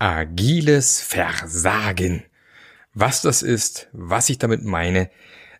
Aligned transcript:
Agiles 0.00 1.00
Versagen. 1.00 2.22
Was 2.94 3.22
das 3.22 3.42
ist, 3.42 3.88
was 3.92 4.28
ich 4.28 4.38
damit 4.38 4.62
meine, 4.62 5.10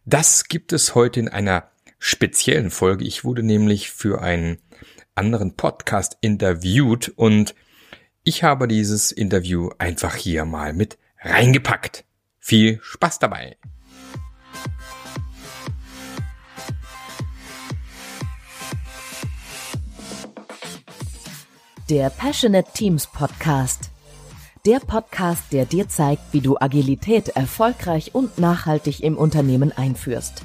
das 0.05 0.45
gibt 0.45 0.73
es 0.73 0.95
heute 0.95 1.19
in 1.19 1.29
einer 1.29 1.73
speziellen 1.99 2.71
Folge. 2.71 3.05
Ich 3.05 3.25
wurde 3.25 3.43
nämlich 3.43 3.91
für 3.91 4.23
einen 4.23 4.59
anderen 5.17 5.57
Podcast 5.57 6.19
interviewt 6.21 7.09
und 7.17 7.57
ich 8.23 8.45
habe 8.45 8.69
dieses 8.69 9.11
Interview 9.11 9.71
einfach 9.79 10.15
hier 10.15 10.45
mal 10.45 10.73
mit 10.73 10.99
reingepackt. 11.21 12.05
Viel 12.39 12.79
Spaß 12.81 13.19
dabei! 13.19 13.57
Der 21.91 22.11
Passionate 22.11 22.71
Teams 22.73 23.09
Podcast 23.09 23.91
der 24.69 24.81
Podcast, 24.81 25.45
der 25.53 25.65
dir 25.65 25.89
zeigt, 25.89 26.21
wie 26.33 26.43
du 26.43 26.59
Agilität 26.61 27.29
erfolgreich 27.29 28.15
und 28.15 28.37
nachhaltig 28.37 29.03
im 29.03 29.17
Unternehmen 29.17 29.73
einführst. 29.73 30.43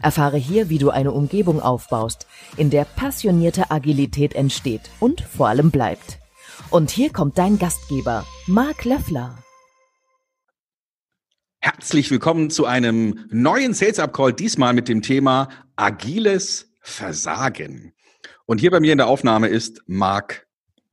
Erfahre 0.00 0.36
hier, 0.36 0.68
wie 0.68 0.78
du 0.78 0.90
eine 0.90 1.10
Umgebung 1.10 1.60
aufbaust, 1.60 2.28
in 2.56 2.70
der 2.70 2.84
passionierte 2.84 3.72
Agilität 3.72 4.32
entsteht 4.36 4.82
und 5.00 5.22
vor 5.22 5.48
allem 5.48 5.72
bleibt. 5.72 6.20
Und 6.70 6.92
hier 6.92 7.12
kommt 7.12 7.36
dein 7.36 7.58
Gastgeber, 7.58 8.24
Marc 8.46 8.84
Löffler. 8.84 9.42
Herzlich 11.58 12.12
willkommen 12.12 12.50
zu 12.50 12.66
einem 12.66 13.26
neuen 13.30 13.74
Sales 13.74 13.98
Up 13.98 14.12
Call, 14.12 14.34
diesmal 14.34 14.72
mit 14.72 14.86
dem 14.86 15.02
Thema 15.02 15.48
agiles 15.74 16.70
Versagen. 16.80 17.92
Und 18.46 18.60
hier 18.60 18.70
bei 18.70 18.78
mir 18.78 18.92
in 18.92 18.98
der 18.98 19.08
Aufnahme 19.08 19.48
ist 19.48 19.82
Marc 19.88 20.43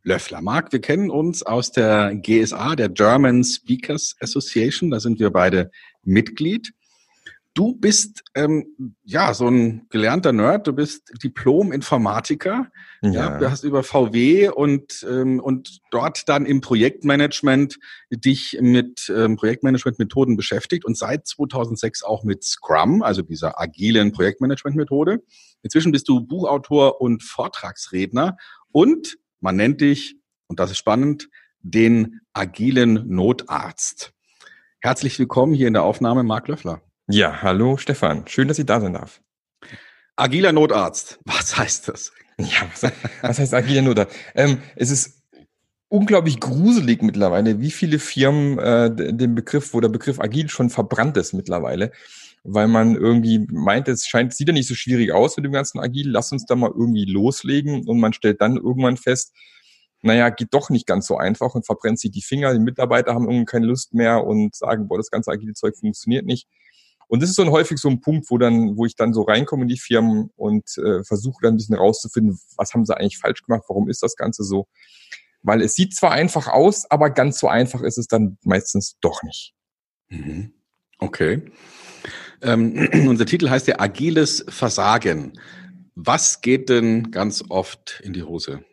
Löffler. 0.04 0.42
Marc, 0.42 0.72
wir 0.72 0.82
kennen 0.82 1.10
uns 1.10 1.44
aus 1.44 1.72
der 1.72 2.16
GSA, 2.16 2.76
der 2.76 2.90
German 2.90 3.44
Speakers 3.44 4.16
Association. 4.20 4.92
Da 4.92 5.00
sind 5.00 5.20
wir 5.20 5.30
beide 5.30 5.72
Mitglied. 6.04 6.74
Du 7.54 7.76
bist 7.76 8.24
ähm, 8.34 8.96
ja 9.04 9.34
so 9.34 9.48
ein 9.50 9.86
gelernter 9.90 10.32
Nerd. 10.32 10.68
Du 10.68 10.74
bist 10.74 11.12
Diplom-Informatiker. 11.22 12.68
Ja. 13.02 13.12
ja. 13.12 13.38
Du 13.40 13.52
hast 13.52 13.66
über 13.66 13.84
VW 13.84 14.48
und 14.48 15.06
ähm, 15.10 15.42
und 15.42 15.82
dort 15.92 16.30
dann 16.30 16.46
im 16.46 16.62
Projektmanagement 16.62 17.78
dich 18.10 18.58
mit 18.62 19.12
ähm, 19.14 19.36
Projektmanagement-Methoden 19.36 20.38
beschäftigt 20.38 20.86
und 20.86 20.98
seit 20.98 21.28
2006 21.28 22.04
auch 22.04 22.24
mit 22.24 22.46
Scrum, 22.46 23.04
also 23.04 23.22
dieser 23.22 23.60
agilen 23.60 24.14
Projektmanagement-Methode. 24.14 25.22
Inzwischen 25.62 25.92
bist 25.92 26.08
du 26.08 26.22
Buchautor 26.22 27.02
und 27.02 27.22
Vortragsredner 27.22 28.38
und 28.72 29.18
man 29.42 29.56
nennt 29.56 29.82
dich, 29.82 30.16
und 30.48 30.60
das 30.60 30.72
ist 30.72 30.78
spannend, 30.78 31.30
den 31.60 32.22
agilen 32.34 33.08
Notarzt. 33.08 34.14
Herzlich 34.80 35.18
willkommen 35.20 35.54
hier 35.54 35.68
in 35.68 35.74
der 35.74 35.84
Aufnahme, 35.84 36.24
Marc 36.24 36.48
Löffler. 36.48 36.82
Ja, 37.08 37.42
hallo 37.42 37.78
Stefan. 37.78 38.28
Schön, 38.28 38.48
dass 38.48 38.60
ich 38.60 38.66
da 38.66 38.80
sein 38.80 38.94
darf. 38.94 39.22
Agiler 40.16 40.52
Notarzt. 40.52 41.20
Was 41.26 41.58
heißt 41.58 41.88
das? 41.88 42.12
Ja, 42.38 42.68
was, 42.74 42.92
was 43.22 43.38
heißt 43.38 43.54
agiler 43.54 43.84
Notarzt? 43.84 44.16
Ähm, 44.34 44.64
es 44.76 44.90
ist 44.90 45.22
unglaublich 45.90 46.40
gruselig 46.40 47.04
mittlerweile, 47.04 47.60
wie 47.60 47.70
viele 47.70 48.00
Firmen 48.00 48.58
äh, 48.58 49.14
den 49.14 49.36
Begriff, 49.36 49.76
wo 49.76 49.80
der 49.80 49.90
Begriff 49.90 50.20
agil 50.20 50.50
schon 50.50 50.72
verbrannt 50.72 51.18
ist 51.18 51.34
mittlerweile 51.34 51.92
weil 52.44 52.68
man 52.68 52.96
irgendwie 52.96 53.46
meint, 53.52 53.88
es 53.88 54.08
scheint, 54.08 54.34
sieht 54.34 54.48
ja 54.48 54.54
nicht 54.54 54.68
so 54.68 54.76
schwierig 54.76 55.12
aus 55.12 55.38
mit 55.38 55.46
dem 55.46 55.52
ganzen 55.52 55.80
Agil, 55.80 56.10
lass 56.10 56.32
uns 56.32 56.46
da 56.46 56.56
mal 56.56 56.72
irgendwie 56.72 57.06
loslegen 57.06 57.88
und 57.88 58.00
man 58.00 58.14
stellt 58.14 58.42
dann 58.42 58.58
irgendwann 58.58 58.98
fest, 58.98 59.34
naja, 60.02 60.30
geht 60.30 60.54
doch 60.54 60.70
nicht 60.72 60.88
ganz 60.88 61.06
so 61.06 61.18
einfach 61.18 61.54
und 61.54 61.66
verbrennt 61.66 62.00
sich 62.00 62.12
die 62.12 62.24
Finger, 62.24 62.54
die 62.54 62.60
Mitarbeiter 62.60 63.14
haben 63.14 63.26
irgendwie 63.26 63.46
keine 63.46 63.68
Lust 63.68 63.94
mehr 63.94 64.26
und 64.26 64.56
sagen, 64.56 64.88
boah, 64.88 64.98
das 64.98 65.12
ganze 65.12 65.32
agile 65.32 65.54
Zeug 65.54 65.78
funktioniert 65.78 66.26
nicht. 66.26 66.48
Und 67.08 67.22
das 67.22 67.30
ist 67.30 67.36
so 67.36 67.42
ein 67.42 67.52
häufig 67.52 67.78
so 67.78 67.90
ein 67.90 68.00
Punkt, 68.00 68.32
wo 68.32 68.38
dann, 68.38 68.78
wo 68.78 68.86
ich 68.86 68.96
dann 68.96 69.14
so 69.14 69.24
reinkomme 69.24 69.64
in 69.64 69.68
die 69.68 69.78
Firmen 69.78 70.32
und 70.36 70.64
äh, 70.78 71.04
versuche 71.04 71.40
dann 71.42 71.54
ein 71.54 71.58
bisschen 71.58 71.76
rauszufinden, 71.76 72.40
was 72.56 72.74
haben 72.74 72.86
sie 72.86 72.98
eigentlich 72.98 73.18
falsch 73.18 73.44
gemacht, 73.44 73.66
warum 73.68 73.90
ist 73.90 74.02
das 74.02 74.16
Ganze 74.16 74.44
so? 74.44 74.68
Weil 75.44 75.62
es 75.62 75.76
sieht 75.76 75.94
zwar 75.94 76.12
einfach 76.12 76.48
aus, 76.48 76.90
aber 76.90 77.10
ganz 77.10 77.40
so 77.40 77.48
einfach 77.48 77.82
ist 77.82 77.98
es 77.98 78.08
dann 78.08 78.38
meistens 78.44 78.98
doch 79.02 79.24
nicht. 79.24 79.54
Mhm. 80.10 80.54
Okay. 81.00 81.52
Ähm, 82.42 82.90
unser 83.08 83.26
Titel 83.26 83.50
heißt 83.50 83.68
ja 83.68 83.80
Agiles 83.80 84.46
Versagen. 84.50 85.34
Was 85.96 86.42
geht 86.42 86.70
denn 86.70 87.12
ganz 87.12 87.44
oft 87.50 88.02
in 88.04 88.14
die 88.14 88.24
Hose? 88.24 88.64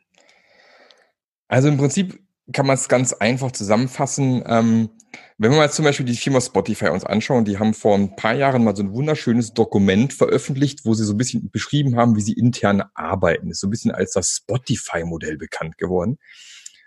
Also 1.49 1.69
im 1.69 1.79
Prinzip 1.79 2.21
kann 2.53 2.67
man 2.67 2.75
es 2.75 2.89
ganz 2.89 3.13
einfach 3.13 3.53
zusammenfassen. 3.53 4.43
Ähm, 4.47 4.91
wenn 5.39 5.53
wir 5.53 5.59
mal 5.59 5.71
zum 5.71 5.85
Beispiel 5.85 6.07
die 6.07 6.17
Firma 6.17 6.41
Spotify 6.41 6.89
uns 6.89 7.05
anschauen, 7.05 7.45
die 7.45 7.59
haben 7.59 7.75
vor 7.75 7.95
ein 7.95 8.17
paar 8.17 8.35
Jahren 8.35 8.65
mal 8.65 8.77
so 8.77 8.83
ein 8.83 8.93
wunderschönes 8.93 9.55
Dokument 9.55 10.13
veröffentlicht, 10.13 10.85
wo 10.85 10.95
sie 10.95 11.05
so 11.05 11.15
ein 11.15 11.19
bisschen 11.19 11.51
beschrieben 11.51 11.97
haben, 11.97 12.17
wie 12.17 12.23
sie 12.23 12.33
intern 12.33 12.83
arbeiten. 12.95 13.51
ist 13.51 13.61
so 13.61 13.67
ein 13.67 13.71
bisschen 13.71 13.93
als 13.93 14.13
das 14.13 14.37
Spotify-Modell 14.37 15.37
bekannt 15.37 15.79
geworden. 15.79 16.19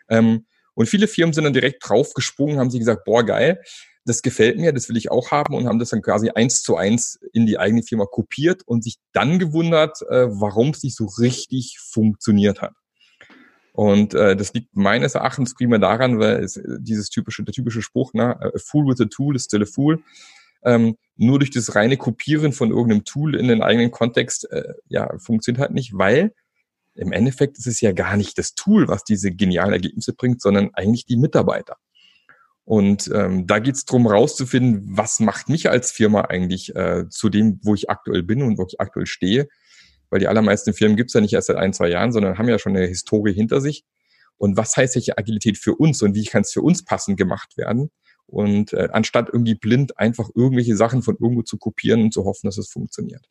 Ähm, 0.10 0.46
und 0.74 0.88
viele 0.88 1.08
Firmen 1.08 1.34
sind 1.34 1.44
dann 1.44 1.54
direkt 1.54 1.88
draufgesprungen, 1.88 2.60
haben 2.60 2.72
sie 2.72 2.80
gesagt, 2.80 3.04
boah, 3.06 3.26
geil, 3.26 3.62
das 4.06 4.22
gefällt 4.22 4.58
mir, 4.58 4.74
das 4.74 4.90
will 4.90 4.98
ich 4.98 5.12
auch 5.12 5.32
haben 5.32 5.54
und 5.54 5.68
haben 5.68 5.80
das 5.80 5.90
dann 5.90 6.02
quasi 6.02 6.30
eins 6.30 6.64
zu 6.64 6.76
eins 6.76 7.20
in 7.34 7.46
die 7.46 7.60
eigene 7.60 7.84
Firma 7.84 8.06
kopiert 8.06 8.64
und 8.66 8.84
sich 8.84 8.98
dann 9.14 9.38
gewundert, 9.38 10.02
äh, 10.10 10.28
warum 10.28 10.70
es 10.70 10.84
nicht 10.84 10.96
so 10.96 11.06
richtig 11.06 11.78
funktioniert 11.80 12.62
hat. 12.62 12.74
Und 13.74 14.14
äh, 14.14 14.36
das 14.36 14.54
liegt 14.54 14.76
meines 14.76 15.16
Erachtens 15.16 15.54
primär 15.54 15.80
daran, 15.80 16.20
weil 16.20 16.44
es, 16.44 16.60
dieses 16.80 17.10
typische, 17.10 17.44
der 17.44 17.54
typische 17.54 17.82
Spruch, 17.82 18.14
ne, 18.14 18.38
a 18.40 18.52
fool 18.58 18.86
with 18.86 19.00
a 19.00 19.06
tool 19.06 19.36
is 19.36 19.46
still 19.46 19.64
a 19.64 19.66
fool, 19.66 20.04
ähm, 20.64 20.98
nur 21.16 21.40
durch 21.40 21.52
das 21.52 21.76
reine 21.76 21.98
Kopieren 21.98 22.54
von 22.54 22.70
irgendeinem 22.70 23.06
Tool 23.06 23.36
in 23.36 23.48
den 23.48 23.62
eigenen 23.62 23.92
Kontext, 23.92 24.52
äh, 24.52 24.74
ja, 24.90 25.10
funktioniert 25.20 25.62
halt 25.62 25.72
nicht, 25.72 25.94
weil 25.98 26.34
im 26.96 27.12
Endeffekt 27.12 27.58
ist 27.58 27.68
es 27.68 27.82
ja 27.82 27.92
gar 27.92 28.18
nicht 28.18 28.38
das 28.38 28.54
Tool, 28.54 28.88
was 28.88 29.04
diese 29.04 29.32
genialen 29.32 29.74
Ergebnisse 29.74 30.14
bringt, 30.14 30.42
sondern 30.42 30.72
eigentlich 30.74 31.06
die 31.06 31.18
Mitarbeiter. 31.18 31.78
Und 32.64 33.10
ähm, 33.14 33.48
da 33.48 33.60
geht 33.60 33.76
es 33.76 33.86
darum, 33.86 34.08
rauszufinden, 34.08 34.86
was 34.86 35.20
macht 35.20 35.50
mich 35.50 35.70
als 35.70 35.92
Firma 35.92 36.22
eigentlich 36.22 36.76
äh, 36.76 37.10
zu 37.10 37.30
dem, 37.30 37.60
wo 37.64 37.74
ich 37.74 37.90
aktuell 37.90 38.24
bin 38.24 38.44
und 38.44 38.58
wo 38.58 38.66
ich 38.66 38.80
aktuell 38.80 39.08
stehe. 39.08 39.48
Weil 40.10 40.20
die 40.20 40.28
allermeisten 40.28 40.74
Firmen 40.74 40.98
gibt's 40.98 41.14
ja 41.14 41.22
nicht 41.22 41.34
erst 41.34 41.48
seit 41.48 41.58
ein, 41.58 41.74
zwei 41.74 41.90
Jahren, 41.90 42.12
sondern 42.12 42.38
haben 42.38 42.50
ja 42.50 42.60
schon 42.60 42.76
eine 42.76 42.86
Historie 42.86 43.34
hinter 43.34 43.62
sich. 43.62 43.84
Und 44.38 44.58
was 44.58 44.76
heißt 44.76 44.96
welche 44.96 45.18
Agilität 45.18 45.58
für 45.58 45.76
uns 45.76 46.02
und 46.02 46.16
wie 46.16 46.26
kann 46.26 46.42
es 46.42 46.52
für 46.52 46.62
uns 46.62 46.84
passend 46.84 47.18
gemacht 47.18 47.58
werden? 47.58 47.92
Und 48.26 48.74
äh, 48.74 48.90
anstatt 48.92 49.30
irgendwie 49.32 49.56
blind 49.56 49.98
einfach 49.98 50.30
irgendwelche 50.36 50.76
Sachen 50.76 51.02
von 51.02 51.18
irgendwo 51.20 51.42
zu 51.42 51.58
kopieren 51.58 52.02
und 52.02 52.14
zu 52.14 52.26
hoffen, 52.26 52.48
dass 52.48 52.58
es 52.58 52.70
funktioniert. 52.70 53.28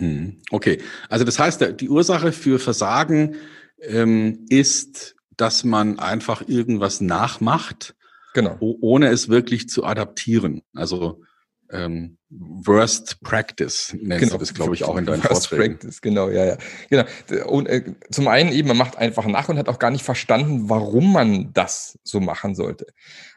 Mhm. 0.00 0.38
Okay, 0.50 0.80
also 1.08 1.24
das 1.24 1.38
heißt, 1.38 1.80
die 1.80 1.88
Ursache 1.88 2.32
für 2.32 2.58
Versagen 2.58 3.36
ähm, 3.80 4.46
ist, 4.48 5.16
dass 5.36 5.64
man 5.64 5.98
einfach 5.98 6.46
irgendwas 6.48 7.00
nachmacht 7.00 7.94
Genau. 8.34 8.56
Ohne 8.60 9.08
es 9.08 9.28
wirklich 9.28 9.68
zu 9.68 9.84
adaptieren. 9.84 10.62
Also 10.74 11.22
ähm, 11.70 12.18
Worst 12.30 13.20
Practice 13.22 13.96
nennst 14.00 14.20
genau. 14.20 14.34
du 14.34 14.38
das, 14.38 14.54
glaube 14.54 14.74
ich, 14.74 14.84
auch 14.84 14.96
in 14.96 15.06
deinen 15.06 15.22
Worst 15.24 15.48
Vorträgen. 15.48 15.78
Practice, 15.78 16.00
genau, 16.00 16.28
ja, 16.28 16.44
ja. 16.44 16.56
Genau. 16.88 17.04
Und 17.48 17.66
äh, 17.66 17.94
zum 18.10 18.28
einen 18.28 18.52
eben, 18.52 18.68
man 18.68 18.76
macht 18.76 18.96
einfach 18.96 19.26
nach 19.26 19.48
und 19.48 19.58
hat 19.58 19.68
auch 19.68 19.78
gar 19.78 19.90
nicht 19.90 20.04
verstanden, 20.04 20.68
warum 20.68 21.12
man 21.12 21.52
das 21.52 21.98
so 22.02 22.20
machen 22.20 22.54
sollte. 22.54 22.86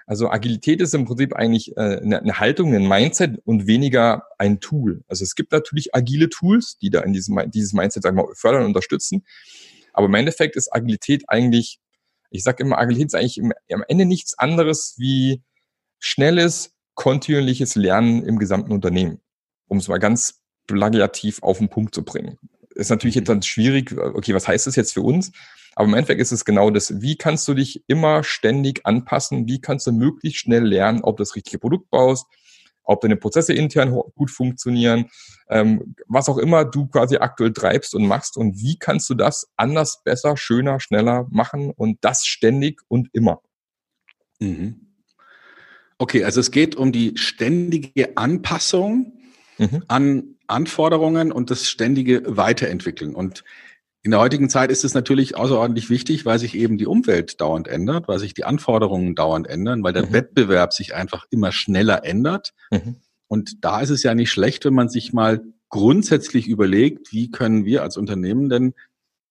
Also 0.06 0.30
Agilität 0.30 0.81
ist 0.81 0.94
im 0.94 1.06
Prinzip 1.06 1.34
eigentlich 1.34 1.75
äh, 1.78 2.00
eine, 2.02 2.19
eine 2.19 2.40
Haltung, 2.40 2.75
ein 2.75 2.88
Mindset 2.88 3.40
und 3.46 3.68
weniger 3.68 4.24
ein 4.38 4.59
Tool. 4.59 5.03
Also 5.08 5.24
es 5.24 5.36
gibt 5.36 5.52
natürlich 5.52 5.96
agile 5.96 6.30
Tools, 6.30 6.78
die 6.78 6.90
da 6.90 7.02
in 7.02 7.14
diesem 7.14 7.40
dieses 7.52 7.74
Mindset 7.74 8.03
sagen 8.03 8.18
wir, 8.18 8.28
fördern 8.36 8.62
und 8.62 8.68
unterstützen. 8.68 9.25
Aber 9.94 10.08
im 10.08 10.14
Endeffekt 10.16 10.56
ist 10.56 10.74
Agilität 10.74 11.24
eigentlich 11.28 11.80
ich 12.34 12.44
sage 12.44 12.64
immer, 12.64 12.80
Agilität 12.80 13.08
ist 13.08 13.16
eigentlich 13.16 13.38
im, 13.38 13.53
am 13.72 13.84
Ende 13.88 14.06
nichts 14.06 14.38
anderes 14.38 14.96
wie 14.97 15.44
schnelles, 16.00 16.73
kontinuierliches 16.96 17.76
Lernen 17.76 18.23
im 18.23 18.40
gesamten 18.40 18.72
Unternehmen, 18.72 19.22
um 19.67 19.78
es 19.78 19.88
mal 19.88 19.99
ganz 19.99 20.41
plagiativ 20.67 21.41
auf 21.44 21.59
den 21.59 21.70
Punkt 21.70 21.94
zu 21.94 22.03
bringen. 22.03 22.40
Ist 22.72 22.90
natürlich 22.90 23.16
jetzt 23.16 23.28
mhm. 23.28 23.34
dann 23.34 23.41
schwierig, 23.44 23.96
okay, 23.97 24.34
was 24.34 24.47
heißt 24.47 24.66
das 24.66 24.76
jetzt 24.76 24.94
für 24.94 25.02
uns? 25.02 25.32
Aber 25.75 25.87
im 25.87 25.93
Endeffekt 25.93 26.22
ist 26.22 26.31
es 26.31 26.46
genau 26.46 26.70
das, 26.70 27.02
wie 27.02 27.16
kannst 27.16 27.47
du 27.47 27.53
dich 27.53 27.84
immer 27.87 28.23
ständig 28.23 28.85
anpassen, 28.85 29.47
wie 29.47 29.59
kannst 29.59 29.87
du 29.87 29.91
möglichst 29.91 30.40
schnell 30.40 30.64
lernen, 30.64 31.02
ob 31.02 31.17
du 31.17 31.22
das 31.23 31.35
richtige 31.35 31.59
Produkt 31.59 31.90
baust, 31.90 32.25
ob 32.84 33.02
deine 33.02 33.16
Prozesse 33.16 33.53
intern 33.53 33.91
gut 34.16 34.29
funktionieren, 34.29 35.09
ähm, 35.49 35.96
was 36.08 36.29
auch 36.29 36.37
immer 36.37 36.66
du 36.66 36.87
quasi 36.87 37.17
aktuell 37.17 37.53
treibst 37.53 37.96
und 37.96 38.05
machst 38.05 38.37
und 38.37 38.61
wie 38.61 38.78
kannst 38.78 39.09
du 39.09 39.16
das 39.16 39.47
anders, 39.55 40.02
besser, 40.03 40.37
schöner, 40.37 40.79
schneller 40.79 41.28
machen 41.29 41.72
und 41.72 41.97
das 42.02 42.25
ständig 42.25 42.81
und 42.87 43.09
immer. 43.14 43.41
Mhm. 44.40 44.93
Okay, 45.97 46.23
also 46.23 46.40
es 46.40 46.52
geht 46.52 46.75
um 46.75 46.91
die 46.91 47.14
ständige 47.16 48.17
Anpassung 48.17 49.14
mhm. 49.58 49.84
an 49.87 50.35
Anforderungen 50.47 51.31
und 51.31 51.49
das 51.49 51.70
ständige 51.70 52.23
Weiterentwickeln. 52.25 53.16
Und 53.16 53.43
In 54.05 54.11
der 54.11 54.20
heutigen 54.20 54.50
Zeit 54.50 54.70
ist 54.70 54.84
es 54.84 54.94
natürlich 54.94 55.38
außerordentlich 55.38 55.90
wichtig, 55.90 56.26
weil 56.26 56.38
sich 56.38 56.55
eben 56.55 56.78
die 56.78 56.88
Umwelt 56.88 57.40
dauernd 57.40 57.70
ändert, 57.70 58.09
weil 58.09 58.20
sich 58.20 58.34
die 58.34 58.44
Anforderungen 58.44 59.16
dauernd 59.16 59.47
ändern, 59.47 59.82
weil 59.82 59.94
der 59.94 60.08
mhm. 60.08 60.14
Wettbewerb 60.14 60.73
sich 60.73 60.94
einfach 60.94 61.26
immer 61.29 61.53
schneller 61.53 62.03
ändert. 62.03 62.53
Mhm. 62.70 62.97
Und 63.28 63.64
da 63.64 63.79
ist 63.79 63.91
es 63.91 64.03
ja 64.03 64.14
nicht 64.14 64.29
schlecht, 64.29 64.66
wenn 64.66 64.73
man 64.73 64.90
sich 64.90 65.14
mal 65.14 65.41
grundsätzlich 65.70 66.47
überlegt, 66.50 67.14
wie 67.14 67.32
können 67.32 67.64
wir 67.64 67.82
als 67.82 67.96
Unternehmen 67.96 68.50
denn 68.50 68.73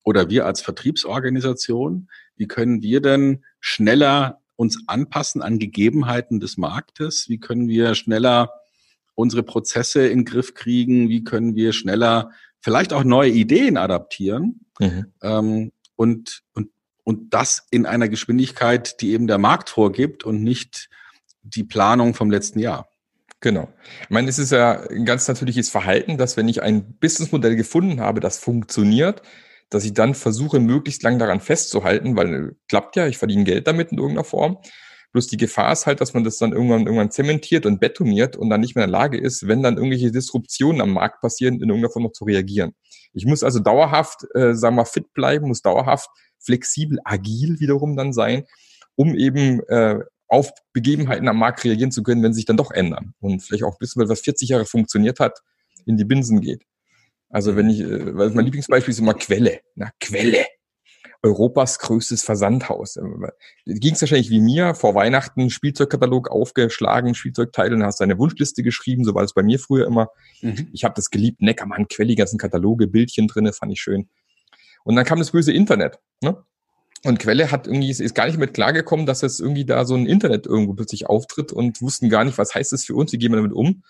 oder 0.05 0.31
wir 0.31 0.47
als 0.47 0.63
Vertriebsorganisation, 0.63 2.09
wie 2.37 2.49
können 2.49 2.83
wir 2.83 3.03
denn 3.03 3.45
schneller 3.61 4.41
uns 4.57 4.83
anpassen 4.87 5.43
an 5.43 5.59
Gegebenheiten 5.59 6.41
des 6.41 6.57
Marktes? 6.57 7.29
Wie 7.29 7.39
können 7.39 7.69
wir 7.69 7.95
schneller 7.95 8.51
unsere 9.15 9.43
Prozesse 9.43 10.07
in 10.07 10.21
den 10.21 10.25
Griff 10.25 10.55
kriegen? 10.55 11.11
Wie 11.11 11.25
können 11.25 11.55
wir 11.55 11.73
schneller 11.75 12.31
vielleicht 12.63 12.93
auch 12.93 13.05
neue 13.05 13.31
Ideen 13.31 13.77
adaptieren 13.77 14.61
mhm. 14.79 15.07
ähm, 15.23 15.73
und, 15.97 16.43
und, 16.55 16.71
und 17.05 17.35
das 17.35 17.67
in 17.71 17.85
einer 17.85 18.09
Geschwindigkeit, 18.09 19.01
die 19.01 19.13
eben 19.13 19.27
der 19.27 19.39
Markt 19.39 19.69
vorgibt 19.69 20.25
und 20.25 20.43
nicht 20.43 20.89
die 21.43 21.65
Planung 21.65 22.15
vom 22.15 22.31
letzten 22.31 22.61
Jahr. 22.61 22.89
Genau. 23.41 23.69
Ich 24.05 24.11
meine, 24.11 24.29
es 24.29 24.39
ist 24.39 24.53
ja 24.53 24.81
ein 24.89 25.05
ganz 25.05 25.27
natürliches 25.27 25.69
Verhalten, 25.69 26.17
dass 26.17 26.37
wenn 26.37 26.47
ich 26.47 26.63
ein 26.63 26.95
Businessmodell 27.01 27.57
gefunden 27.57 28.01
habe, 28.01 28.21
das 28.21 28.39
funktioniert, 28.39 29.23
dass 29.69 29.85
ich 29.85 29.95
dann 29.95 30.15
versuche, 30.15 30.61
möglichst 30.61 31.03
lang 31.03 31.19
daran 31.19 31.41
festzuhalten, 31.41 32.15
weil 32.15 32.35
äh, 32.35 32.53
klappt 32.69 32.95
ja, 32.95 33.09
ich 33.09 33.19
verdiene 33.19 33.43
Geld 33.43 33.67
damit 33.67 33.91
in 33.91 33.99
irgendeiner 33.99 34.25
Form. 34.25 34.59
Bloß 35.13 35.27
die 35.27 35.37
Gefahr 35.37 35.73
ist 35.73 35.87
halt, 35.87 36.01
dass 36.01 36.15
man 36.15 36.25
das 36.25 36.39
dann 36.39 36.53
irgendwann, 36.53 36.87
irgendwann 36.87 37.11
zementiert 37.11 37.67
und 37.67 37.81
betoniert 37.81 38.37
und 38.37 38.49
dann 38.49 38.61
nicht 38.61 38.75
mehr 38.75 38.85
in 38.85 38.91
der 38.91 38.99
Lage 38.99 39.19
ist, 39.19 39.47
wenn 39.47 39.63
dann 39.63 39.77
irgendwelche 39.77 40.11
Disruptionen 40.11 40.81
am 40.81 40.91
Markt 40.91 41.21
passieren, 41.21 41.57
in 41.57 41.69
irgendeiner 41.69 41.91
Form 41.91 42.05
noch 42.05 42.13
zu 42.13 42.25
reagieren. 42.25 42.75
Ich 43.13 43.27
muss 43.27 43.43
also 43.43 43.61
dauerhaft, 43.61 44.25
äh, 44.35 44.55
sagen 44.55 44.77
wir, 44.77 44.87
fit 44.87 45.13
bleiben, 45.13 45.49
muss 45.49 45.61
dauerhaft 45.61 46.09
flexibel, 46.39 46.99
agil 47.05 47.61
wiederum 47.61 47.97
dann 47.97 48.13
sein, 48.13 48.45
um 48.97 49.15
eben 49.15 49.61
äh, 49.69 50.01
auf 50.29 50.51
Begebenheiten 50.73 51.29
am 51.29 51.37
Markt 51.37 51.63
reagieren 51.63 51.93
zu 51.93 52.03
können, 52.03 52.23
wenn 52.23 52.33
sie 52.33 52.39
sich 52.39 52.47
dann 52.47 52.57
doch 52.57 52.71
ändern. 52.71 53.15
Und 53.21 53.43
vielleicht 53.43 53.65
auch 53.65 53.73
ein 53.73 53.79
bisschen, 53.79 54.09
was 54.09 54.21
40 54.23 54.49
Jahre 54.49 54.65
funktioniert 54.65 55.21
hat, 55.21 55.41
in 55.85 55.99
die 55.99 56.07
Binsen 56.07 56.41
geht. 56.41 56.65
Also 57.29 57.55
wenn 57.55 57.69
ich, 57.69 57.81
äh, 57.81 58.17
weil 58.17 58.31
mein 58.31 58.47
Lieblingsbeispiel 58.47 58.93
ist 58.93 58.99
immer 58.99 59.15
Quelle. 59.15 59.61
Na, 59.75 59.91
Quelle. 60.01 60.47
Europas 61.23 61.79
größtes 61.79 62.25
Versandhaus. 62.25 62.99
Ging 63.65 63.95
es 63.95 64.01
wahrscheinlich 64.01 64.31
wie 64.31 64.41
mir, 64.41 64.75
vor 64.75 64.95
Weihnachten 64.95 65.51
Spielzeugkatalog 65.51 66.31
aufgeschlagen, 66.31 67.15
Spielzeugteile, 67.15 67.77
und 67.77 67.85
hast 67.85 68.01
deine 68.01 68.19
Wunschliste 68.19 68.63
geschrieben, 68.63 69.05
so 69.05 69.15
war 69.15 69.23
es 69.23 69.33
bei 69.33 69.43
mir 69.43 69.61
früher 69.61 69.87
immer. 69.87 70.09
Mhm. 70.41 70.69
Ich 70.73 70.85
habe 70.85 70.95
das 70.95 71.11
geliebt, 71.11 71.41
Neckermann, 71.41 71.87
Quelli, 71.87 72.17
ganzen 72.17 72.39
Kataloge, 72.39 72.89
Bildchen 72.89 73.29
drinne, 73.29 73.53
fand 73.53 73.73
ich 73.73 73.81
schön. 73.81 74.09
Und 74.85 74.97
dann 74.97 75.05
kam 75.05 75.21
das 75.21 75.31
böse 75.31 75.53
Internet. 75.53 76.01
Ne? 76.23 76.43
Und 77.05 77.19
Quelle 77.19 77.51
hat 77.51 77.67
irgendwie, 77.67 77.91
ist 77.91 78.15
gar 78.15 78.27
nicht 78.27 78.39
mit 78.39 78.55
klargekommen, 78.55 79.07
dass 79.07 79.23
jetzt 79.23 79.41
irgendwie 79.41 79.65
da 79.65 79.85
so 79.85 79.95
ein 79.95 80.07
Internet 80.07 80.47
irgendwo 80.47 80.75
plötzlich 80.75 81.07
auftritt 81.07 81.53
und 81.53 81.81
wussten 81.83 82.09
gar 82.09 82.25
nicht, 82.25 82.39
was 82.39 82.55
heißt 82.55 82.73
das 82.73 82.85
für 82.85 82.95
uns, 82.95 83.13
wie 83.13 83.19
gehen 83.19 83.33
wir 83.33 83.37
damit 83.37 83.53
um. 83.53 83.83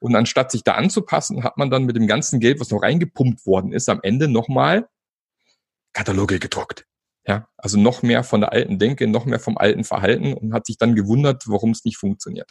Und 0.00 0.14
anstatt 0.14 0.50
sich 0.52 0.64
da 0.64 0.74
anzupassen, 0.74 1.44
hat 1.44 1.56
man 1.56 1.70
dann 1.70 1.84
mit 1.84 1.96
dem 1.96 2.06
ganzen 2.06 2.40
Geld, 2.40 2.60
was 2.60 2.70
noch 2.70 2.82
reingepumpt 2.82 3.46
worden 3.46 3.72
ist, 3.72 3.88
am 3.88 4.00
Ende 4.02 4.28
nochmal 4.28 4.88
Kataloge 5.98 6.38
gedruckt. 6.38 6.86
Ja, 7.26 7.48
also 7.56 7.76
noch 7.76 8.02
mehr 8.02 8.22
von 8.22 8.40
der 8.40 8.52
alten 8.52 8.78
Denke, 8.78 9.08
noch 9.08 9.26
mehr 9.26 9.40
vom 9.40 9.58
alten 9.58 9.82
Verhalten 9.82 10.32
und 10.32 10.54
hat 10.54 10.66
sich 10.66 10.78
dann 10.78 10.94
gewundert, 10.94 11.42
warum 11.46 11.72
es 11.72 11.84
nicht 11.84 11.98
funktioniert. 11.98 12.50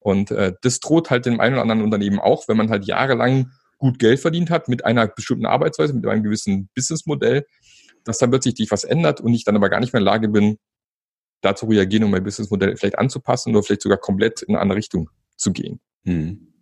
Und 0.00 0.32
äh, 0.32 0.52
das 0.62 0.80
droht 0.80 1.08
halt 1.08 1.24
dem 1.24 1.38
einen 1.38 1.54
oder 1.54 1.62
anderen 1.62 1.82
Unternehmen 1.82 2.18
auch, 2.18 2.48
wenn 2.48 2.56
man 2.56 2.70
halt 2.70 2.84
jahrelang 2.84 3.52
gut 3.78 4.00
Geld 4.00 4.18
verdient 4.18 4.50
hat 4.50 4.68
mit 4.68 4.84
einer 4.84 5.06
bestimmten 5.06 5.46
Arbeitsweise, 5.46 5.94
mit 5.94 6.04
einem 6.06 6.24
gewissen 6.24 6.70
Businessmodell, 6.74 7.46
dass 8.04 8.18
dann 8.18 8.30
plötzlich 8.30 8.56
sich 8.56 8.70
was 8.72 8.82
ändert 8.82 9.20
und 9.20 9.32
ich 9.32 9.44
dann 9.44 9.54
aber 9.54 9.70
gar 9.70 9.78
nicht 9.78 9.92
mehr 9.92 10.00
in 10.00 10.04
der 10.04 10.14
Lage 10.14 10.28
bin, 10.28 10.58
da 11.40 11.54
zu 11.54 11.66
reagieren, 11.66 12.04
um 12.04 12.10
mein 12.10 12.24
Businessmodell 12.24 12.76
vielleicht 12.76 12.98
anzupassen 12.98 13.54
oder 13.54 13.62
vielleicht 13.62 13.82
sogar 13.82 13.98
komplett 13.98 14.42
in 14.42 14.54
eine 14.54 14.60
andere 14.60 14.78
Richtung 14.78 15.08
zu 15.36 15.52
gehen. 15.52 15.80
Hm. 16.04 16.52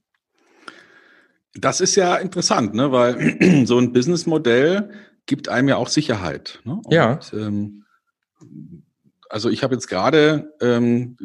Das 1.54 1.80
ist 1.80 1.96
ja 1.96 2.16
interessant, 2.16 2.74
ne? 2.74 2.92
weil 2.92 3.64
so 3.66 3.78
ein 3.78 3.92
Businessmodell 3.92 4.90
gibt 5.26 5.48
einem 5.48 5.68
ja 5.68 5.76
auch 5.76 5.88
Sicherheit. 5.88 6.60
Ne? 6.64 6.80
Und, 6.84 6.92
ja. 6.92 7.18
Ähm, 7.32 7.84
also 9.28 9.48
ich 9.48 9.62
habe 9.62 9.74
jetzt 9.74 9.88
gerade 9.88 10.52
ähm, 10.60 11.16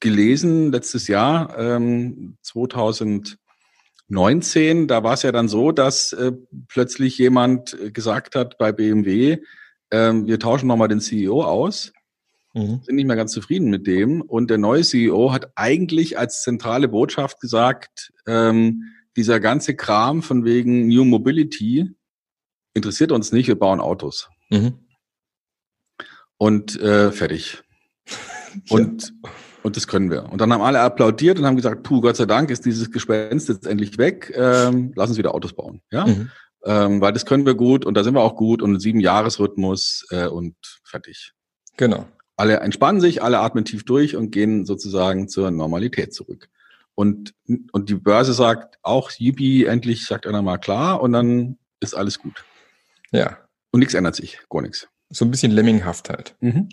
gelesen, 0.00 0.72
letztes 0.72 1.08
Jahr, 1.08 1.58
ähm, 1.58 2.36
2019, 2.42 4.88
da 4.88 5.04
war 5.04 5.14
es 5.14 5.22
ja 5.22 5.32
dann 5.32 5.48
so, 5.48 5.72
dass 5.72 6.12
äh, 6.12 6.32
plötzlich 6.68 7.16
jemand 7.18 7.78
äh, 7.78 7.90
gesagt 7.90 8.34
hat 8.34 8.58
bei 8.58 8.72
BMW, 8.72 9.38
äh, 9.90 10.12
wir 10.12 10.38
tauschen 10.38 10.66
nochmal 10.66 10.88
den 10.88 11.00
CEO 11.00 11.42
aus. 11.42 11.92
Mhm. 12.54 12.80
Sind 12.82 12.96
nicht 12.96 13.06
mehr 13.06 13.16
ganz 13.16 13.32
zufrieden 13.32 13.70
mit 13.70 13.86
dem. 13.86 14.22
Und 14.22 14.50
der 14.50 14.58
neue 14.58 14.82
CEO 14.82 15.32
hat 15.32 15.52
eigentlich 15.54 16.18
als 16.18 16.42
zentrale 16.42 16.88
Botschaft 16.88 17.40
gesagt, 17.40 18.12
ähm, 18.26 18.84
dieser 19.16 19.38
ganze 19.38 19.76
Kram 19.76 20.22
von 20.22 20.44
wegen 20.44 20.88
New 20.88 21.04
Mobility, 21.04 21.94
interessiert 22.74 23.12
uns 23.12 23.32
nicht, 23.32 23.48
wir 23.48 23.58
bauen 23.58 23.80
Autos. 23.80 24.28
Mhm. 24.50 24.78
Und 26.36 26.80
äh, 26.80 27.12
fertig. 27.12 27.62
Und, 28.68 29.12
ja. 29.22 29.30
und 29.62 29.76
das 29.76 29.86
können 29.86 30.10
wir. 30.10 30.28
Und 30.32 30.40
dann 30.40 30.52
haben 30.52 30.62
alle 30.62 30.80
applaudiert 30.80 31.38
und 31.38 31.46
haben 31.46 31.54
gesagt, 31.54 31.84
puh, 31.84 32.00
Gott 32.00 32.16
sei 32.16 32.26
Dank 32.26 32.50
ist 32.50 32.64
dieses 32.64 32.90
Gespenst 32.90 33.48
jetzt 33.48 33.64
endlich 33.64 33.96
weg, 33.96 34.32
ähm, 34.34 34.92
lass 34.96 35.08
uns 35.08 35.18
wieder 35.18 35.36
Autos 35.36 35.52
bauen. 35.52 35.82
Ja? 35.92 36.04
Mhm. 36.04 36.30
Ähm, 36.64 37.00
weil 37.00 37.12
das 37.12 37.26
können 37.26 37.46
wir 37.46 37.54
gut 37.54 37.86
und 37.86 37.94
da 37.94 38.02
sind 38.02 38.14
wir 38.14 38.22
auch 38.22 38.34
gut 38.34 38.60
und 38.60 38.80
sieben 38.80 38.98
Jahresrhythmus 38.98 40.04
äh, 40.10 40.26
und 40.26 40.56
fertig. 40.82 41.32
Genau. 41.76 42.08
Alle 42.36 42.58
entspannen 42.58 43.00
sich, 43.00 43.22
alle 43.22 43.38
atmen 43.38 43.64
tief 43.64 43.84
durch 43.84 44.16
und 44.16 44.32
gehen 44.32 44.66
sozusagen 44.66 45.28
zur 45.28 45.52
Normalität 45.52 46.12
zurück. 46.12 46.48
Und, 46.96 47.32
und 47.72 47.88
die 47.88 47.94
Börse 47.94 48.32
sagt 48.32 48.78
auch, 48.82 49.10
yippie, 49.16 49.64
endlich 49.64 50.06
sagt 50.06 50.26
einer 50.26 50.42
mal 50.42 50.58
klar 50.58 51.00
und 51.00 51.12
dann 51.12 51.58
ist 51.80 51.94
alles 51.94 52.18
gut. 52.18 52.44
Ja. 53.10 53.38
Und 53.72 53.80
nichts 53.80 53.94
ändert 53.94 54.16
sich, 54.16 54.40
gar 54.48 54.62
nichts. 54.62 54.88
So 55.10 55.24
ein 55.24 55.30
bisschen 55.30 55.52
lemminghaft 55.52 56.08
halt. 56.08 56.36
Mhm. 56.40 56.68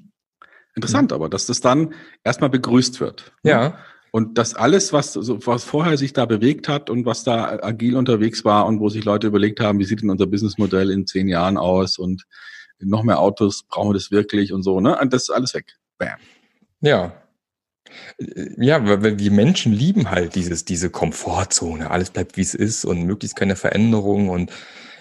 Interessant 0.76 1.12
mhm. 1.12 1.16
aber, 1.16 1.30
dass 1.30 1.46
das 1.48 1.62
dann 1.62 1.94
erstmal 2.24 2.50
begrüßt 2.50 3.00
wird. 3.00 3.34
Ne? 3.44 3.52
Ja. 3.52 3.80
Und 4.12 4.38
das 4.38 4.54
alles, 4.54 4.94
was, 4.94 5.16
was 5.18 5.64
vorher 5.64 5.98
sich 5.98 6.14
da 6.14 6.26
bewegt 6.26 6.70
hat 6.70 6.90
und 6.90 7.06
was 7.06 7.24
da 7.24 7.60
agil 7.62 7.96
unterwegs 7.96 8.46
war 8.46 8.66
und 8.66 8.80
wo 8.80 8.90
sich 8.90 9.04
Leute 9.04 9.28
überlegt 9.28 9.60
haben, 9.60 9.80
wie 9.80 9.84
sieht 9.84 10.02
denn 10.02 10.10
unser 10.10 10.28
Businessmodell 10.28 10.92
in 10.92 11.06
zehn 11.06 11.28
Jahren 11.28 11.58
aus 11.58 11.98
und 11.98 12.26
noch 12.80 13.04
mehr 13.04 13.20
Autos, 13.20 13.64
brauchen 13.68 13.90
wir 13.90 13.94
das 13.94 14.12
wirklich 14.12 14.54
und 14.54 14.64
so, 14.64 14.80
ne? 14.80 14.98
Und 15.00 15.14
das 15.14 15.24
ist 15.24 15.30
alles 15.30 15.54
weg. 15.54 15.76
Bam. 15.98 16.18
Ja. 16.82 17.14
Ja, 18.58 19.02
weil 19.02 19.16
die 19.16 19.30
Menschen 19.30 19.72
lieben 19.72 20.12
halt 20.12 20.36
dieses, 20.36 20.66
diese 20.66 20.90
Komfortzone. 20.90 21.90
Alles 21.90 22.10
bleibt 22.10 22.38
wie 22.38 22.42
es 22.42 22.54
ist 22.54 22.86
und 22.86 23.04
möglichst 23.04 23.38
keine 23.38 23.56
Veränderung 23.56 24.30
und 24.30 24.52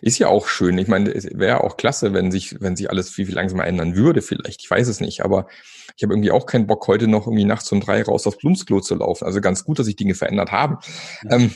ist 0.03 0.19
ja 0.19 0.29
auch 0.29 0.47
schön. 0.49 0.79
Ich 0.79 0.89
meine, 0.89 1.11
es 1.13 1.29
wäre 1.33 1.65
auch 1.65 1.77
klasse, 1.77 2.13
wenn 2.13 2.31
sich, 2.31 2.61
wenn 2.61 2.77
sich 2.77 2.91
alles 2.91 3.11
viel, 3.11 3.27
viel 3.27 3.35
langsamer 3.35 3.67
ändern 3.67 3.97
würde, 3.97 4.23
vielleicht. 4.23 4.63
Ich 4.63 4.71
weiß 4.71 4.89
es 4.89 5.01
nicht, 5.01 5.25
aber 5.25 5.47
ich 5.97 6.03
habe 6.03 6.15
irgendwie 6.15 6.31
auch 6.31 6.47
keinen 6.47 6.67
Bock, 6.67 6.87
heute 6.89 7.09
noch 7.09 7.27
irgendwie 7.27 7.45
nachts 7.45 7.71
um 7.73 7.81
drei 7.81 8.03
raus 8.03 8.27
aufs 8.27 8.39
Blumsklo 8.39 8.81
zu 8.81 8.97
laufen. 8.97 9.25
Also 9.25 9.41
ganz 9.41 9.65
gut, 9.65 9.79
dass 9.79 9.87
sich 9.87 9.97
Dinge 9.97 10.15
verändert 10.15 10.53
haben. 10.53 10.79
Ja. 11.25 11.37
Ähm, 11.37 11.55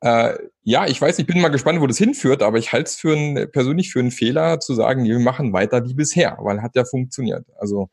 äh, 0.00 0.34
ja, 0.62 0.86
ich 0.86 1.00
weiß, 1.00 1.18
ich 1.18 1.26
bin 1.26 1.40
mal 1.40 1.48
gespannt, 1.48 1.80
wo 1.80 1.86
das 1.86 1.98
hinführt, 1.98 2.42
aber 2.42 2.58
ich 2.58 2.72
halte 2.72 2.88
es 2.88 2.96
für 2.96 3.14
ein, 3.14 3.50
persönlich 3.50 3.90
für 3.90 4.00
einen 4.00 4.10
Fehler 4.10 4.60
zu 4.60 4.74
sagen, 4.74 5.04
wir 5.04 5.18
machen 5.18 5.52
weiter 5.52 5.84
wie 5.86 5.94
bisher, 5.94 6.38
weil 6.40 6.62
hat 6.62 6.76
ja 6.76 6.84
funktioniert. 6.84 7.46
Also 7.58 7.88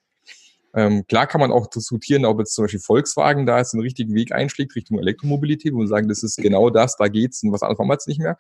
ähm, 0.75 1.07
klar 1.07 1.25
kann 1.25 1.39
man 1.39 1.51
auch 1.51 1.67
diskutieren, 1.67 2.25
ob 2.25 2.39
jetzt 2.39 2.53
zum 2.53 2.65
Beispiel 2.65 2.81
Volkswagen 2.81 3.45
da 3.45 3.59
jetzt 3.59 3.73
einen 3.73 3.81
richtigen 3.81 4.13
Weg 4.13 4.33
einschlägt 4.33 4.75
Richtung 4.75 4.99
Elektromobilität, 4.99 5.73
wo 5.73 5.79
wir 5.79 5.87
sagen, 5.87 6.09
das 6.09 6.21
ist 6.21 6.35
genau 6.37 6.69
das, 6.69 6.97
da 6.97 7.07
geht's 7.07 7.41
und 7.43 7.53
was 7.53 7.61
anderes 7.63 7.79
machen 7.79 7.89
wir 7.89 7.93
jetzt 7.93 8.07
nicht 8.07 8.19
mehr. 8.19 8.37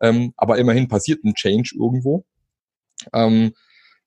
Ähm, 0.00 0.32
aber 0.36 0.58
immerhin 0.58 0.88
passiert 0.88 1.24
ein 1.24 1.34
Change 1.34 1.74
irgendwo. 1.78 2.24
Ähm, 3.12 3.52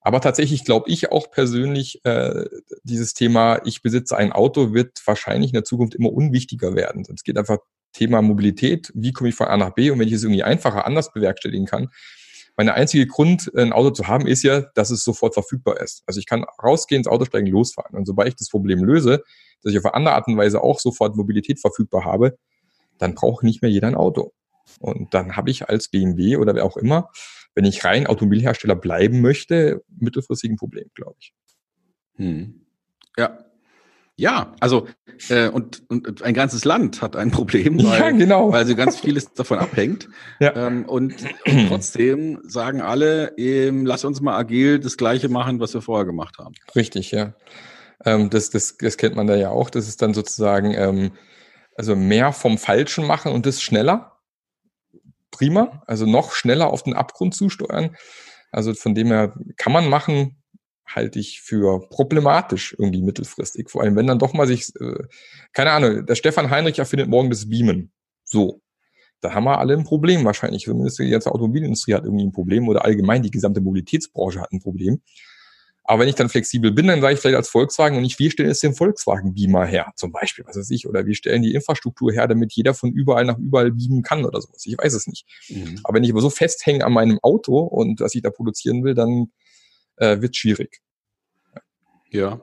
aber 0.01 0.19
tatsächlich 0.19 0.65
glaube 0.65 0.89
ich 0.89 1.11
auch 1.11 1.29
persönlich, 1.29 2.03
äh, 2.05 2.45
dieses 2.83 3.13
Thema, 3.13 3.61
ich 3.65 3.83
besitze 3.83 4.17
ein 4.17 4.31
Auto, 4.31 4.73
wird 4.73 4.99
wahrscheinlich 5.05 5.51
in 5.51 5.55
der 5.55 5.63
Zukunft 5.63 5.93
immer 5.93 6.11
unwichtiger 6.11 6.75
werden. 6.75 7.05
Es 7.13 7.23
geht 7.23 7.37
einfach 7.37 7.59
Thema 7.93 8.21
Mobilität, 8.21 8.91
wie 8.95 9.11
komme 9.11 9.29
ich 9.29 9.35
von 9.35 9.47
A 9.47 9.57
nach 9.57 9.73
B 9.75 9.91
und 9.91 9.99
wenn 9.99 10.07
ich 10.07 10.13
es 10.13 10.23
irgendwie 10.23 10.43
einfacher 10.43 10.85
anders 10.85 11.13
bewerkstelligen 11.13 11.67
kann. 11.67 11.89
Mein 12.57 12.69
einziger 12.69 13.05
Grund, 13.05 13.51
ein 13.55 13.73
Auto 13.73 13.91
zu 13.91 14.07
haben, 14.07 14.27
ist 14.27 14.43
ja, 14.43 14.61
dass 14.75 14.91
es 14.91 15.03
sofort 15.03 15.33
verfügbar 15.33 15.79
ist. 15.79 16.03
Also 16.05 16.19
ich 16.19 16.25
kann 16.25 16.45
rausgehen, 16.61 16.99
ins 16.99 17.07
Auto 17.07 17.25
steigen, 17.25 17.47
losfahren. 17.47 17.95
Und 17.95 18.05
sobald 18.05 18.29
ich 18.29 18.35
das 18.35 18.49
Problem 18.49 18.83
löse, 18.83 19.23
dass 19.63 19.71
ich 19.71 19.79
auf 19.79 19.85
eine 19.85 19.93
andere 19.93 20.15
Art 20.15 20.27
und 20.27 20.37
Weise 20.37 20.61
auch 20.61 20.79
sofort 20.79 21.15
Mobilität 21.15 21.59
verfügbar 21.59 22.05
habe, 22.05 22.37
dann 22.97 23.15
braucht 23.15 23.43
nicht 23.43 23.61
mehr 23.61 23.71
jeder 23.71 23.87
ein 23.87 23.95
Auto. 23.95 24.33
Und 24.79 25.13
dann 25.13 25.35
habe 25.35 25.49
ich 25.49 25.69
als 25.69 25.89
BMW 25.89 26.37
oder 26.37 26.55
wer 26.55 26.65
auch 26.65 26.77
immer, 26.77 27.09
wenn 27.55 27.65
ich 27.65 27.83
rein 27.83 28.07
Automobilhersteller 28.07 28.75
bleiben 28.75 29.21
möchte, 29.21 29.83
mittelfristig 29.89 30.51
ein 30.51 30.57
Problem, 30.57 30.89
glaube 30.95 31.15
ich. 31.19 31.33
Hm. 32.15 32.65
Ja. 33.17 33.45
Ja, 34.17 34.53
also 34.59 34.87
äh, 35.29 35.47
und, 35.47 35.81
und 35.89 36.21
ein 36.21 36.35
ganzes 36.35 36.63
Land 36.63 37.01
hat 37.01 37.15
ein 37.15 37.31
Problem, 37.31 37.77
weil, 37.83 37.99
ja, 37.99 38.11
genau. 38.11 38.51
weil 38.51 38.67
so 38.67 38.75
ganz 38.75 38.99
vieles 38.99 39.33
davon 39.33 39.57
abhängt. 39.57 40.09
Ja. 40.39 40.55
Ähm, 40.55 40.85
und, 40.85 41.15
und 41.47 41.67
trotzdem 41.69 42.39
sagen 42.43 42.81
alle, 42.81 43.35
ähm, 43.37 43.85
lass 43.85 44.05
uns 44.05 44.21
mal 44.21 44.37
agil 44.37 44.79
das 44.79 44.97
Gleiche 44.97 45.27
machen, 45.29 45.59
was 45.59 45.73
wir 45.73 45.81
vorher 45.81 46.05
gemacht 46.05 46.37
haben. 46.37 46.53
Richtig, 46.75 47.11
ja. 47.11 47.33
Ähm, 48.05 48.29
das, 48.29 48.51
das, 48.51 48.77
das 48.77 48.97
kennt 48.97 49.15
man 49.15 49.27
da 49.27 49.35
ja 49.35 49.49
auch. 49.49 49.69
Das 49.69 49.87
ist 49.87 50.01
dann 50.01 50.13
sozusagen 50.13 50.73
ähm, 50.75 51.11
also 51.75 51.95
mehr 51.95 52.31
vom 52.31 52.57
Falschen 52.57 53.07
machen 53.07 53.31
und 53.31 53.45
das 53.45 53.61
schneller. 53.61 54.20
Prima. 55.41 55.81
Also 55.87 56.05
noch 56.05 56.33
schneller 56.33 56.71
auf 56.71 56.83
den 56.83 56.93
Abgrund 56.93 57.33
zusteuern. 57.33 57.95
Also 58.51 58.75
von 58.75 58.93
dem 58.93 59.07
her 59.07 59.33
kann 59.57 59.73
man 59.73 59.89
machen, 59.89 60.43
halte 60.85 61.17
ich 61.17 61.41
für 61.41 61.79
problematisch 61.89 62.75
irgendwie 62.77 63.01
mittelfristig. 63.01 63.71
Vor 63.71 63.81
allem, 63.81 63.95
wenn 63.95 64.05
dann 64.05 64.19
doch 64.19 64.33
mal 64.33 64.45
sich, 64.45 64.71
äh, 64.79 65.03
keine 65.51 65.71
Ahnung, 65.71 66.05
der 66.05 66.13
Stefan 66.13 66.51
Heinrich 66.51 66.77
erfindet 66.77 67.09
morgen 67.09 67.31
das 67.31 67.49
Beamen. 67.49 67.91
So. 68.23 68.61
Da 69.19 69.33
haben 69.33 69.45
wir 69.45 69.57
alle 69.57 69.73
ein 69.73 69.83
Problem 69.83 70.25
wahrscheinlich. 70.25 70.65
Zumindest 70.65 70.99
die 70.99 71.09
ganze 71.09 71.31
Automobilindustrie 71.31 71.95
hat 71.95 72.03
irgendwie 72.03 72.25
ein 72.25 72.31
Problem 72.31 72.67
oder 72.67 72.85
allgemein 72.85 73.23
die 73.23 73.31
gesamte 73.31 73.61
Mobilitätsbranche 73.61 74.41
hat 74.41 74.51
ein 74.51 74.59
Problem. 74.59 75.01
Aber 75.83 76.01
wenn 76.01 76.09
ich 76.09 76.15
dann 76.15 76.29
flexibel 76.29 76.71
bin, 76.71 76.87
dann 76.87 77.01
sage 77.01 77.15
ich 77.15 77.19
vielleicht 77.19 77.37
als 77.37 77.49
Volkswagen 77.49 77.97
und 77.97 78.03
nicht, 78.03 78.19
wir 78.19 78.29
stellen 78.31 78.49
jetzt 78.49 78.63
den 78.63 78.75
Volkswagen 78.75 79.33
Beamer 79.33 79.65
her, 79.65 79.91
zum 79.95 80.11
Beispiel, 80.11 80.45
was 80.45 80.55
weiß 80.55 80.69
ich, 80.69 80.87
oder 80.87 81.05
wir 81.05 81.15
stellen 81.15 81.41
die 81.41 81.53
Infrastruktur 81.53 82.11
her, 82.11 82.27
damit 82.27 82.53
jeder 82.53 82.73
von 82.73 82.91
überall 82.91 83.25
nach 83.25 83.37
überall 83.37 83.71
beamen 83.71 84.03
kann 84.03 84.23
oder 84.23 84.41
sowas. 84.41 84.65
Ich 84.65 84.77
weiß 84.77 84.93
es 84.93 85.07
nicht. 85.07 85.25
Mhm. 85.49 85.79
Aber 85.83 85.95
wenn 85.95 86.03
ich 86.03 86.11
aber 86.11 86.21
so 86.21 86.29
festhänge 86.29 86.85
an 86.85 86.93
meinem 86.93 87.19
Auto 87.23 87.59
und 87.59 87.99
was 87.99 88.13
ich 88.15 88.21
da 88.21 88.29
produzieren 88.29 88.83
will, 88.83 88.93
dann 88.93 89.31
äh, 89.97 90.21
wird 90.21 90.35
schwierig. 90.35 90.81
Ja, 92.11 92.41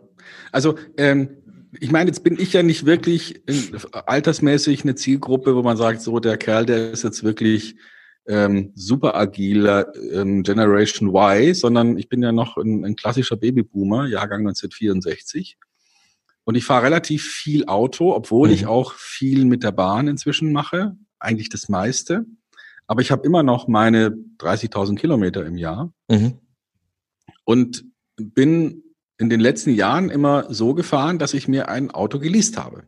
also 0.50 0.76
ähm, 0.96 1.38
ich 1.78 1.92
meine, 1.92 2.08
jetzt 2.08 2.24
bin 2.24 2.38
ich 2.38 2.52
ja 2.52 2.62
nicht 2.62 2.86
wirklich 2.86 3.42
in, 3.46 3.76
altersmäßig 3.92 4.82
eine 4.82 4.94
Zielgruppe, 4.94 5.54
wo 5.54 5.62
man 5.62 5.76
sagt, 5.76 6.00
so 6.00 6.18
der 6.18 6.38
Kerl, 6.38 6.66
der 6.66 6.92
ist 6.92 7.04
jetzt 7.04 7.22
wirklich 7.22 7.76
ähm, 8.28 8.72
super 8.74 9.16
agiler 9.16 9.92
ähm, 10.12 10.42
Generation 10.42 11.08
Y, 11.08 11.54
sondern 11.54 11.96
ich 11.96 12.08
bin 12.08 12.22
ja 12.22 12.30
noch 12.30 12.56
ein, 12.58 12.84
ein 12.84 12.94
klassischer 12.94 13.36
Babyboomer, 13.36 14.06
Jahrgang 14.06 14.40
1964. 14.40 15.58
Und 16.44 16.54
ich 16.54 16.64
fahre 16.64 16.84
relativ 16.84 17.26
viel 17.26 17.66
Auto, 17.66 18.14
obwohl 18.14 18.48
mhm. 18.48 18.54
ich 18.54 18.66
auch 18.66 18.92
viel 18.92 19.44
mit 19.44 19.62
der 19.62 19.72
Bahn 19.72 20.08
inzwischen 20.08 20.52
mache, 20.52 20.96
eigentlich 21.18 21.48
das 21.48 21.68
meiste. 21.68 22.26
Aber 22.86 23.00
ich 23.00 23.10
habe 23.10 23.26
immer 23.26 23.42
noch 23.42 23.66
meine 23.66 24.10
30.000 24.38 24.96
Kilometer 24.96 25.44
im 25.44 25.56
Jahr 25.56 25.92
mhm. 26.08 26.38
und 27.44 27.84
bin 28.16 28.82
in 29.18 29.30
den 29.30 29.40
letzten 29.40 29.74
Jahren 29.74 30.10
immer 30.10 30.46
so 30.52 30.74
gefahren, 30.74 31.18
dass 31.18 31.34
ich 31.34 31.48
mir 31.48 31.68
ein 31.68 31.90
Auto 31.90 32.18
geleast 32.18 32.56
habe. 32.56 32.84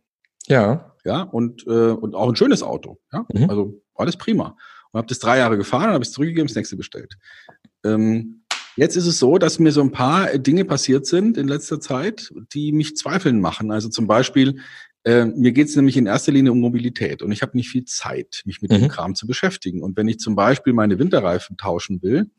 Ja. 0.47 0.97
Ja, 1.05 1.23
und, 1.23 1.67
äh, 1.67 1.93
und 1.93 2.15
auch 2.15 2.29
ein 2.29 2.37
schönes 2.37 2.63
Auto. 2.63 2.99
Ja, 3.13 3.27
mhm. 3.33 3.49
also 3.49 3.83
alles 3.95 4.17
prima. 4.17 4.57
Und 4.93 4.99
habe 4.99 5.09
das 5.09 5.19
drei 5.19 5.39
Jahre 5.39 5.57
gefahren 5.57 5.89
und 5.89 5.95
habe 5.95 6.03
es 6.03 6.13
zurückgegeben, 6.13 6.49
das 6.49 6.57
nächste 6.57 6.77
bestellt. 6.77 7.17
Ähm, 7.85 8.43
jetzt 8.77 8.97
ist 8.97 9.07
es 9.07 9.19
so, 9.19 9.39
dass 9.39 9.59
mir 9.59 9.73
so 9.73 9.81
ein 9.81 9.93
paar 9.93 10.39
Dinge 10.39 10.65
passiert 10.65 11.07
sind 11.07 11.37
in 11.37 11.49
letzter 11.49 11.81
Zeit, 11.81 12.33
die 12.53 12.73
mich 12.73 12.97
zweifeln 12.97 13.41
machen. 13.41 13.71
Also 13.71 13.89
zum 13.89 14.07
Beispiel, 14.07 14.61
äh, 15.05 15.25
mir 15.25 15.53
geht 15.53 15.69
es 15.69 15.77
nämlich 15.77 15.97
in 15.97 16.07
erster 16.07 16.33
Linie 16.33 16.53
um 16.53 16.61
Mobilität 16.61 17.23
und 17.23 17.33
ich 17.33 17.43
habe 17.43 17.57
nicht 17.57 17.71
viel 17.71 17.85
Zeit, 17.85 18.43
mich 18.45 18.61
mit 18.61 18.71
mhm. 18.71 18.81
dem 18.81 18.89
Kram 18.89 19.15
zu 19.15 19.27
beschäftigen. 19.27 19.83
Und 19.83 19.97
wenn 19.97 20.09
ich 20.09 20.19
zum 20.19 20.35
Beispiel 20.35 20.73
meine 20.73 20.99
Winterreifen 20.99 21.57
tauschen 21.57 22.03
will, 22.03 22.31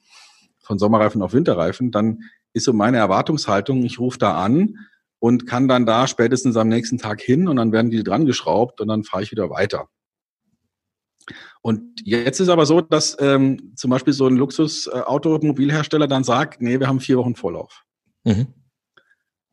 von 0.59 0.77
Sommerreifen 0.77 1.21
auf 1.21 1.33
Winterreifen, 1.33 1.91
dann 1.91 2.19
ist 2.53 2.65
so 2.65 2.73
meine 2.73 2.97
Erwartungshaltung, 2.97 3.83
ich 3.83 3.99
rufe 3.99 4.19
da 4.19 4.35
an 4.35 4.77
und 5.19 5.47
kann 5.47 5.67
dann 5.67 5.85
da 5.85 6.07
spätestens 6.07 6.55
am 6.57 6.67
nächsten 6.67 6.97
Tag 6.97 7.21
hin 7.21 7.47
und 7.47 7.55
dann 7.55 7.71
werden 7.71 7.91
die 7.91 8.03
dran 8.03 8.25
geschraubt 8.25 8.81
und 8.81 8.87
dann 8.87 9.03
fahre 9.03 9.23
ich 9.23 9.31
wieder 9.31 9.49
weiter. 9.49 9.87
Und 11.61 12.01
jetzt 12.03 12.39
ist 12.39 12.49
aber 12.49 12.65
so, 12.65 12.81
dass 12.81 13.15
ähm, 13.19 13.73
zum 13.75 13.91
Beispiel 13.91 14.13
so 14.13 14.27
ein 14.27 14.35
Luxusautomobilhersteller 14.35 16.07
dann 16.07 16.23
sagt, 16.23 16.61
nee, 16.61 16.79
wir 16.79 16.87
haben 16.87 16.99
vier 16.99 17.17
Wochen 17.17 17.35
Vorlauf. 17.35 17.83
Mhm. 18.23 18.47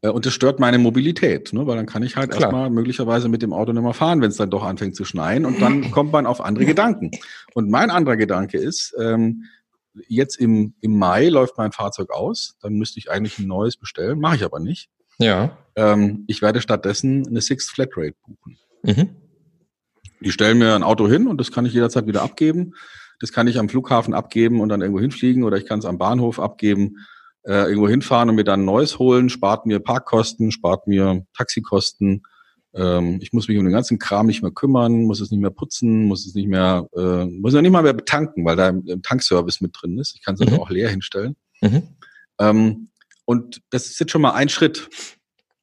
Äh, 0.03 0.09
und 0.09 0.27
das 0.27 0.33
stört 0.33 0.61
meine 0.61 0.79
Mobilität, 0.79 1.53
ne? 1.53 1.67
weil 1.67 1.77
dann 1.77 1.87
kann 1.87 2.03
ich 2.03 2.17
halt 2.17 2.31
Klar. 2.31 2.43
erstmal 2.43 2.71
möglicherweise 2.71 3.29
mit 3.29 3.43
dem 3.43 3.53
Auto 3.53 3.73
nicht 3.73 3.83
mehr 3.83 3.95
fahren, 3.95 4.21
wenn 4.21 4.31
es 4.31 4.37
dann 4.37 4.51
doch 4.51 4.65
anfängt 4.65 4.97
zu 4.97 5.05
schneien 5.05 5.45
und 5.45 5.61
dann 5.61 5.91
kommt 5.91 6.13
man 6.13 6.27
auf 6.27 6.41
andere 6.41 6.65
Gedanken. 6.65 7.11
Und 7.55 7.71
mein 7.71 7.91
anderer 7.91 8.17
Gedanke 8.17 8.59
ist, 8.59 8.95
ähm, 8.99 9.45
jetzt 10.07 10.37
im, 10.37 10.75
im 10.81 10.97
Mai 10.97 11.29
läuft 11.29 11.59
mein 11.59 11.73
Fahrzeug 11.73 12.11
aus, 12.11 12.57
dann 12.61 12.75
müsste 12.75 12.99
ich 12.99 13.11
eigentlich 13.11 13.39
ein 13.39 13.47
neues 13.47 13.77
bestellen, 13.77 14.21
mache 14.21 14.37
ich 14.37 14.45
aber 14.45 14.61
nicht. 14.61 14.89
Ja. 15.19 15.59
Ähm, 15.75 16.25
ich 16.29 16.43
werde 16.43 16.61
stattdessen 16.61 17.27
eine 17.27 17.41
Sixth 17.41 17.71
Flatrate 17.71 18.15
buchen. 18.25 18.59
Mhm. 18.85 19.17
Die 20.21 20.33
stellen 20.33 20.59
mir 20.59 20.75
ein 20.75 20.83
Auto 20.83 21.09
hin 21.09 21.27
und 21.27 21.41
das 21.41 21.53
kann 21.53 21.67
ich 21.67 21.73
jederzeit 21.73 22.07
wieder 22.07 22.23
abgeben. 22.23 22.75
Das 23.21 23.33
kann 23.33 23.47
ich 23.47 23.59
am 23.59 23.69
Flughafen 23.69 24.15
abgeben 24.15 24.61
und 24.61 24.69
dann 24.69 24.81
irgendwo 24.81 25.01
hinfliegen 25.01 25.45
oder 25.45 25.57
ich 25.57 25.67
kann 25.67 25.81
es 25.81 25.85
am 25.85 25.99
Bahnhof 25.99 26.39
abgeben, 26.39 26.97
äh, 27.45 27.69
irgendwo 27.69 27.89
hinfahren 27.89 28.29
und 28.29 28.37
mir 28.37 28.45
dann 28.45 28.63
ein 28.63 28.67
neues 28.67 28.99
holen, 28.99 29.29
spart 29.29 29.67
mir 29.67 29.81
Parkkosten, 29.81 30.53
spart 30.53 30.87
mir 30.87 31.25
Taxikosten, 31.37 32.23
ähm, 32.75 33.19
ich 33.23 33.33
muss 33.33 33.49
mich 33.49 33.59
um 33.59 33.65
den 33.65 33.73
ganzen 33.73 33.99
Kram 33.99 34.27
nicht 34.27 34.43
mehr 34.43 34.51
kümmern, 34.51 35.05
muss 35.05 35.21
es 35.21 35.31
nicht 35.31 35.41
mehr 35.41 35.51
putzen, 35.51 36.05
muss 36.05 36.27
es 36.27 36.35
nicht 36.35 36.49
mehr, 36.49 36.87
äh, 36.97 37.25
muss 37.25 37.55
ja 37.55 37.63
nicht 37.63 37.71
mal 37.71 37.83
mehr 37.83 37.95
betanken, 37.95 38.45
weil 38.45 38.57
da 38.57 38.69
im, 38.69 39.03
Tankservice 39.03 39.61
mit 39.61 39.75
drin 39.75 39.99
ist. 39.99 40.15
Ich 40.15 40.23
kann 40.23 40.35
es 40.35 40.41
mhm. 40.41 40.59
auch 40.59 40.71
leer 40.71 40.91
hinstellen. 40.91 41.37
Mhm. 41.61 41.83
Ähm, 42.39 42.89
und 43.25 43.63
das 43.71 43.87
ist 43.87 43.99
jetzt 44.01 44.13
schon 44.13 44.23
mal 44.23 44.33
ein 44.33 44.49
Schritt. 44.49 44.89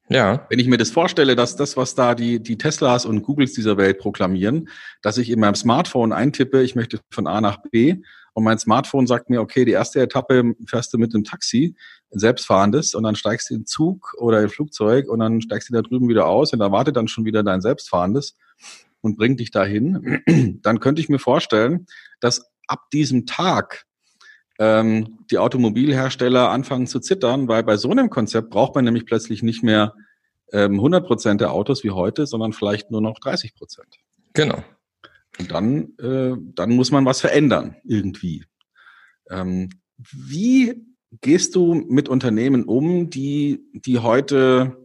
Ja. 0.08 0.46
Wenn 0.50 0.58
ich 0.58 0.68
mir 0.68 0.76
das 0.76 0.90
vorstelle, 0.90 1.34
dass 1.34 1.56
das, 1.56 1.76
was 1.76 1.94
da 1.94 2.14
die, 2.14 2.40
die 2.40 2.58
Teslas 2.58 3.06
und 3.06 3.22
Googles 3.22 3.54
dieser 3.54 3.76
Welt 3.76 3.98
proklamieren, 3.98 4.68
dass 5.02 5.18
ich 5.18 5.30
in 5.30 5.40
meinem 5.40 5.56
Smartphone 5.56 6.12
eintippe, 6.12 6.62
ich 6.62 6.76
möchte 6.76 7.00
von 7.10 7.26
A 7.26 7.40
nach 7.40 7.58
B 7.70 7.96
und 8.32 8.44
mein 8.44 8.58
Smartphone 8.58 9.06
sagt 9.06 9.30
mir, 9.30 9.40
okay, 9.40 9.64
die 9.64 9.72
erste 9.72 10.00
Etappe 10.00 10.54
fährst 10.66 10.92
du 10.92 10.98
mit 10.98 11.14
einem 11.14 11.24
Taxi, 11.24 11.74
ein 12.12 12.18
selbstfahrendes, 12.18 12.94
und 12.94 13.02
dann 13.02 13.16
steigst 13.16 13.50
du 13.50 13.54
in 13.54 13.60
den 13.60 13.66
Zug 13.66 14.14
oder 14.18 14.42
in 14.42 14.48
Flugzeug 14.48 15.08
und 15.08 15.18
dann 15.18 15.40
steigst 15.40 15.70
du 15.70 15.72
da 15.72 15.82
drüben 15.82 16.08
wieder 16.08 16.26
aus 16.26 16.52
und 16.52 16.60
da 16.60 16.70
wartet 16.70 16.96
dann 16.96 17.08
schon 17.08 17.24
wieder 17.24 17.42
dein 17.42 17.60
selbstfahrendes 17.60 18.36
und 19.00 19.16
bringt 19.16 19.40
dich 19.40 19.50
dahin. 19.50 20.22
Dann 20.62 20.80
könnte 20.80 21.00
ich 21.00 21.08
mir 21.08 21.18
vorstellen, 21.18 21.86
dass 22.20 22.50
ab 22.66 22.90
diesem 22.92 23.24
Tag 23.24 23.86
ähm, 24.58 25.18
die 25.30 25.38
Automobilhersteller 25.38 26.50
anfangen 26.50 26.86
zu 26.86 27.00
zittern, 27.00 27.48
weil 27.48 27.62
bei 27.62 27.76
so 27.76 27.90
einem 27.90 28.10
Konzept 28.10 28.50
braucht 28.50 28.74
man 28.74 28.84
nämlich 28.84 29.06
plötzlich 29.06 29.42
nicht 29.42 29.62
mehr 29.62 29.94
ähm, 30.52 30.74
100 30.74 31.06
Prozent 31.06 31.40
der 31.40 31.52
Autos 31.52 31.84
wie 31.84 31.90
heute, 31.90 32.26
sondern 32.26 32.52
vielleicht 32.52 32.90
nur 32.90 33.00
noch 33.00 33.18
30 33.18 33.54
Prozent. 33.54 33.96
Genau. 34.32 34.62
Und 35.38 35.50
dann, 35.50 35.96
äh, 35.98 36.34
dann 36.54 36.70
muss 36.70 36.90
man 36.90 37.04
was 37.04 37.20
verändern, 37.20 37.76
irgendwie. 37.84 38.44
Ähm, 39.30 39.70
wie 39.98 40.82
gehst 41.20 41.54
du 41.54 41.74
mit 41.74 42.08
Unternehmen 42.08 42.64
um, 42.64 43.10
die, 43.10 43.64
die 43.72 43.98
heute 43.98 44.76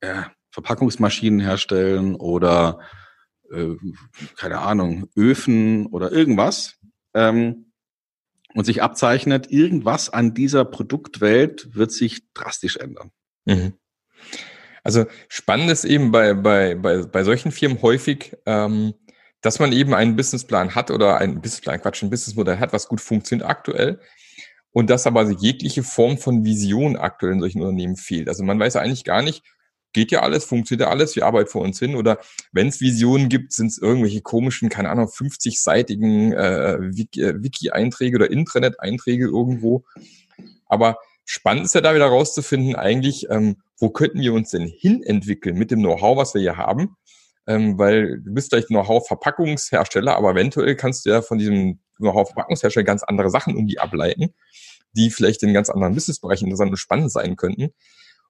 äh, 0.00 0.22
Verpackungsmaschinen 0.50 1.40
herstellen 1.40 2.14
oder 2.14 2.80
äh, 3.52 3.74
keine 4.36 4.60
Ahnung, 4.60 5.08
Öfen 5.16 5.86
oder 5.86 6.12
irgendwas 6.12 6.76
ähm, 7.14 7.63
und 8.54 8.64
sich 8.64 8.82
abzeichnet, 8.82 9.50
irgendwas 9.50 10.10
an 10.10 10.34
dieser 10.34 10.64
Produktwelt 10.64 11.74
wird 11.74 11.92
sich 11.92 12.22
drastisch 12.32 12.76
ändern. 12.76 13.10
Mhm. 13.44 13.74
Also 14.82 15.06
spannend 15.28 15.70
ist 15.70 15.84
eben 15.84 16.12
bei, 16.12 16.34
bei, 16.34 16.74
bei, 16.74 17.02
bei 17.02 17.24
solchen 17.24 17.52
Firmen 17.52 17.80
häufig, 17.82 18.36
ähm, 18.46 18.94
dass 19.40 19.58
man 19.58 19.72
eben 19.72 19.94
einen 19.94 20.16
Businessplan 20.16 20.74
hat 20.74 20.90
oder 20.90 21.18
einen 21.18 21.40
Businessplan, 21.40 21.80
Quatsch, 21.80 22.02
ein 22.02 22.10
Businessmodell 22.10 22.58
hat, 22.58 22.72
was 22.72 22.88
gut 22.88 23.00
funktioniert 23.00 23.48
aktuell. 23.48 24.00
Und 24.70 24.90
dass 24.90 25.06
aber 25.06 25.30
jegliche 25.30 25.82
Form 25.82 26.18
von 26.18 26.44
Vision 26.44 26.96
aktuell 26.96 27.34
in 27.34 27.40
solchen 27.40 27.60
Unternehmen 27.60 27.96
fehlt. 27.96 28.28
Also 28.28 28.42
man 28.42 28.58
weiß 28.58 28.76
eigentlich 28.76 29.04
gar 29.04 29.22
nicht, 29.22 29.44
geht 29.94 30.10
ja 30.10 30.20
alles, 30.20 30.44
funktioniert 30.44 30.86
ja 30.86 30.90
alles, 30.90 31.16
wir 31.16 31.24
arbeiten 31.24 31.48
vor 31.48 31.62
uns 31.62 31.78
hin. 31.78 31.96
Oder 31.96 32.18
wenn 32.52 32.68
es 32.68 32.80
Visionen 32.80 33.30
gibt, 33.30 33.52
sind 33.52 33.68
es 33.68 33.78
irgendwelche 33.78 34.20
komischen, 34.20 34.68
keine 34.68 34.90
Ahnung, 34.90 35.06
50-seitigen 35.06 36.32
äh, 36.34 36.74
äh, 36.74 37.42
Wiki-Einträge 37.42 38.16
oder 38.16 38.30
Intranet-Einträge 38.30 39.24
irgendwo. 39.24 39.84
Aber 40.66 40.98
spannend 41.24 41.64
ist 41.64 41.74
ja 41.74 41.80
da 41.80 41.94
wieder 41.94 42.06
rauszufinden, 42.06 42.76
eigentlich, 42.76 43.30
ähm, 43.30 43.56
wo 43.78 43.88
könnten 43.88 44.20
wir 44.20 44.34
uns 44.34 44.50
denn 44.50 44.66
hin 44.66 45.02
entwickeln 45.02 45.56
mit 45.56 45.70
dem 45.70 45.80
Know-how, 45.80 46.18
was 46.18 46.34
wir 46.34 46.42
hier 46.42 46.58
haben? 46.58 46.96
ähm, 47.46 47.78
weil 47.78 48.20
du 48.20 48.32
bist 48.32 48.50
vielleicht 48.50 48.68
Know-how-Verpackungshersteller, 48.68 50.16
aber 50.16 50.32
eventuell 50.32 50.76
kannst 50.76 51.04
du 51.04 51.10
ja 51.10 51.22
von 51.22 51.38
diesem 51.38 51.78
Know-how-Verpackungshersteller 51.98 52.84
ganz 52.84 53.02
andere 53.02 53.30
Sachen 53.30 53.54
irgendwie 53.54 53.78
ableiten, 53.78 54.34
die 54.92 55.10
vielleicht 55.10 55.42
in 55.42 55.52
ganz 55.52 55.70
anderen 55.70 55.94
Businessbereichen 55.94 56.46
interessant 56.46 56.70
und 56.70 56.76
spannend 56.76 57.12
sein 57.12 57.36
könnten. 57.36 57.70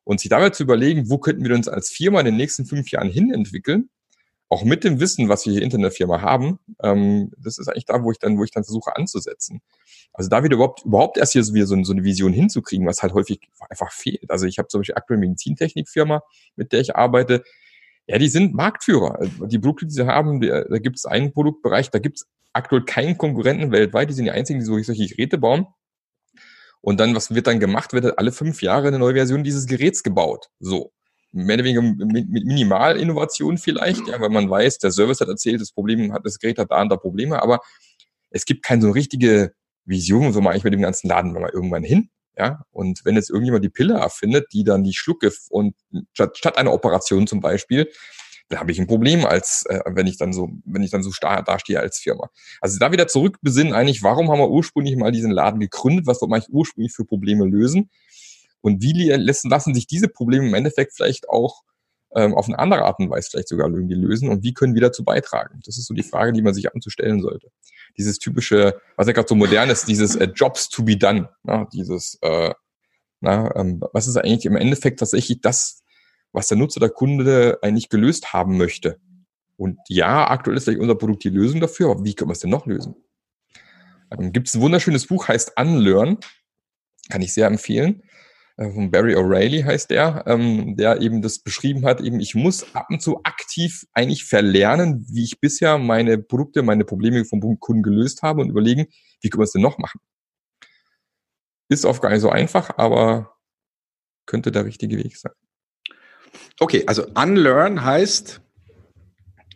Und 0.04 0.20
sich 0.20 0.28
dabei 0.28 0.50
zu 0.50 0.62
überlegen, 0.62 1.10
wo 1.10 1.18
könnten 1.18 1.44
wir 1.44 1.54
uns 1.54 1.66
als 1.66 1.88
Firma 1.88 2.20
in 2.20 2.26
den 2.26 2.36
nächsten 2.36 2.66
fünf 2.66 2.90
Jahren 2.90 3.10
hin 3.10 3.32
entwickeln, 3.32 3.88
auch 4.50 4.62
mit 4.62 4.84
dem 4.84 5.00
Wissen, 5.00 5.28
was 5.28 5.46
wir 5.46 5.52
hier 5.54 5.62
in 5.62 5.70
der 5.80 5.90
Firma 5.90 6.20
haben, 6.20 6.58
ähm, 6.82 7.32
das 7.38 7.58
ist 7.58 7.68
eigentlich 7.68 7.86
da, 7.86 8.02
wo 8.02 8.12
ich 8.12 8.18
dann, 8.18 8.38
wo 8.38 8.44
ich 8.44 8.50
dann 8.50 8.62
versuche 8.62 8.94
anzusetzen. 8.94 9.62
Also 10.12 10.28
da 10.28 10.44
wieder 10.44 10.54
überhaupt, 10.54 10.84
überhaupt 10.84 11.16
erst 11.16 11.32
hier 11.32 11.42
so, 11.42 11.54
wieder 11.54 11.66
so, 11.66 11.82
so 11.82 11.92
eine 11.92 12.04
Vision 12.04 12.32
hinzukriegen, 12.32 12.86
was 12.86 13.02
halt 13.02 13.14
häufig 13.14 13.40
einfach 13.68 13.90
fehlt. 13.90 14.30
Also 14.30 14.46
ich 14.46 14.58
habe 14.58 14.68
zum 14.68 14.80
Beispiel 14.80 14.94
aktuell 14.96 15.18
Medizintechnikfirma, 15.18 16.22
mit 16.56 16.72
der 16.72 16.80
ich 16.80 16.94
arbeite, 16.94 17.42
Ja, 18.06 18.18
die 18.18 18.28
sind 18.28 18.54
Marktführer. 18.54 19.18
Die 19.46 19.58
Produkte, 19.58 19.86
die 19.86 19.94
sie 19.94 20.06
haben, 20.06 20.40
da 20.40 20.78
gibt 20.78 20.96
es 20.98 21.06
einen 21.06 21.32
Produktbereich, 21.32 21.90
da 21.90 21.98
gibt 21.98 22.18
es 22.18 22.26
aktuell 22.52 22.84
keinen 22.84 23.16
Konkurrenten 23.16 23.72
weltweit. 23.72 24.10
Die 24.10 24.14
sind 24.14 24.26
die 24.26 24.30
einzigen, 24.30 24.60
die 24.60 24.66
solche 24.66 25.06
Geräte 25.06 25.38
bauen. 25.38 25.66
Und 26.84 27.00
dann, 27.00 27.14
was 27.14 27.34
wird 27.34 27.46
dann 27.46 27.60
gemacht? 27.60 27.94
Wird 27.94 28.18
alle 28.18 28.30
fünf 28.30 28.60
Jahre 28.60 28.88
eine 28.88 28.98
neue 28.98 29.14
Version 29.14 29.42
dieses 29.42 29.66
Geräts 29.66 30.02
gebaut. 30.02 30.50
So. 30.60 30.92
Mehr 31.32 31.56
oder 31.56 31.64
weniger 31.64 31.80
mit, 31.80 32.28
mit 32.28 32.44
Minimalinnovation 32.44 33.56
vielleicht, 33.56 34.06
ja, 34.06 34.20
weil 34.20 34.28
man 34.28 34.50
weiß, 34.50 34.78
der 34.78 34.92
Service 34.92 35.20
hat 35.20 35.28
erzählt, 35.28 35.62
das 35.62 35.72
Problem 35.72 36.12
hat, 36.12 36.26
das 36.26 36.38
Gerät 36.38 36.58
hat 36.58 36.70
da 36.70 36.82
und 36.82 36.90
da 36.90 36.96
Probleme, 36.96 37.42
aber 37.42 37.60
es 38.30 38.44
gibt 38.44 38.62
keine 38.62 38.82
so 38.82 38.90
richtige 38.90 39.52
Vision, 39.86 40.32
so 40.34 40.42
mache 40.42 40.58
ich 40.58 40.62
mit 40.62 40.74
dem 40.74 40.82
ganzen 40.82 41.08
Laden 41.08 41.32
mal 41.32 41.50
irgendwann 41.52 41.82
hin. 41.82 42.10
Ja, 42.36 42.64
und 42.70 43.00
wenn 43.04 43.14
jetzt 43.16 43.30
irgendjemand 43.30 43.64
die 43.64 43.70
Pille 43.70 43.94
erfindet, 43.94 44.48
die 44.52 44.62
dann 44.62 44.84
die 44.84 44.92
schlucke 44.92 45.32
und 45.48 45.74
statt, 46.12 46.36
statt 46.36 46.58
einer 46.58 46.72
Operation 46.72 47.26
zum 47.26 47.40
Beispiel, 47.40 47.88
da 48.54 48.60
habe 48.60 48.70
ich 48.70 48.78
ein 48.80 48.86
Problem, 48.86 49.26
als 49.26 49.64
äh, 49.68 49.80
wenn 49.86 50.06
ich 50.06 50.16
dann 50.16 50.32
so, 50.32 50.48
wenn 50.64 50.82
ich 50.82 50.92
dann 50.92 51.02
so 51.02 51.10
starr 51.10 51.42
dastehe 51.42 51.80
als 51.80 51.98
Firma. 51.98 52.30
Also 52.60 52.78
da 52.78 52.92
wieder 52.92 53.08
zurück 53.08 53.38
besinnen 53.42 53.72
eigentlich, 53.72 54.04
warum 54.04 54.30
haben 54.30 54.38
wir 54.38 54.48
ursprünglich 54.48 54.96
mal 54.96 55.10
diesen 55.10 55.32
Laden 55.32 55.58
gegründet, 55.58 56.06
was 56.06 56.20
wollte 56.20 56.30
man 56.30 56.40
eigentlich 56.40 56.54
ursprünglich 56.54 56.92
für 56.92 57.04
Probleme 57.04 57.46
lösen 57.46 57.90
und 58.60 58.80
wie 58.80 59.10
lassen, 59.10 59.50
lassen 59.50 59.74
sich 59.74 59.88
diese 59.88 60.06
Probleme 60.06 60.46
im 60.46 60.54
Endeffekt 60.54 60.92
vielleicht 60.94 61.28
auch 61.28 61.62
ähm, 62.14 62.34
auf 62.34 62.46
eine 62.46 62.60
andere 62.60 62.82
Art 62.82 63.00
und 63.00 63.10
Weise 63.10 63.28
vielleicht 63.28 63.48
sogar 63.48 63.68
irgendwie 63.68 63.96
lösen 63.96 64.28
und 64.28 64.44
wie 64.44 64.54
können 64.54 64.74
wir 64.74 64.82
dazu 64.82 65.02
beitragen? 65.02 65.60
Das 65.66 65.76
ist 65.76 65.86
so 65.86 65.94
die 65.94 66.04
Frage, 66.04 66.32
die 66.32 66.42
man 66.42 66.54
sich 66.54 66.72
anzustellen 66.72 67.20
sollte. 67.20 67.50
Dieses 67.98 68.20
typische, 68.20 68.80
was 68.96 69.08
ja 69.08 69.12
gerade 69.12 69.28
so 69.28 69.34
modern 69.34 69.68
ist, 69.68 69.88
dieses 69.88 70.14
äh, 70.14 70.28
Jobs 70.32 70.68
to 70.68 70.84
be 70.84 70.96
done, 70.96 71.28
ja, 71.44 71.66
dieses, 71.72 72.18
äh, 72.22 72.54
na, 73.20 73.54
ähm, 73.56 73.82
was 73.92 74.06
ist 74.06 74.16
eigentlich 74.16 74.46
im 74.46 74.56
Endeffekt 74.56 75.00
tatsächlich 75.00 75.40
das, 75.40 75.82
was 76.34 76.48
der 76.48 76.58
Nutzer, 76.58 76.80
der 76.80 76.90
Kunde 76.90 77.58
eigentlich 77.62 77.88
gelöst 77.88 78.32
haben 78.32 78.58
möchte. 78.58 78.98
Und 79.56 79.78
ja, 79.88 80.28
aktuell 80.28 80.56
ist 80.56 80.64
vielleicht 80.64 80.80
unser 80.80 80.96
Produkt 80.96 81.24
die 81.24 81.30
Lösung 81.30 81.60
dafür, 81.60 81.90
aber 81.90 82.04
wie 82.04 82.14
können 82.14 82.28
wir 82.28 82.32
es 82.32 82.40
denn 82.40 82.50
noch 82.50 82.66
lösen? 82.66 82.96
Ähm, 84.10 84.32
Gibt 84.32 84.48
es 84.48 84.54
ein 84.54 84.60
wunderschönes 84.60 85.06
Buch, 85.06 85.28
heißt 85.28 85.52
Unlearn, 85.56 86.18
kann 87.08 87.22
ich 87.22 87.32
sehr 87.32 87.46
empfehlen. 87.46 88.02
Äh, 88.56 88.70
von 88.72 88.90
Barry 88.90 89.14
O'Reilly 89.14 89.64
heißt 89.64 89.90
der, 89.90 90.24
ähm, 90.26 90.76
der 90.76 91.00
eben 91.00 91.22
das 91.22 91.38
beschrieben 91.38 91.84
hat, 91.84 92.00
eben 92.00 92.18
ich 92.18 92.34
muss 92.34 92.74
ab 92.74 92.86
und 92.90 93.00
zu 93.00 93.22
aktiv 93.22 93.86
eigentlich 93.92 94.24
verlernen, 94.24 95.06
wie 95.08 95.24
ich 95.24 95.40
bisher 95.40 95.78
meine 95.78 96.18
Produkte, 96.18 96.62
meine 96.62 96.84
Probleme 96.84 97.24
vom 97.24 97.40
Kunden 97.60 97.82
gelöst 97.82 98.22
habe 98.22 98.42
und 98.42 98.50
überlegen, 98.50 98.86
wie 99.20 99.30
können 99.30 99.40
wir 99.40 99.44
es 99.44 99.52
denn 99.52 99.62
noch 99.62 99.78
machen. 99.78 100.00
Ist 101.68 101.84
oft 101.84 102.02
gar 102.02 102.10
nicht 102.10 102.20
so 102.20 102.28
einfach, 102.30 102.76
aber 102.76 103.36
könnte 104.26 104.52
der 104.52 104.64
richtige 104.64 104.98
Weg 104.98 105.16
sein. 105.16 105.32
Okay, 106.60 106.84
also 106.86 107.06
unlearn 107.14 107.84
heißt, 107.84 108.40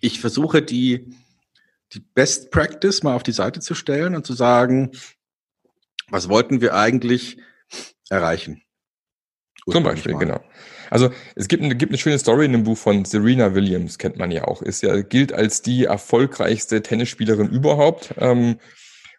ich 0.01 0.21
versuche 0.21 0.63
die, 0.63 1.11
die 1.93 2.01
Best 2.01 2.51
Practice 2.51 3.03
mal 3.03 3.15
auf 3.15 3.23
die 3.23 3.33
Seite 3.33 3.61
zu 3.61 3.75
stellen 3.75 4.15
und 4.15 4.27
zu 4.27 4.33
sagen, 4.33 4.93
was 6.11 6.29
wollten 6.29 6.61
wir 6.61 6.75
eigentlich 6.75 7.39
erreichen? 8.09 8.63
Zum 9.71 9.83
Beispiel, 9.83 10.15
genau. 10.15 10.41
Also 10.91 11.11
es 11.35 11.49
gibt, 11.49 11.63
eine, 11.63 11.77
gibt 11.77 11.91
eine 11.91 11.99
schöne 11.99 12.19
Story 12.19 12.47
in 12.47 12.53
dem 12.53 12.65
Buch 12.65 12.79
von 12.79 13.05
Serena 13.05 13.55
Williams, 13.55 13.99
kennt 13.99 14.17
man 14.17 14.31
ja 14.31 14.45
auch. 14.45 14.63
Ist 14.63 14.83
ja, 14.83 15.03
gilt 15.03 15.33
als 15.33 15.61
die 15.61 15.85
erfolgreichste 15.85 16.83
Tennisspielerin 16.83 17.49
überhaupt. 17.49 18.15
Ähm, 18.17 18.59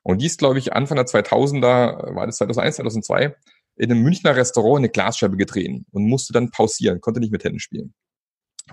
und 0.02 0.22
die 0.22 0.26
ist, 0.26 0.40
glaube 0.40 0.58
ich, 0.58 0.74
Anfang 0.74 0.96
der 0.96 1.06
2000er, 1.06 2.16
war 2.16 2.26
das 2.26 2.38
2001, 2.38 2.78
2002, 2.78 3.36
in 3.80 3.92
einem 3.92 4.04
Münchner 4.04 4.36
Restaurant 4.36 4.80
eine 4.80 4.90
Glasscheibe 4.90 5.38
getreten 5.38 5.86
und 5.92 6.08
musste 6.08 6.34
dann 6.34 6.52
pausieren, 6.52 7.00
konnte 7.02 7.20
nicht 7.20 7.32
mehr 7.32 7.40
Tennis 7.40 7.64
spielen. 7.64 7.94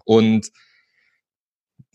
Und 0.04 0.50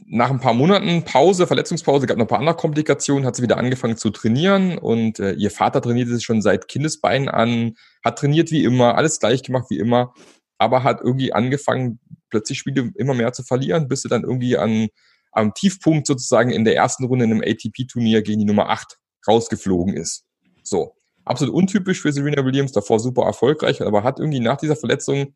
nach 0.06 0.30
ein 0.30 0.40
paar 0.40 0.54
Monaten 0.54 1.04
Pause, 1.04 1.46
Verletzungspause, 1.46 2.08
gab 2.08 2.18
noch 2.18 2.26
ein 2.26 2.30
paar 2.30 2.40
andere 2.40 2.56
Komplikationen, 2.56 3.26
hat 3.26 3.36
sie 3.36 3.44
wieder 3.44 3.58
angefangen 3.58 3.98
zu 3.98 4.10
trainieren 4.10 4.78
und 4.78 5.20
äh, 5.20 5.34
ihr 5.34 5.52
Vater 5.52 5.82
trainierte 5.82 6.16
sich 6.16 6.24
schon 6.24 6.42
seit 6.42 6.68
Kindesbeinen 6.68 7.30
an, 7.30 7.76
hat 8.04 8.18
trainiert 8.18 8.50
wie 8.50 8.64
immer, 8.64 8.96
alles 8.96 9.20
gleich 9.20 9.44
gemacht 9.44 9.66
wie 9.70 9.78
immer, 9.78 10.14
aber 10.58 10.84
hat 10.84 11.02
irgendwie 11.02 11.34
angefangen, 11.34 12.00
plötzlich 12.30 12.60
Spiele 12.60 12.92
immer 12.96 13.14
mehr 13.14 13.34
zu 13.34 13.44
verlieren, 13.44 13.88
bis 13.88 14.02
sie 14.02 14.10
dann 14.10 14.24
irgendwie 14.24 14.58
an, 14.58 14.88
am 15.34 15.54
Tiefpunkt 15.54 16.08
sozusagen 16.08 16.52
in 16.52 16.66
der 16.66 16.76
ersten 16.76 17.06
Runde 17.06 17.26
in 17.26 17.32
einem 17.32 17.44
ATP-Turnier 17.46 18.22
gegen 18.22 18.40
die 18.40 18.46
Nummer 18.46 18.70
8 18.70 18.98
rausgeflogen 19.28 19.96
ist. 19.96 20.26
So 20.64 20.96
absolut 21.26 21.54
untypisch 21.54 22.02
für 22.02 22.12
Serena 22.12 22.46
Williams, 22.46 22.72
davor 22.72 23.00
super 23.00 23.24
erfolgreich, 23.24 23.82
aber 23.82 24.04
hat 24.04 24.20
irgendwie 24.20 24.40
nach 24.40 24.58
dieser 24.58 24.76
Verletzung 24.76 25.34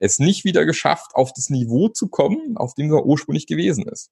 es 0.00 0.18
nicht 0.18 0.44
wieder 0.44 0.64
geschafft, 0.64 1.14
auf 1.14 1.32
das 1.32 1.50
Niveau 1.50 1.88
zu 1.88 2.08
kommen, 2.08 2.56
auf 2.56 2.74
dem 2.74 2.92
er 2.92 3.04
ursprünglich 3.04 3.46
gewesen 3.46 3.86
ist. 3.88 4.10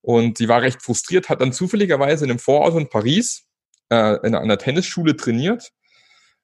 Und 0.00 0.38
sie 0.38 0.48
war 0.48 0.62
recht 0.62 0.82
frustriert, 0.82 1.28
hat 1.28 1.40
dann 1.40 1.52
zufälligerweise 1.52 2.24
in 2.24 2.30
einem 2.30 2.38
Vorort 2.38 2.76
in 2.76 2.88
Paris 2.88 3.46
äh, 3.90 4.26
in 4.26 4.34
einer 4.34 4.58
Tennisschule 4.58 5.16
trainiert. 5.16 5.72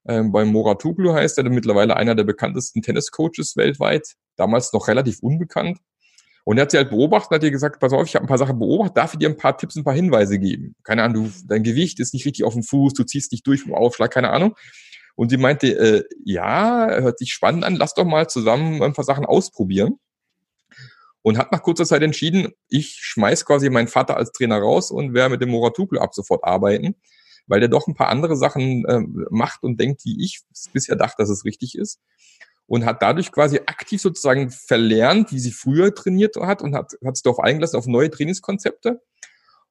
Ähm, 0.06 0.32
beim 0.32 0.48
Moratoglu 0.48 1.12
heißt 1.12 1.38
er 1.38 1.44
mittlerweile 1.44 1.96
einer 1.96 2.14
der 2.14 2.24
bekanntesten 2.24 2.82
Tenniscoaches 2.82 3.56
weltweit, 3.56 4.14
damals 4.36 4.72
noch 4.72 4.88
relativ 4.88 5.20
unbekannt. 5.20 5.78
Und 6.44 6.58
er 6.58 6.62
hat 6.62 6.70
sie 6.70 6.78
halt 6.78 6.90
beobachtet, 6.90 7.30
hat 7.32 7.44
ihr 7.44 7.50
gesagt, 7.50 7.80
pass 7.80 7.92
auf, 7.92 8.06
ich 8.06 8.14
habe 8.14 8.24
ein 8.24 8.28
paar 8.28 8.38
Sachen 8.38 8.58
beobachtet, 8.58 8.96
darf 8.96 9.12
ich 9.12 9.18
dir 9.18 9.28
ein 9.28 9.36
paar 9.36 9.56
Tipps, 9.56 9.76
ein 9.76 9.84
paar 9.84 9.94
Hinweise 9.94 10.38
geben? 10.38 10.74
Keine 10.82 11.02
Ahnung, 11.02 11.24
du, 11.24 11.32
dein 11.46 11.62
Gewicht 11.62 12.00
ist 12.00 12.14
nicht 12.14 12.24
richtig 12.24 12.44
auf 12.44 12.54
dem 12.54 12.62
Fuß, 12.62 12.94
du 12.94 13.04
ziehst 13.04 13.32
nicht 13.32 13.46
durch 13.46 13.62
vom 13.62 13.74
Aufschlag, 13.74 14.10
keine 14.10 14.30
Ahnung. 14.30 14.54
Und 15.16 15.28
sie 15.28 15.36
meinte, 15.36 15.66
äh, 15.66 16.04
ja, 16.24 16.88
hört 16.88 17.18
sich 17.18 17.32
spannend 17.32 17.64
an, 17.64 17.76
lass 17.76 17.94
doch 17.94 18.04
mal 18.04 18.28
zusammen 18.28 18.82
ein 18.82 18.94
paar 18.94 19.04
Sachen 19.04 19.26
ausprobieren. 19.26 19.98
Und 21.22 21.36
hat 21.36 21.52
nach 21.52 21.62
kurzer 21.62 21.84
Zeit 21.84 22.02
entschieden, 22.02 22.52
ich 22.68 22.96
schmeiß 23.00 23.44
quasi 23.44 23.68
meinen 23.68 23.88
Vater 23.88 24.16
als 24.16 24.32
Trainer 24.32 24.58
raus 24.58 24.90
und 24.90 25.12
werde 25.12 25.32
mit 25.32 25.42
dem 25.42 25.50
Moratuklu 25.50 26.00
ab 26.00 26.14
sofort 26.14 26.42
arbeiten, 26.44 26.94
weil 27.46 27.60
der 27.60 27.68
doch 27.68 27.86
ein 27.86 27.94
paar 27.94 28.08
andere 28.08 28.36
Sachen 28.36 28.86
äh, 28.86 29.00
macht 29.30 29.62
und 29.62 29.78
denkt, 29.78 30.02
wie 30.06 30.24
ich 30.24 30.40
bisher 30.72 30.96
dachte, 30.96 31.16
dass 31.18 31.28
es 31.28 31.44
richtig 31.44 31.76
ist 31.76 32.00
und 32.70 32.84
hat 32.84 33.02
dadurch 33.02 33.32
quasi 33.32 33.58
aktiv 33.66 34.00
sozusagen 34.00 34.48
verlernt, 34.48 35.32
wie 35.32 35.40
sie 35.40 35.50
früher 35.50 35.92
trainiert 35.92 36.36
hat 36.36 36.62
und 36.62 36.76
hat, 36.76 36.92
hat 37.04 37.16
sich 37.16 37.24
darauf 37.24 37.40
eingelassen 37.40 37.76
auf 37.76 37.88
neue 37.88 38.10
Trainingskonzepte 38.10 39.02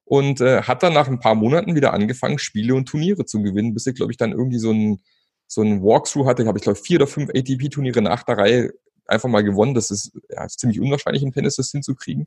und 0.04 0.42
äh, 0.42 0.60
hat 0.64 0.82
dann 0.82 0.92
nach 0.92 1.08
ein 1.08 1.18
paar 1.18 1.34
Monaten 1.34 1.74
wieder 1.74 1.94
angefangen, 1.94 2.38
Spiele 2.38 2.74
und 2.74 2.90
Turniere 2.90 3.24
zu 3.24 3.40
gewinnen, 3.40 3.72
bis 3.72 3.84
sie, 3.84 3.94
glaube 3.94 4.12
ich, 4.12 4.18
dann 4.18 4.32
irgendwie 4.32 4.58
so 4.58 4.70
ein, 4.70 5.00
so 5.46 5.62
ein 5.62 5.82
Walkthrough 5.82 6.26
hatte, 6.26 6.44
habe 6.46 6.58
ich 6.58 6.62
glaube 6.62 6.78
vier 6.78 6.98
oder 6.98 7.06
fünf 7.06 7.30
ATP-Turniere 7.30 8.02
nach 8.02 8.22
der 8.22 8.36
Reihe 8.36 8.74
einfach 9.06 9.30
mal 9.30 9.42
gewonnen. 9.42 9.72
Das 9.72 9.90
ist, 9.90 10.12
ja, 10.28 10.44
ist 10.44 10.60
ziemlich 10.60 10.78
unwahrscheinlich 10.78 11.22
im 11.22 11.32
Tennis, 11.32 11.56
das 11.56 11.70
hinzukriegen, 11.70 12.26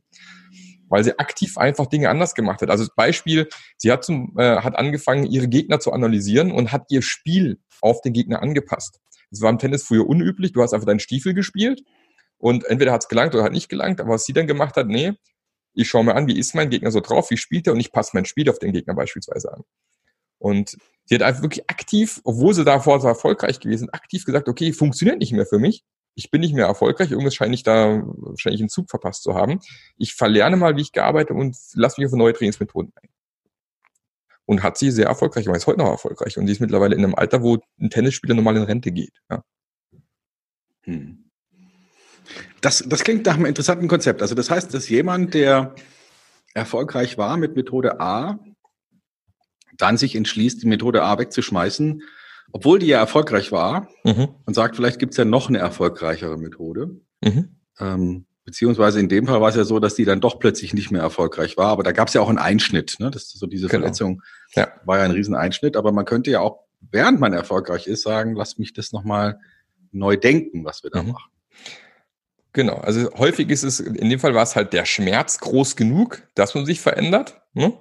weil 0.90 1.04
sie 1.04 1.20
aktiv 1.20 1.60
einfach 1.60 1.86
Dinge 1.86 2.10
anders 2.10 2.34
gemacht 2.34 2.64
hat. 2.64 2.72
Also 2.72 2.88
Beispiel, 2.96 3.48
sie 3.78 3.92
hat, 3.92 4.04
zum, 4.04 4.34
äh, 4.40 4.58
hat 4.58 4.76
angefangen, 4.76 5.28
ihre 5.28 5.48
Gegner 5.48 5.80
zu 5.80 5.94
analysieren 5.94 6.52
und 6.52 6.72
hat 6.72 6.88
ihr 6.90 7.04
Spiel 7.04 7.60
auf 7.80 8.02
den 8.02 8.14
Gegner 8.14 8.42
angepasst. 8.42 9.03
Das 9.34 9.42
war 9.42 9.50
im 9.50 9.58
Tennis 9.58 9.84
früher 9.84 10.08
unüblich. 10.08 10.52
Du 10.52 10.62
hast 10.62 10.74
einfach 10.74 10.86
deinen 10.86 11.00
Stiefel 11.00 11.34
gespielt 11.34 11.82
und 12.38 12.66
entweder 12.66 12.92
hat 12.92 13.02
es 13.02 13.10
gelangt 13.10 13.34
oder 13.34 13.44
hat 13.44 13.52
nicht 13.52 13.68
gelangt. 13.68 14.00
Aber 14.00 14.12
was 14.12 14.26
sie 14.26 14.34
dann 14.34 14.46
gemacht 14.46 14.76
hat, 14.76 14.88
nee, 14.88 15.14
ich 15.74 15.90
schaue 15.90 16.04
mir 16.04 16.16
an, 16.16 16.28
wie 16.28 16.38
ist 16.38 16.54
mein 16.54 16.70
Gegner 16.70 16.92
so 16.92 17.00
drauf, 17.00 17.32
wie 17.32 17.38
spielt 17.38 17.66
er 17.66 17.74
und 17.74 17.80
ich 17.80 17.92
passe 17.92 18.12
mein 18.14 18.26
Spiel 18.26 18.48
auf 18.50 18.60
den 18.60 18.74
Gegner 18.74 18.94
beispielsweise 18.94 19.52
an. 19.52 19.64
Und 20.38 20.78
sie 21.06 21.16
hat 21.16 21.24
einfach 21.24 21.42
wirklich 21.42 21.68
aktiv, 21.68 22.22
obwohl 22.26 22.54
sie 22.54 22.64
davor 22.64 23.02
so 23.02 23.08
erfolgreich 23.08 23.60
gewesen, 23.60 23.90
aktiv 23.90 24.24
gesagt, 24.24 24.48
okay, 24.48 24.72
funktioniert 24.72 25.18
nicht 25.18 25.32
mehr 25.32 25.48
für 25.48 25.58
mich. 25.58 25.84
Ich 26.14 26.30
bin 26.30 26.42
nicht 26.42 26.54
mehr 26.54 26.68
erfolgreich, 26.68 27.10
irgendwas 27.10 27.34
scheine 27.34 27.56
ich 27.56 27.64
da 27.64 28.04
wahrscheinlich 28.06 28.62
einen 28.62 28.70
Zug 28.70 28.92
verpasst 28.92 29.24
zu 29.24 29.34
haben. 29.34 29.62
Ich 29.98 30.14
verlerne 30.14 30.58
mal, 30.58 30.76
wie 30.76 30.82
ich 30.82 30.92
gearbeitet 30.92 31.36
und 31.36 31.58
lasse 31.74 32.00
mich 32.00 32.08
auf 32.08 32.16
neue 32.16 32.34
Trainingsmethoden 32.34 32.94
ein 33.02 33.10
und 34.46 34.64
hat 34.64 34.78
sie 34.78 34.92
sehr 34.92 35.08
erfolgreich 35.08 35.46
gemacht, 35.46 35.58
ist 35.58 35.68
heute 35.68 35.80
noch 35.80 35.90
erfolgreich. 35.90 36.38
Und 36.38 36.48
sie 36.48 36.54
ist 36.54 36.60
mittlerweile 36.60 36.96
in 36.96 37.04
einem 37.04 37.16
Alter, 37.16 37.42
wo 37.42 37.60
ein 37.80 37.90
Tennisspieler 37.90 38.36
normal 38.36 38.58
in 38.58 38.64
Rente 38.64 38.92
geht. 38.92 39.14
Ja. 39.30 39.44
Hm. 40.84 41.30
Das, 42.62 42.84
das 42.88 43.04
klingt 43.04 43.26
nach 43.26 43.36
einem 43.36 43.46
interessanten 43.46 43.88
Konzept. 43.88 44.22
Also 44.22 44.36
das 44.36 44.50
heißt, 44.50 44.74
dass 44.74 44.90
jemand, 44.90 45.34
der 45.34 45.76
erfolgreich 46.54 47.18
war 47.18 47.38
mit 47.38 47.56
Methode 47.56 48.00
A, 48.00 48.40
dann 49.78 49.98
sich 49.98 50.16
entschließt, 50.16 50.62
die 50.62 50.68
Methode 50.68 51.04
A 51.04 51.18
wegzuschmeißen, 51.18 52.04
obwohl 52.52 52.80
die 52.80 52.88
ja 52.88 53.00
erfolgreich 53.00 53.52
war 53.52 53.90
mhm. 54.04 54.30
und 54.46 54.54
sagt, 54.54 54.76
vielleicht 54.76 55.00
gibt 55.00 55.14
es 55.14 55.18
ja 55.18 55.26
noch 55.26 55.50
eine 55.50 55.58
erfolgreichere 55.58 56.38
Methode. 56.38 57.02
Mhm. 57.22 57.56
Ähm, 57.80 58.26
Beziehungsweise 58.46 59.00
in 59.00 59.08
dem 59.08 59.26
Fall 59.26 59.40
war 59.40 59.50
es 59.50 59.56
ja 59.56 59.64
so, 59.64 59.80
dass 59.80 59.96
die 59.96 60.06
dann 60.06 60.20
doch 60.20 60.38
plötzlich 60.40 60.74
nicht 60.74 60.92
mehr 60.92 61.02
erfolgreich 61.02 61.56
war. 61.56 61.68
Aber 61.68 61.84
da 61.84 61.94
gab 61.94 62.10
es 62.10 62.14
ja 62.14 62.22
auch 62.22 62.30
einen 62.30 62.38
Einschnitt. 62.38 62.98
Ne? 63.00 63.10
Das 63.10 63.30
so 63.30 63.48
diese 63.48 63.68
genau. 63.68 63.82
Verletzung 63.82 64.22
ja. 64.56 64.68
war 64.86 64.98
ja 64.98 65.06
ein 65.06 65.12
Rieseneinschnitt. 65.12 65.78
Aber 65.78 65.92
man 65.92 66.06
könnte 66.06 66.32
ja 66.32 66.42
auch, 66.42 66.60
während 66.92 67.20
man 67.20 67.32
erfolgreich 67.34 67.88
ist, 67.88 68.04
sagen, 68.04 68.36
lass 68.36 68.58
mich 68.58 68.74
das 68.74 68.92
nochmal 68.92 69.40
neu 69.92 70.18
denken, 70.18 70.66
was 70.66 70.84
wir 70.84 70.90
da 70.90 71.04
mhm. 71.04 71.12
machen. 71.12 71.32
Genau, 72.54 72.76
also 72.76 73.12
häufig 73.18 73.50
ist 73.50 73.64
es, 73.64 73.80
in 73.80 74.10
dem 74.10 74.20
Fall 74.20 74.36
war 74.36 74.44
es 74.44 74.56
halt 74.56 74.74
der 74.74 74.86
Schmerz 74.86 75.40
groß 75.40 75.76
genug, 75.76 76.22
dass 76.36 76.54
man 76.54 76.68
sich 76.68 76.82
verändert. 76.82 77.42
Ne? 77.54 77.74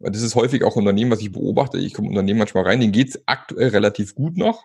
Das 0.00 0.22
ist 0.22 0.34
häufig 0.34 0.64
auch 0.64 0.74
Unternehmen, 0.74 1.10
was 1.10 1.20
ich 1.20 1.32
beobachte. 1.32 1.78
Ich 1.78 1.94
komme 1.94 2.08
Unternehmen 2.08 2.40
manchmal 2.40 2.64
rein, 2.64 2.80
denen 2.80 2.92
geht's 2.92 3.20
aktuell 3.26 3.68
relativ 3.68 4.14
gut 4.14 4.36
noch. 4.36 4.64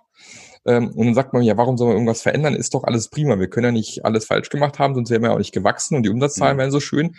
Ähm, 0.66 0.90
und 0.90 1.06
dann 1.06 1.16
sagt 1.16 1.34
man, 1.34 1.42
ja, 1.44 1.58
warum 1.58 1.78
soll 1.78 1.88
man 1.88 1.96
irgendwas 1.96 2.22
verändern? 2.22 2.56
Ist 2.56 2.74
doch 2.74 2.84
alles 2.84 3.10
prima. 3.10 3.40
Wir 3.40 3.50
können 3.50 3.66
ja 3.66 3.72
nicht 3.72 4.06
alles 4.06 4.26
falsch 4.26 4.50
gemacht 4.50 4.80
haben, 4.80 4.96
sonst 4.96 5.10
wären 5.10 5.22
wir 5.22 5.30
ja 5.30 5.34
auch 5.34 5.40
nicht 5.40 5.54
gewachsen 5.54 5.96
und 5.96 6.04
die 6.04 6.10
Umsatzzahlen 6.10 6.56
mhm. 6.56 6.60
wären 6.60 6.72
so 6.72 6.80
schön. 6.80 7.16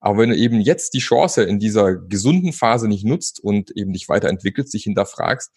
Aber 0.00 0.18
wenn 0.18 0.30
du 0.30 0.36
eben 0.36 0.60
jetzt 0.60 0.94
die 0.94 0.98
Chance 0.98 1.44
in 1.44 1.60
dieser 1.60 1.94
gesunden 1.94 2.52
Phase 2.52 2.88
nicht 2.88 3.04
nutzt 3.04 3.38
und 3.38 3.70
eben 3.76 3.92
dich 3.92 4.08
weiterentwickelst, 4.08 4.74
dich 4.74 4.82
hinterfragst, 4.84 5.52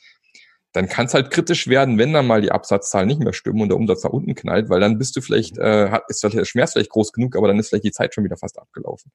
dann 0.71 0.89
kann 0.89 1.05
es 1.05 1.13
halt 1.13 1.31
kritisch 1.31 1.67
werden, 1.67 1.97
wenn 1.97 2.11
dann 2.11 2.27
mal 2.27 2.41
die 2.41 2.51
Absatzzahlen 2.51 3.07
nicht 3.07 3.21
mehr 3.21 3.33
stimmen 3.33 3.61
und 3.61 3.69
der 3.69 3.77
Umsatz 3.77 4.03
nach 4.03 4.11
unten 4.11 4.35
knallt, 4.35 4.69
weil 4.69 4.81
dann 4.81 4.97
bist 4.97 5.15
du 5.15 5.21
vielleicht, 5.21 5.57
äh, 5.57 5.89
hat, 5.89 6.03
ist 6.09 6.21
der 6.21 6.45
Schmerz 6.45 6.73
vielleicht 6.73 6.89
groß 6.89 7.13
genug, 7.13 7.37
aber 7.37 7.47
dann 7.47 7.57
ist 7.57 7.69
vielleicht 7.69 7.85
die 7.85 7.91
Zeit 7.91 8.13
schon 8.13 8.25
wieder 8.25 8.37
fast 8.37 8.59
abgelaufen. 8.59 9.11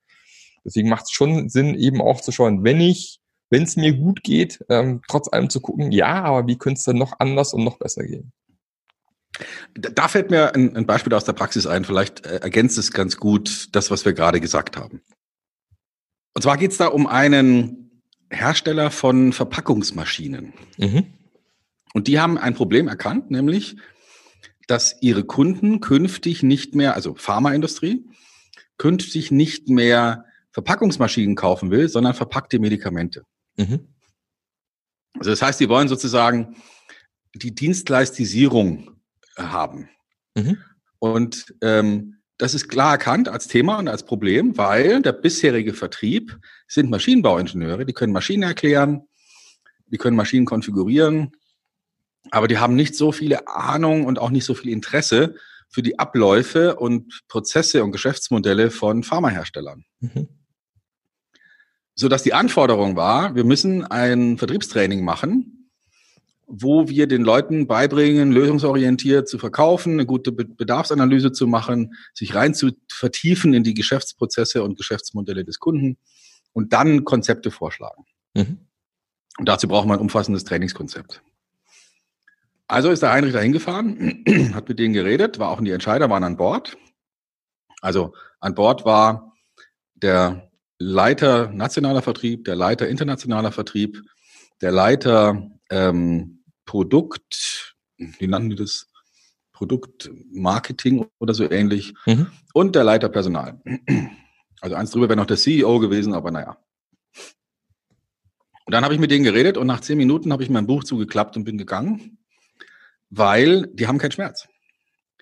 Deswegen 0.65 0.89
macht 0.89 1.05
es 1.05 1.13
schon 1.13 1.49
Sinn, 1.49 1.75
eben 1.75 2.01
auch 2.01 2.21
zu 2.21 2.33
schauen, 2.33 2.65
wenn 2.65 2.81
ich, 2.81 3.21
wenn 3.51 3.65
es 3.65 3.77
mir 3.77 3.93
gut 3.93 4.23
geht, 4.23 4.65
ähm, 4.69 5.03
trotz 5.09 5.29
allem 5.29 5.51
zu 5.51 5.61
gucken, 5.61 5.93
ja, 5.93 6.23
aber 6.23 6.47
wie 6.47 6.57
könnte 6.57 6.79
es 6.79 6.85
denn 6.85 6.97
noch 6.97 7.19
anders 7.19 7.53
und 7.53 7.65
noch 7.65 7.79
besser 7.79 8.05
gehen? 8.05 8.33
Da 9.75 10.09
fällt 10.09 10.31
mir 10.31 10.55
ein, 10.55 10.77
ein 10.77 10.87
Beispiel 10.87 11.15
aus 11.15 11.25
der 11.25 11.33
Praxis 11.33 11.67
ein, 11.67 11.85
vielleicht 11.85 12.27
äh, 12.27 12.39
ergänzt 12.39 12.79
es 12.79 12.93
ganz 12.93 13.17
gut 13.17 13.69
das, 13.73 13.91
was 13.91 14.05
wir 14.05 14.13
gerade 14.13 14.41
gesagt 14.41 14.77
haben. 14.77 15.03
Und 16.35 16.43
zwar 16.43 16.57
geht 16.57 16.73
es 16.73 16.79
da 16.79 16.87
um 16.87 17.07
einen 17.07 18.03
Hersteller 18.31 18.91
von 18.91 19.33
Verpackungsmaschinen. 19.33 20.53
Mhm. 20.79 21.07
Und 21.93 22.07
die 22.07 22.21
haben 22.21 22.39
ein 22.39 22.55
Problem 22.55 22.87
erkannt, 22.87 23.31
nämlich, 23.31 23.77
dass 24.69 24.97
ihre 25.01 25.25
Kunden 25.25 25.81
künftig 25.81 26.45
nicht 26.45 26.77
mehr, 26.77 26.95
also 26.95 27.15
Pharmaindustrie, 27.15 28.05
künftig 28.79 29.33
nicht 29.33 29.69
mehr 29.69 30.25
Verpackungsmaschinen 30.53 31.35
kaufen 31.35 31.71
will, 31.71 31.89
sondern 31.89 32.15
verpackte 32.15 32.61
Medikamente. 32.61 33.25
Mhm. 33.61 33.88
Also 35.18 35.31
das 35.31 35.42
heißt, 35.42 35.61
die 35.61 35.68
wollen 35.68 35.88
sozusagen 35.88 36.57
die 37.35 37.55
Dienstleistisierung 37.55 39.01
haben. 39.37 39.88
Mhm. 40.35 40.59
Und 40.99 41.55
ähm, 41.62 42.16
das 42.38 42.55
ist 42.55 42.68
klar 42.68 42.92
erkannt 42.92 43.29
als 43.29 43.49
Thema 43.49 43.79
und 43.79 43.88
als 43.88 44.05
Problem, 44.05 44.57
weil 44.57 45.03
der 45.03 45.12
bisherige 45.12 45.75
Vertrieb 45.75 46.38
sind 46.68 46.90
Maschinenbauingenieure, 46.90 47.85
die 47.85 47.92
können 47.92 48.12
Maschinen 48.12 48.44
erklären, 48.44 49.03
die 49.87 49.99
können 49.99 50.16
Maschinen 50.16 50.46
konfigurieren, 50.46 51.33
aber 52.31 52.49
die 52.49 52.59
haben 52.59 52.77
nicht 52.77 52.94
so 52.94 53.12
viele 53.12 53.49
Ahnung 53.49 54.07
und 54.07 54.18
auch 54.18 54.31
nicht 54.31 54.44
so 54.44 54.55
viel 54.55 54.70
Interesse 54.70 55.35
für 55.68 55.83
die 55.83 55.99
Abläufe 55.99 56.77
und 56.77 57.23
Prozesse 57.29 57.85
und 57.85 57.92
Geschäftsmodelle 57.92 58.70
von 58.70 59.03
Pharmaherstellern. 59.03 59.85
Mhm. 60.01 60.29
So 62.01 62.09
dass 62.09 62.23
die 62.23 62.33
Anforderung 62.33 62.97
war, 62.97 63.35
wir 63.35 63.45
müssen 63.45 63.85
ein 63.85 64.39
Vertriebstraining 64.39 65.05
machen, 65.05 65.69
wo 66.47 66.89
wir 66.89 67.07
den 67.07 67.21
Leuten 67.21 67.67
beibringen, 67.67 68.33
lösungsorientiert 68.33 69.29
zu 69.29 69.37
verkaufen, 69.37 69.93
eine 69.93 70.07
gute 70.07 70.33
Bedarfsanalyse 70.33 71.31
zu 71.31 71.47
machen, 71.47 71.93
sich 72.15 72.35
rein 72.35 72.55
zu 72.55 72.71
vertiefen 72.91 73.53
in 73.53 73.65
die 73.65 73.75
Geschäftsprozesse 73.75 74.63
und 74.63 74.79
Geschäftsmodelle 74.79 75.45
des 75.45 75.59
Kunden 75.59 75.99
und 76.55 76.73
dann 76.73 77.05
Konzepte 77.05 77.51
vorschlagen. 77.51 78.07
Mhm. 78.33 78.61
Und 79.37 79.47
dazu 79.51 79.69
braucht 79.69 79.87
man 79.87 79.99
ein 79.99 80.03
umfassendes 80.03 80.45
Trainingskonzept. 80.45 81.21
Also 82.67 82.89
ist 82.89 83.03
der 83.03 83.13
Heinrich 83.13 83.35
da 83.35 83.41
hingefahren, 83.41 84.25
hat 84.55 84.71
mit 84.71 84.79
denen 84.79 84.95
geredet, 84.95 85.39
war 85.39 85.51
auch 85.51 85.59
in 85.59 85.67
die 85.67 85.73
Entscheider, 85.73 86.09
waren 86.09 86.25
an 86.25 86.39
Bord. 86.39 86.79
Also 87.83 88.15
an 88.41 88.55
Bord 88.55 88.87
war 88.87 89.37
der 89.95 90.50
Leiter 90.83 91.51
nationaler 91.53 92.03
Vertrieb, 92.03 92.45
der 92.45 92.57
Leiter 92.57 92.88
internationaler 92.88 93.53
Vertrieb, 93.53 94.03
der 94.61 94.73
Leiter 94.73 95.51
ähm, 95.71 96.43
Produkt, 96.64 97.77
wie 97.97 98.27
nannten 98.27 98.51
die 98.51 98.57
das? 98.57 98.87
Produktmarketing 99.53 101.07
oder 101.19 101.35
so 101.35 101.51
ähnlich 101.51 101.93
mhm. 102.07 102.29
und 102.55 102.75
der 102.75 102.83
Leiter 102.83 103.11
Personal. 103.11 103.61
Also 104.62 104.75
eins 104.75 104.90
drüber 104.90 105.09
wäre 105.09 105.19
noch 105.19 105.27
der 105.27 105.37
CEO 105.37 105.79
gewesen, 105.81 106.14
aber 106.14 106.31
naja. 106.31 106.57
Und 108.64 108.73
dann 108.73 108.85
habe 108.85 108.95
ich 108.95 109.01
mit 109.01 109.11
denen 109.11 109.25
geredet 109.25 109.59
und 109.59 109.66
nach 109.66 109.81
zehn 109.81 109.99
Minuten 109.99 110.33
habe 110.33 110.43
ich 110.43 110.49
mein 110.49 110.66
Buch 110.66 110.85
zugeklappt 110.85 111.37
und 111.37 111.45
bin 111.45 111.59
gegangen 111.59 112.19
weil 113.11 113.66
die 113.75 113.87
haben 113.87 113.99
keinen 113.99 114.12
Schmerz. 114.12 114.49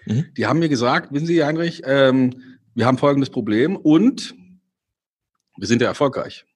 Mhm. 0.07 0.27
Die 0.37 0.47
haben 0.47 0.59
mir 0.59 0.69
gesagt, 0.69 1.13
wissen 1.13 1.27
Sie, 1.27 1.43
Heinrich, 1.43 1.83
ähm, 1.85 2.59
wir 2.75 2.87
haben 2.87 2.99
folgendes 2.99 3.31
Problem 3.31 3.77
und 3.77 4.35
wir 5.59 5.67
sind 5.67 5.83
ja 5.83 5.89
erfolgreich. 5.89 6.47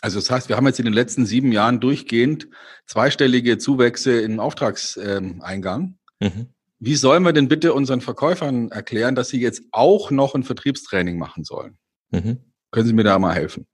Also 0.00 0.20
das 0.20 0.30
heißt, 0.30 0.48
wir 0.48 0.56
haben 0.56 0.66
jetzt 0.66 0.78
in 0.78 0.84
den 0.84 0.94
letzten 0.94 1.26
sieben 1.26 1.50
Jahren 1.50 1.80
durchgehend 1.80 2.48
zweistellige 2.86 3.58
Zuwächse 3.58 4.20
im 4.20 4.38
Auftragseingang. 4.38 5.98
Mhm. 6.20 6.46
Wie 6.78 6.94
sollen 6.94 7.24
wir 7.24 7.32
denn 7.32 7.48
bitte 7.48 7.74
unseren 7.74 8.00
Verkäufern 8.00 8.70
erklären, 8.70 9.16
dass 9.16 9.28
sie 9.28 9.40
jetzt 9.40 9.62
auch 9.72 10.12
noch 10.12 10.36
ein 10.36 10.44
Vertriebstraining 10.44 11.18
machen 11.18 11.42
sollen? 11.42 11.76
Mhm. 12.10 12.38
Können 12.70 12.86
Sie 12.86 12.92
mir 12.92 13.02
da 13.02 13.18
mal 13.18 13.34
helfen? 13.34 13.66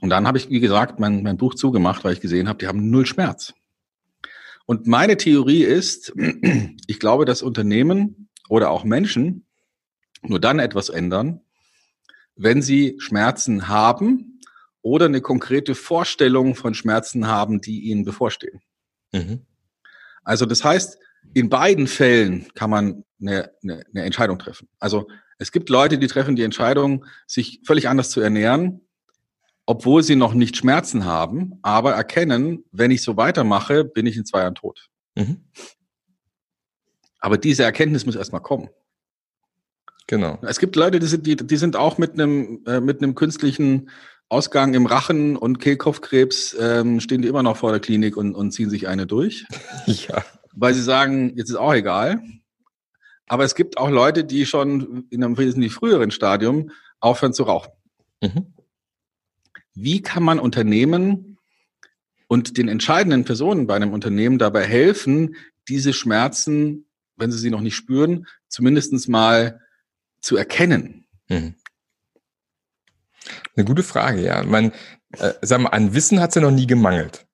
Und 0.00 0.10
dann 0.10 0.26
habe 0.26 0.38
ich, 0.38 0.50
wie 0.50 0.60
gesagt, 0.60 1.00
mein, 1.00 1.22
mein 1.22 1.36
Buch 1.36 1.54
zugemacht, 1.54 2.04
weil 2.04 2.12
ich 2.12 2.20
gesehen 2.20 2.48
habe, 2.48 2.58
die 2.58 2.68
haben 2.68 2.90
null 2.90 3.06
Schmerz. 3.06 3.54
Und 4.66 4.86
meine 4.86 5.16
Theorie 5.16 5.62
ist, 5.62 6.12
ich 6.86 7.00
glaube, 7.00 7.24
dass 7.24 7.42
Unternehmen 7.42 8.28
oder 8.48 8.70
auch 8.70 8.84
Menschen 8.84 9.46
nur 10.22 10.40
dann 10.40 10.58
etwas 10.58 10.88
ändern, 10.88 11.40
wenn 12.36 12.62
sie 12.62 12.96
Schmerzen 12.98 13.68
haben 13.68 14.40
oder 14.82 15.06
eine 15.06 15.20
konkrete 15.20 15.74
Vorstellung 15.74 16.54
von 16.54 16.74
Schmerzen 16.74 17.26
haben, 17.26 17.60
die 17.60 17.80
ihnen 17.80 18.04
bevorstehen. 18.04 18.60
Mhm. 19.12 19.46
Also 20.22 20.46
das 20.46 20.62
heißt, 20.62 20.98
in 21.34 21.48
beiden 21.48 21.86
Fällen 21.86 22.46
kann 22.54 22.70
man 22.70 23.04
eine, 23.20 23.50
eine, 23.62 23.84
eine 23.92 24.04
Entscheidung 24.04 24.38
treffen. 24.38 24.68
Also 24.78 25.08
es 25.38 25.52
gibt 25.52 25.68
Leute, 25.68 25.98
die 25.98 26.06
treffen 26.06 26.36
die 26.36 26.42
Entscheidung, 26.42 27.04
sich 27.26 27.60
völlig 27.64 27.88
anders 27.88 28.10
zu 28.10 28.20
ernähren, 28.20 28.80
obwohl 29.66 30.02
sie 30.02 30.16
noch 30.16 30.34
nicht 30.34 30.56
Schmerzen 30.56 31.04
haben, 31.04 31.58
aber 31.62 31.92
erkennen, 31.92 32.64
wenn 32.70 32.90
ich 32.90 33.02
so 33.02 33.16
weitermache, 33.16 33.84
bin 33.84 34.06
ich 34.06 34.16
in 34.16 34.24
zwei 34.24 34.40
Jahren 34.40 34.54
tot. 34.54 34.88
Mhm. 35.16 35.44
Aber 37.18 37.38
diese 37.38 37.64
Erkenntnis 37.64 38.06
muss 38.06 38.14
erstmal 38.14 38.42
kommen. 38.42 38.70
Genau. 40.06 40.38
Es 40.42 40.58
gibt 40.58 40.76
Leute, 40.76 41.00
die 41.00 41.06
sind, 41.06 41.26
die, 41.26 41.36
die 41.36 41.56
sind 41.56 41.76
auch 41.76 41.98
mit 41.98 42.12
einem, 42.12 42.62
äh, 42.66 42.80
mit 42.80 43.02
einem 43.02 43.14
künstlichen 43.14 43.90
Ausgang 44.28 44.74
im 44.74 44.86
Rachen 44.86 45.36
und 45.36 45.58
Kehlkopfkrebs, 45.58 46.56
ähm, 46.58 47.00
stehen 47.00 47.22
die 47.22 47.28
immer 47.28 47.42
noch 47.42 47.56
vor 47.56 47.70
der 47.70 47.80
Klinik 47.80 48.16
und, 48.16 48.34
und 48.34 48.52
ziehen 48.52 48.70
sich 48.70 48.88
eine 48.88 49.06
durch. 49.06 49.46
ja. 49.86 50.24
Weil 50.52 50.74
sie 50.74 50.82
sagen, 50.82 51.32
jetzt 51.36 51.50
ist 51.50 51.56
auch 51.56 51.74
egal. 51.74 52.20
Aber 53.28 53.44
es 53.44 53.54
gibt 53.54 53.78
auch 53.78 53.90
Leute, 53.90 54.24
die 54.24 54.46
schon 54.46 55.06
in 55.10 55.22
einem 55.22 55.38
wesentlich 55.38 55.72
früheren 55.72 56.10
Stadium 56.10 56.70
aufhören 57.00 57.32
zu 57.32 57.42
rauchen. 57.42 57.72
Mhm. 58.22 58.54
Wie 59.74 60.00
kann 60.02 60.22
man 60.22 60.38
Unternehmen 60.38 61.38
und 62.28 62.56
den 62.56 62.68
entscheidenden 62.68 63.24
Personen 63.24 63.66
bei 63.66 63.76
einem 63.76 63.92
Unternehmen 63.92 64.38
dabei 64.38 64.64
helfen, 64.64 65.36
diese 65.68 65.92
Schmerzen, 65.92 66.86
wenn 67.16 67.30
sie 67.30 67.38
sie 67.38 67.50
noch 67.50 67.60
nicht 67.60 67.76
spüren, 67.76 68.26
zumindest 68.48 69.08
mal 69.08 69.60
zu 70.26 70.36
erkennen? 70.36 71.06
Mhm. 71.28 71.54
Eine 73.56 73.64
gute 73.64 73.82
Frage, 73.82 74.22
ja. 74.22 74.42
Man, 74.44 74.72
äh, 75.18 75.32
sag 75.42 75.60
mal, 75.60 75.70
an 75.70 75.94
Wissen 75.94 76.20
hat 76.20 76.30
es 76.30 76.34
ja 76.36 76.42
noch 76.42 76.50
nie 76.50 76.66
gemangelt 76.66 77.26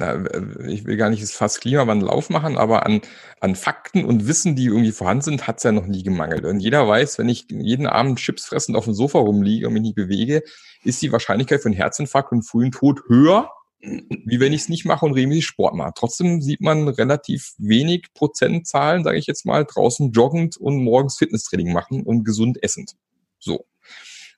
na, 0.00 0.24
ich 0.66 0.84
will 0.86 0.96
gar 0.96 1.10
nicht 1.10 1.22
das 1.22 1.30
Fass 1.30 1.60
Klimawandel 1.60 2.08
aufmachen, 2.08 2.58
aber 2.58 2.86
an, 2.86 3.02
an 3.40 3.54
Fakten 3.54 4.04
und 4.04 4.26
Wissen, 4.26 4.56
die 4.56 4.66
irgendwie 4.66 4.92
vorhanden 4.92 5.22
sind, 5.22 5.46
hat 5.46 5.58
es 5.58 5.62
ja 5.62 5.72
noch 5.72 5.86
nie 5.86 6.02
gemangelt. 6.02 6.44
Und 6.44 6.60
jeder 6.60 6.88
weiß, 6.88 7.18
wenn 7.18 7.28
ich 7.28 7.46
jeden 7.50 7.86
Abend 7.86 8.18
Chips 8.18 8.46
fressend 8.46 8.76
auf 8.76 8.84
dem 8.84 8.94
Sofa 8.94 9.18
rumliege 9.18 9.68
und 9.68 9.74
mich 9.74 9.82
nicht 9.82 9.94
bewege, 9.94 10.42
ist 10.82 11.00
die 11.02 11.12
Wahrscheinlichkeit 11.12 11.60
für 11.60 11.68
einen 11.68 11.76
Herzinfarkt 11.76 12.32
und 12.32 12.42
frühen 12.42 12.72
Tod 12.72 13.02
höher, 13.06 13.50
wie 13.80 14.40
wenn 14.40 14.52
ich 14.52 14.62
es 14.62 14.68
nicht 14.68 14.84
mache 14.84 15.06
und 15.06 15.12
regelmäßig 15.14 15.46
Sport 15.46 15.74
mache. 15.74 15.92
Trotzdem 15.94 16.42
sieht 16.42 16.60
man 16.60 16.88
relativ 16.88 17.54
wenig 17.58 18.12
Prozentzahlen, 18.12 19.04
sage 19.04 19.18
ich 19.18 19.26
jetzt 19.26 19.46
mal, 19.46 19.64
draußen 19.64 20.12
joggend 20.12 20.56
und 20.56 20.82
morgens 20.82 21.16
Fitnesstraining 21.16 21.72
machen 21.72 22.02
und 22.02 22.24
gesund 22.24 22.62
essend. 22.62 22.96
So. 23.38 23.66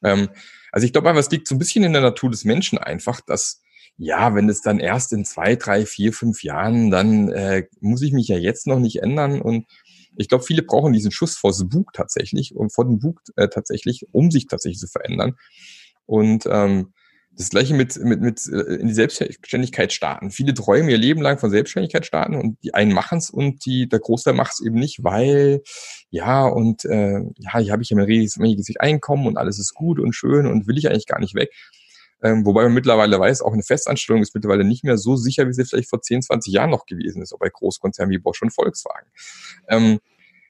Ähm, 0.04 0.28
also 0.70 0.86
ich 0.86 0.92
glaube 0.92 1.08
einfach, 1.08 1.20
es 1.20 1.30
liegt 1.30 1.48
so 1.48 1.54
ein 1.54 1.58
bisschen 1.58 1.84
in 1.84 1.92
der 1.92 2.02
Natur 2.02 2.30
des 2.30 2.44
Menschen 2.44 2.78
einfach, 2.78 3.20
dass 3.20 3.62
ja, 3.96 4.34
wenn 4.34 4.48
es 4.48 4.62
dann 4.62 4.80
erst 4.80 5.12
in 5.12 5.24
zwei, 5.24 5.54
drei, 5.56 5.84
vier, 5.86 6.12
fünf 6.12 6.42
Jahren, 6.42 6.90
dann 6.90 7.28
äh, 7.28 7.66
muss 7.80 8.02
ich 8.02 8.12
mich 8.12 8.28
ja 8.28 8.36
jetzt 8.36 8.66
noch 8.66 8.78
nicht 8.78 9.02
ändern. 9.02 9.42
Und 9.42 9.66
ich 10.16 10.28
glaube, 10.28 10.44
viele 10.44 10.62
brauchen 10.62 10.92
diesen 10.92 11.12
Schuss 11.12 11.36
vor 11.36 11.52
dem 11.52 11.68
Bug 11.68 11.92
tatsächlich 11.92 12.54
und 12.54 12.72
vor 12.72 12.84
dem 12.84 12.98
Bug 12.98 13.20
äh, 13.36 13.48
tatsächlich, 13.48 14.06
um 14.12 14.30
sich 14.30 14.46
tatsächlich 14.46 14.78
zu 14.78 14.88
verändern. 14.88 15.36
Und 16.06 16.44
ähm, 16.50 16.94
das 17.36 17.48
gleiche 17.48 17.74
mit, 17.74 17.96
mit, 17.98 18.20
mit 18.20 18.46
äh, 18.46 18.74
in 18.74 18.88
die 18.88 18.94
Selbstständigkeit 18.94 19.92
starten. 19.92 20.30
Viele 20.30 20.54
träumen 20.54 20.90
ihr 20.90 20.98
Leben 20.98 21.22
lang 21.22 21.38
von 21.38 21.50
Selbstständigkeit 21.50 22.04
starten 22.04 22.34
und 22.34 22.62
die 22.62 22.74
einen 22.74 22.92
machen 22.92 23.18
es 23.18 23.30
und 23.30 23.64
die, 23.64 23.88
der 23.88 24.00
Großteil 24.00 24.34
macht 24.34 24.52
es 24.52 24.60
eben 24.64 24.76
nicht, 24.76 25.02
weil 25.02 25.62
ja 26.10 26.44
und 26.44 26.84
äh, 26.84 27.20
ja, 27.38 27.58
hier 27.58 27.72
habe 27.72 27.82
ich 27.82 27.90
ja 27.90 27.96
mein 27.96 28.06
regelmäßiges 28.06 28.76
Einkommen 28.78 29.26
und 29.26 29.38
alles 29.38 29.58
ist 29.58 29.74
gut 29.74 29.98
und 29.98 30.14
schön 30.14 30.46
und 30.46 30.66
will 30.66 30.78
ich 30.78 30.88
eigentlich 30.88 31.06
gar 31.06 31.20
nicht 31.20 31.34
weg. 31.34 31.50
Ähm, 32.22 32.46
wobei 32.46 32.62
man 32.62 32.74
mittlerweile 32.74 33.18
weiß, 33.18 33.42
auch 33.42 33.52
eine 33.52 33.64
Festanstellung 33.64 34.22
ist 34.22 34.34
mittlerweile 34.34 34.64
nicht 34.64 34.84
mehr 34.84 34.96
so 34.96 35.16
sicher, 35.16 35.48
wie 35.48 35.52
sie 35.52 35.64
vielleicht 35.64 35.90
vor 35.90 36.02
10, 36.02 36.22
20 36.22 36.52
Jahren 36.52 36.70
noch 36.70 36.86
gewesen 36.86 37.20
ist, 37.20 37.32
auch 37.32 37.38
bei 37.38 37.48
Großkonzernen 37.48 38.12
wie 38.12 38.18
Bosch 38.18 38.42
und 38.42 38.54
Volkswagen. 38.54 39.10
Ähm, 39.68 39.98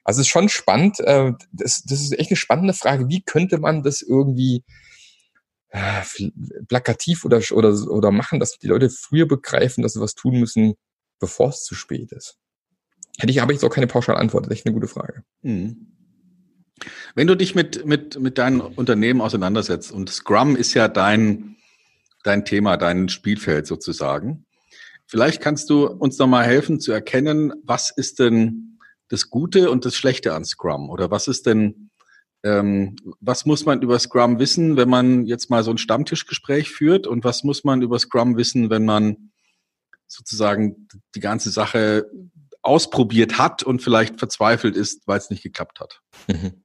also 0.03 0.19
es 0.19 0.27
ist 0.27 0.31
schon 0.31 0.49
spannend. 0.49 0.99
Äh, 0.99 1.31
das, 1.51 1.83
das 1.83 2.01
ist 2.01 2.19
echt 2.19 2.29
eine 2.29 2.37
spannende 2.37 2.73
Frage. 2.73 3.07
Wie 3.07 3.23
könnte 3.23 3.57
man 3.57 3.81
das 3.83 4.01
irgendwie 4.01 4.63
plakativ 6.67 7.25
oder, 7.25 7.41
oder, 7.51 7.73
oder 7.89 8.11
machen, 8.11 8.39
dass 8.39 8.57
die 8.57 8.67
Leute 8.67 8.89
früher 8.89 9.27
begreifen, 9.27 9.81
dass 9.81 9.93
sie 9.93 10.01
was 10.01 10.13
tun 10.13 10.39
müssen, 10.39 10.75
bevor 11.19 11.49
es 11.49 11.63
zu 11.63 11.75
spät 11.75 12.11
ist? 12.11 12.37
Hätte 13.19 13.31
ich, 13.31 13.39
habe 13.39 13.53
ich 13.53 13.57
jetzt 13.57 13.63
auch 13.63 13.73
keine 13.73 13.87
pauschale 13.87 14.19
Antwort. 14.19 14.45
Das 14.45 14.51
ist 14.51 14.57
echt 14.57 14.65
eine 14.65 14.73
gute 14.73 14.87
Frage. 14.87 15.23
Mhm. 15.41 15.87
Wenn 17.15 17.27
du 17.27 17.35
dich 17.35 17.55
mit, 17.55 17.85
mit, 17.85 18.19
mit 18.19 18.37
deinem 18.37 18.61
Unternehmen 18.61 19.21
auseinandersetzt 19.21 19.91
und 19.91 20.09
Scrum 20.09 20.55
ist 20.55 20.73
ja 20.73 20.87
dein, 20.87 21.55
dein 22.23 22.45
Thema, 22.45 22.77
dein 22.77 23.09
Spielfeld 23.09 23.67
sozusagen. 23.67 24.45
Vielleicht 25.05 25.41
kannst 25.41 25.69
du 25.69 25.87
uns 25.87 26.17
noch 26.17 26.27
mal 26.27 26.43
helfen 26.43 26.79
zu 26.79 26.91
erkennen, 26.91 27.53
was 27.63 27.91
ist 27.91 28.19
denn 28.19 28.79
das 29.09 29.29
Gute 29.29 29.69
und 29.69 29.85
das 29.85 29.95
Schlechte 29.95 30.33
an 30.33 30.45
Scrum? 30.45 30.89
Oder 30.89 31.11
was 31.11 31.27
ist 31.27 31.45
denn, 31.45 31.91
ähm, 32.43 32.95
was 33.21 33.45
muss 33.45 33.65
man 33.65 33.81
über 33.81 33.97
Scrum 33.99 34.39
wissen, 34.39 34.75
wenn 34.75 34.89
man 34.89 35.25
jetzt 35.25 35.49
mal 35.49 35.63
so 35.63 35.71
ein 35.71 35.77
Stammtischgespräch 35.77 36.69
führt? 36.69 37.07
Und 37.07 37.23
was 37.23 37.43
muss 37.43 37.63
man 37.63 37.81
über 37.81 37.97
Scrum 37.99 38.37
wissen, 38.37 38.69
wenn 38.69 38.85
man 38.85 39.31
sozusagen 40.07 40.87
die 41.15 41.21
ganze 41.21 41.49
Sache 41.49 42.05
ausprobiert 42.61 43.37
hat 43.37 43.63
und 43.63 43.81
vielleicht 43.81 44.19
verzweifelt 44.19 44.75
ist, 44.75 45.07
weil 45.07 45.17
es 45.17 45.29
nicht 45.29 45.43
geklappt 45.43 45.79
hat? 45.79 46.01
Mhm. 46.27 46.63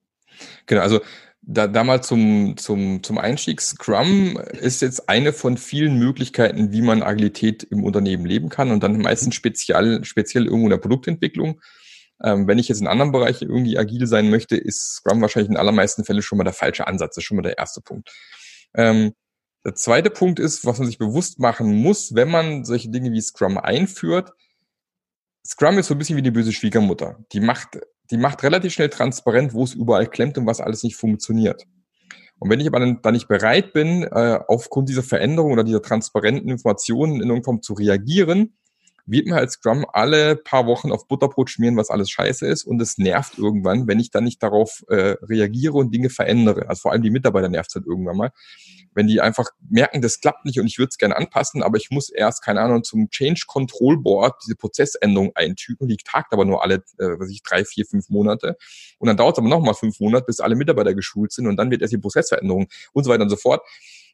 Genau, 0.66 0.82
also 0.82 1.00
da, 1.42 1.66
da 1.66 1.84
mal 1.84 2.02
zum, 2.02 2.56
zum, 2.56 3.02
zum 3.02 3.16
Einstieg. 3.16 3.60
Scrum 3.60 4.36
ist 4.36 4.82
jetzt 4.82 5.08
eine 5.08 5.32
von 5.32 5.56
vielen 5.56 5.98
Möglichkeiten, 5.98 6.72
wie 6.72 6.82
man 6.82 7.02
Agilität 7.02 7.62
im 7.62 7.84
Unternehmen 7.84 8.26
leben 8.26 8.48
kann 8.48 8.70
und 8.70 8.82
dann 8.82 8.98
meistens 8.98 9.34
speziell, 9.34 10.04
speziell 10.04 10.44
irgendwo 10.44 10.66
in 10.66 10.70
der 10.70 10.76
Produktentwicklung. 10.78 11.60
Ähm, 12.22 12.46
wenn 12.48 12.58
ich 12.58 12.68
jetzt 12.68 12.80
in 12.80 12.86
anderen 12.86 13.12
Bereichen 13.12 13.48
irgendwie 13.48 13.78
agil 13.78 14.06
sein 14.06 14.30
möchte, 14.30 14.56
ist 14.56 14.96
Scrum 14.96 15.20
wahrscheinlich 15.20 15.50
in 15.50 15.56
allermeisten 15.56 16.04
Fällen 16.04 16.22
schon 16.22 16.38
mal 16.38 16.44
der 16.44 16.52
falsche 16.52 16.86
Ansatz. 16.86 17.14
Das 17.14 17.22
ist 17.22 17.26
schon 17.26 17.36
mal 17.36 17.42
der 17.42 17.58
erste 17.58 17.80
Punkt. 17.80 18.10
Ähm, 18.74 19.12
der 19.64 19.74
zweite 19.74 20.10
Punkt 20.10 20.38
ist, 20.38 20.64
was 20.64 20.78
man 20.78 20.86
sich 20.86 20.98
bewusst 20.98 21.38
machen 21.38 21.74
muss, 21.82 22.14
wenn 22.14 22.30
man 22.30 22.64
solche 22.64 22.90
Dinge 22.90 23.12
wie 23.12 23.20
Scrum 23.20 23.58
einführt. 23.58 24.32
Scrum 25.46 25.78
ist 25.78 25.86
so 25.86 25.94
ein 25.94 25.98
bisschen 25.98 26.16
wie 26.16 26.22
die 26.22 26.30
böse 26.30 26.52
Schwiegermutter. 26.52 27.18
Die 27.32 27.40
macht 27.40 27.78
die 28.10 28.16
macht 28.16 28.42
relativ 28.42 28.72
schnell 28.72 28.88
transparent, 28.88 29.52
wo 29.52 29.64
es 29.64 29.74
überall 29.74 30.06
klemmt 30.06 30.38
und 30.38 30.46
was 30.46 30.60
alles 30.60 30.82
nicht 30.82 30.96
funktioniert. 30.96 31.64
Und 32.38 32.50
wenn 32.50 32.60
ich 32.60 32.68
aber 32.68 32.80
dann, 32.80 33.12
nicht 33.12 33.28
bereit 33.28 33.72
bin, 33.72 34.04
äh, 34.04 34.38
aufgrund 34.46 34.88
dieser 34.88 35.02
Veränderung 35.02 35.52
oder 35.52 35.64
dieser 35.64 35.82
transparenten 35.82 36.48
Informationen 36.48 37.14
in 37.14 37.20
irgendeiner 37.22 37.44
Form 37.44 37.62
zu 37.62 37.74
reagieren, 37.74 38.56
wird 39.10 39.26
mir 39.26 39.36
als 39.36 39.54
Scrum 39.54 39.86
alle 39.92 40.36
paar 40.36 40.66
Wochen 40.66 40.92
auf 40.92 41.08
Butterbrot 41.08 41.50
schmieren, 41.50 41.76
was 41.76 41.90
alles 41.90 42.10
scheiße 42.10 42.46
ist. 42.46 42.64
Und 42.64 42.80
es 42.80 42.98
nervt 42.98 43.38
irgendwann, 43.38 43.86
wenn 43.86 44.00
ich 44.00 44.10
dann 44.10 44.24
nicht 44.24 44.42
darauf 44.42 44.84
äh, 44.88 45.16
reagiere 45.22 45.74
und 45.74 45.94
Dinge 45.94 46.10
verändere. 46.10 46.68
Also 46.68 46.82
vor 46.82 46.92
allem 46.92 47.02
die 47.02 47.10
Mitarbeiter 47.10 47.48
nervt 47.48 47.70
es 47.70 47.74
halt 47.76 47.86
irgendwann 47.86 48.16
mal 48.16 48.32
wenn 48.98 49.06
die 49.06 49.20
einfach 49.20 49.50
merken, 49.70 50.02
das 50.02 50.20
klappt 50.20 50.44
nicht 50.44 50.58
und 50.58 50.66
ich 50.66 50.78
würde 50.78 50.88
es 50.88 50.98
gerne 50.98 51.16
anpassen, 51.16 51.62
aber 51.62 51.76
ich 51.76 51.90
muss 51.90 52.10
erst, 52.10 52.42
keine 52.42 52.60
Ahnung, 52.60 52.82
zum 52.82 53.10
Change 53.10 53.44
Control 53.46 53.96
Board 53.96 54.34
diese 54.44 54.56
Prozessänderung 54.56 55.30
eintüten, 55.36 55.86
die 55.86 55.96
tagt 55.98 56.32
aber 56.32 56.44
nur 56.44 56.64
alle, 56.64 56.82
äh, 56.98 57.16
was 57.16 57.30
ich, 57.30 57.44
drei, 57.44 57.64
vier, 57.64 57.86
fünf 57.86 58.08
Monate. 58.08 58.56
Und 58.98 59.06
dann 59.06 59.16
dauert 59.16 59.36
es 59.36 59.38
aber 59.38 59.48
nochmal 59.48 59.74
fünf 59.74 60.00
Monate, 60.00 60.24
bis 60.26 60.40
alle 60.40 60.56
Mitarbeiter 60.56 60.94
geschult 60.94 61.30
sind 61.30 61.46
und 61.46 61.56
dann 61.56 61.70
wird 61.70 61.80
erst 61.80 61.92
die 61.92 61.98
Prozessveränderung 61.98 62.66
und 62.92 63.04
so 63.04 63.10
weiter 63.10 63.22
und 63.22 63.30
so 63.30 63.36
fort. 63.36 63.62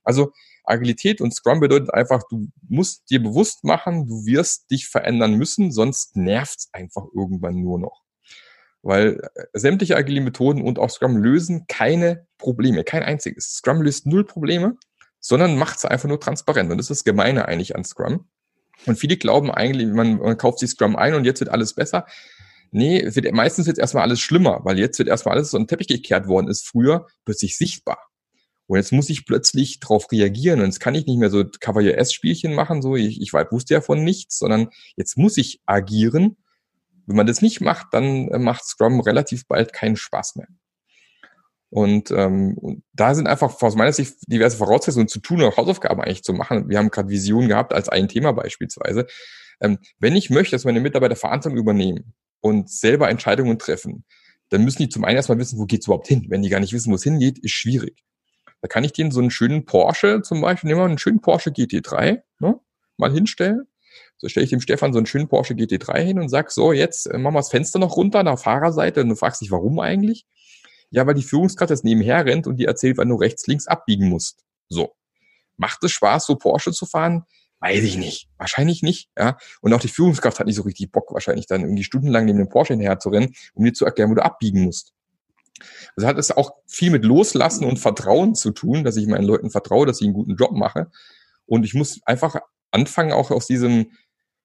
Also 0.05 0.33
Agilität 0.65 1.21
und 1.21 1.35
Scrum 1.35 1.61
bedeutet 1.61 1.93
einfach, 1.93 2.23
du 2.29 2.49
musst 2.69 3.11
dir 3.11 3.23
bewusst 3.23 3.65
machen, 3.65 4.07
du 4.07 4.25
wirst 4.27 4.71
dich 4.71 4.89
verändern 4.89 5.35
müssen, 5.35 5.71
sonst 5.71 6.17
nervt's 6.17 6.69
einfach 6.73 7.05
irgendwann 7.15 7.61
nur 7.61 7.79
noch. 7.79 8.03
Weil 8.83 9.21
äh, 9.35 9.45
sämtliche 9.55 9.97
agile 9.97 10.21
Methoden 10.21 10.63
und 10.63 10.79
auch 10.79 10.91
Scrum 10.91 11.17
lösen 11.17 11.67
keine 11.69 12.27
Probleme, 12.39 12.85
kein 12.85 13.03
einziges. 13.03 13.55
Scrum 13.55 13.83
löst 13.83 14.07
null 14.07 14.25
Probleme, 14.25 14.77
sondern 15.21 15.57
macht 15.57 15.79
es 15.79 15.85
einfach 15.85 16.09
nur 16.09 16.21
transparent. 16.21 16.71
Und 16.71 16.79
das 16.79 16.91
ist 16.91 16.99
das 17.01 17.05
Gemeine 17.05 17.47
eigentlich 17.47 17.77
an 17.77 17.85
Scrum. 17.85 18.29
Und 18.87 18.99
viele 18.99 19.17
glauben 19.17 19.51
eigentlich, 19.51 19.89
man, 19.89 20.19
man 20.19 20.37
kauft 20.37 20.59
sich 20.59 20.71
Scrum 20.71 20.97
ein 20.97 21.15
und 21.15 21.25
jetzt 21.25 21.41
wird 21.41 21.51
alles 21.51 21.75
besser. 21.75 22.07
Nee, 22.73 23.03
wird, 23.15 23.33
meistens 23.33 23.67
wird 23.67 23.79
erstmal 23.79 24.03
alles 24.03 24.21
schlimmer, 24.21 24.61
weil 24.65 24.79
jetzt 24.79 24.99
wird 24.99 25.09
erstmal 25.09 25.37
alles 25.37 25.51
so 25.51 25.59
ein 25.59 25.67
Teppich 25.67 25.87
gekehrt 25.87 26.27
worden 26.27 26.49
ist, 26.49 26.67
früher 26.67 27.07
plötzlich 27.25 27.57
sichtbar. 27.57 27.99
Und 28.67 28.79
jetzt 28.79 28.93
muss 28.93 29.11
ich 29.11 29.27
plötzlich 29.27 29.81
darauf 29.81 30.11
reagieren. 30.11 30.61
Und 30.61 30.67
jetzt 30.67 30.81
kann 30.81 30.95
ich 30.95 31.07
nicht 31.07 31.19
mehr 31.19 31.31
so 31.31 31.45
Cavalier 31.45 31.99
S-Spielchen 31.99 32.55
machen, 32.55 32.83
so 32.83 32.97
ich, 32.97 33.21
ich 33.21 33.33
wusste 33.33 33.75
ja 33.75 33.81
von 33.81 34.03
nichts, 34.03 34.39
sondern 34.39 34.69
jetzt 34.97 35.19
muss 35.19 35.37
ich 35.37 35.61
agieren 35.67 36.37
wenn 37.07 37.17
man 37.17 37.27
das 37.27 37.43
nicht 37.43 37.61
macht, 37.61 37.89
dann 37.93 38.29
äh, 38.29 38.39
macht 38.39 38.65
Scrum 38.65 39.01
relativ 39.01 39.47
bald 39.47 39.73
keinen 39.73 39.97
Spaß 39.97 40.37
mehr. 40.37 40.49
Und, 41.71 42.11
ähm, 42.13 42.57
und 42.57 42.85
da 42.93 43.15
sind 43.15 43.27
einfach 43.27 43.61
aus 43.61 43.75
meiner 43.75 43.93
Sicht 43.93 44.15
diverse 44.29 44.57
Voraussetzungen 44.57 45.09
zu 45.09 45.19
tun 45.19 45.43
oder 45.43 45.57
Hausaufgaben 45.57 46.01
eigentlich 46.01 46.23
zu 46.23 46.33
machen. 46.33 46.69
Wir 46.69 46.79
haben 46.79 46.91
gerade 46.91 47.09
Visionen 47.09 47.49
gehabt 47.49 47.73
als 47.73 47.89
ein 47.89 48.09
Thema 48.09 48.33
beispielsweise. 48.33 49.07
Ähm, 49.61 49.79
wenn 49.99 50.15
ich 50.15 50.31
möchte, 50.31 50.55
dass 50.55 50.65
meine 50.65 50.81
Mitarbeiter 50.81 51.17
Verantwortung 51.17 51.59
übernehmen 51.59 52.15
und 52.41 52.71
selber 52.71 53.09
Entscheidungen 53.09 53.59
treffen, 53.59 54.05
dann 54.51 54.63
müssen 54.63 54.83
die 54.83 54.89
zum 54.89 55.05
einen 55.05 55.17
erstmal 55.17 55.39
wissen, 55.39 55.59
wo 55.59 55.65
geht's 55.65 55.87
überhaupt 55.87 56.07
hin. 56.07 56.27
Wenn 56.29 56.43
die 56.43 56.49
gar 56.49 56.61
nicht 56.61 56.73
wissen, 56.73 56.93
wo 56.93 56.97
es 56.97 57.03
hingeht, 57.03 57.39
ist 57.41 57.53
schwierig. 57.53 58.05
Da 58.65 58.69
kann 58.69 58.83
ich 58.83 58.95
denen 58.95 59.11
so 59.11 59.21
einen 59.21 59.31
schönen 59.31 59.67
Porsche 59.67 60.23
zum 60.23 60.41
Beispiel, 60.41 60.69
nehmen 60.69 60.81
wir 60.81 60.87
einen 60.87 60.97
schönen 60.97 61.21
Porsche 61.21 61.51
GT3, 61.51 62.23
ne, 62.39 62.59
mal 62.97 63.13
hinstellen 63.13 63.67
so 64.25 64.29
stelle 64.29 64.45
ich 64.45 64.51
dem 64.51 64.63
Stefan 64.63 64.95
so 64.95 64.99
einen 64.99 65.07
schönen 65.07 65.29
Porsche 65.29 65.53
GT3 65.53 65.99
hin 66.01 66.19
und 66.19 66.31
sag, 66.31 66.51
so, 66.51 66.73
jetzt 66.73 67.07
äh, 67.07 67.19
machen 67.19 67.35
wir 67.35 67.41
das 67.41 67.51
Fenster 67.51 67.79
noch 67.79 67.97
runter 67.97 68.23
nach 68.23 68.39
Fahrerseite 68.39 69.03
und 69.03 69.11
du 69.11 69.17
fragst 69.17 69.43
dich, 69.43 69.51
warum 69.51 69.79
eigentlich? 69.81 70.25
Ja, 70.91 71.07
weil 71.07 71.15
die 71.15 71.23
Führungskraft 71.23 71.71
jetzt 71.71 71.85
nebenher 71.85 72.25
rennt 72.25 72.47
und 72.47 72.57
die 72.57 72.65
erzählt, 72.65 72.99
wann 72.99 73.09
du 73.09 73.17
rechts, 73.17 73.47
links 73.47 73.67
abbiegen 73.67 74.09
musst. 74.09 74.45
So. 74.69 74.95
Macht 75.57 75.85
es 75.85 75.93
Spaß, 75.93 76.25
so 76.27 76.37
Porsche 76.37 76.73
zu 76.73 76.87
fahren? 76.87 77.25
Weiß 77.61 77.83
ich 77.85 77.97
nicht. 77.97 78.29
Wahrscheinlich 78.39 78.83
nicht, 78.83 79.09
ja. 79.19 79.37
Und 79.61 79.73
auch 79.73 79.81
die 79.81 79.89
Führungskraft 79.89 80.39
hat 80.39 80.47
nicht 80.47 80.57
so 80.57 80.63
richtig 80.63 80.91
Bock, 80.93 81.13
wahrscheinlich 81.13 81.47
dann 81.47 81.63
irgendwie 81.63 81.85
stundenlang 81.85 82.25
neben 82.25 82.39
dem 82.39 82.49
Porsche 82.49 82.75
hinterher 82.75 82.99
zu 82.99 83.09
rennen, 83.09 83.35
um 83.55 83.65
dir 83.65 83.73
zu 83.73 83.85
erklären, 83.85 84.11
wo 84.11 84.15
du 84.15 84.25
abbiegen 84.25 84.63
musst. 84.63 84.93
Also 85.97 86.09
hat 86.09 86.19
es 86.19 86.31
auch 86.33 86.53
viel 86.67 86.91
mit 86.91 87.05
Loslassen 87.05 87.65
und 87.65 87.79
Vertrauen 87.79 88.35
zu 88.35 88.51
tun, 88.51 88.85
dass 88.85 88.97
ich 88.97 89.07
meinen 89.07 89.25
Leuten 89.25 89.51
vertraue, 89.51 89.87
dass 89.87 90.01
ich 90.01 90.07
einen 90.07 90.15
guten 90.15 90.37
Job 90.37 90.53
mache. 90.53 90.91
Und 91.47 91.65
ich 91.65 91.75
muss 91.75 92.01
einfach 92.05 92.37
anfangen, 92.71 93.13
auch 93.13 93.31
aus 93.31 93.47
diesem 93.47 93.93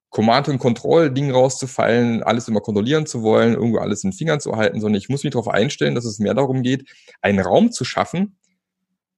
Command- 0.10 0.48
und 0.48 0.58
Control-Ding 0.58 1.32
rauszufallen, 1.32 2.24
alles 2.24 2.48
immer 2.48 2.62
kontrollieren 2.62 3.06
zu 3.06 3.22
wollen, 3.22 3.54
irgendwo 3.54 3.78
alles 3.78 4.04
in 4.04 4.10
den 4.10 4.18
Fingern 4.18 4.40
zu 4.40 4.56
halten, 4.56 4.82
sondern 4.82 5.00
ich 5.00 5.10
muss 5.10 5.24
mich 5.24 5.34
darauf 5.34 5.48
einstellen, 5.48 5.96
dass 5.96 6.06
es 6.06 6.20
mehr 6.20 6.34
darum 6.34 6.64
geht, 6.64 6.90
einen 7.22 7.40
Raum 7.40 7.72
zu 7.72 7.86
schaffen, 7.86 8.38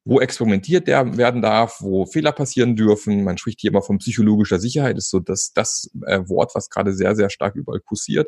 wo 0.03 0.19
experimentiert 0.19 0.87
werden 0.87 1.41
darf, 1.41 1.77
wo 1.79 2.05
Fehler 2.05 2.31
passieren 2.33 2.75
dürfen. 2.75 3.23
Man 3.23 3.37
spricht 3.37 3.61
hier 3.61 3.71
immer 3.71 3.81
von 3.81 3.99
psychologischer 3.99 4.59
Sicherheit, 4.59 4.97
ist 4.97 5.09
so 5.09 5.19
das, 5.19 5.53
das 5.53 5.89
äh, 6.07 6.27
Wort, 6.27 6.55
was 6.55 6.69
gerade 6.69 6.93
sehr, 6.93 7.15
sehr 7.15 7.29
stark 7.29 7.55
überall 7.55 7.79
kursiert. 7.79 8.27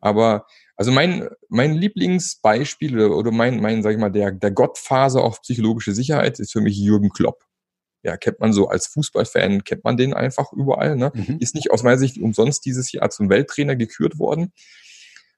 Aber 0.00 0.46
also 0.76 0.92
mein, 0.92 1.28
mein 1.48 1.74
Lieblingsbeispiel 1.74 3.00
oder 3.00 3.32
mein, 3.32 3.60
mein, 3.60 3.82
sag 3.82 3.92
ich 3.92 3.98
mal, 3.98 4.10
der, 4.10 4.30
der 4.30 4.50
Gottphase 4.50 5.20
auf 5.22 5.40
psychologische 5.42 5.94
Sicherheit 5.94 6.38
ist 6.38 6.52
für 6.52 6.60
mich 6.60 6.76
Jürgen 6.76 7.10
Klopp 7.10 7.46
ja, 8.06 8.16
kennt 8.16 8.38
man 8.38 8.52
so 8.52 8.68
als 8.68 8.86
Fußballfan, 8.86 9.64
kennt 9.64 9.82
man 9.82 9.96
den 9.96 10.14
einfach 10.14 10.52
überall. 10.52 10.94
Ne? 10.94 11.10
Mhm. 11.12 11.38
Ist 11.40 11.56
nicht 11.56 11.72
aus 11.72 11.82
meiner 11.82 11.98
Sicht 11.98 12.18
umsonst 12.18 12.64
dieses 12.64 12.92
Jahr 12.92 13.10
zum 13.10 13.28
Welttrainer 13.28 13.74
gekürt 13.74 14.20
worden. 14.20 14.52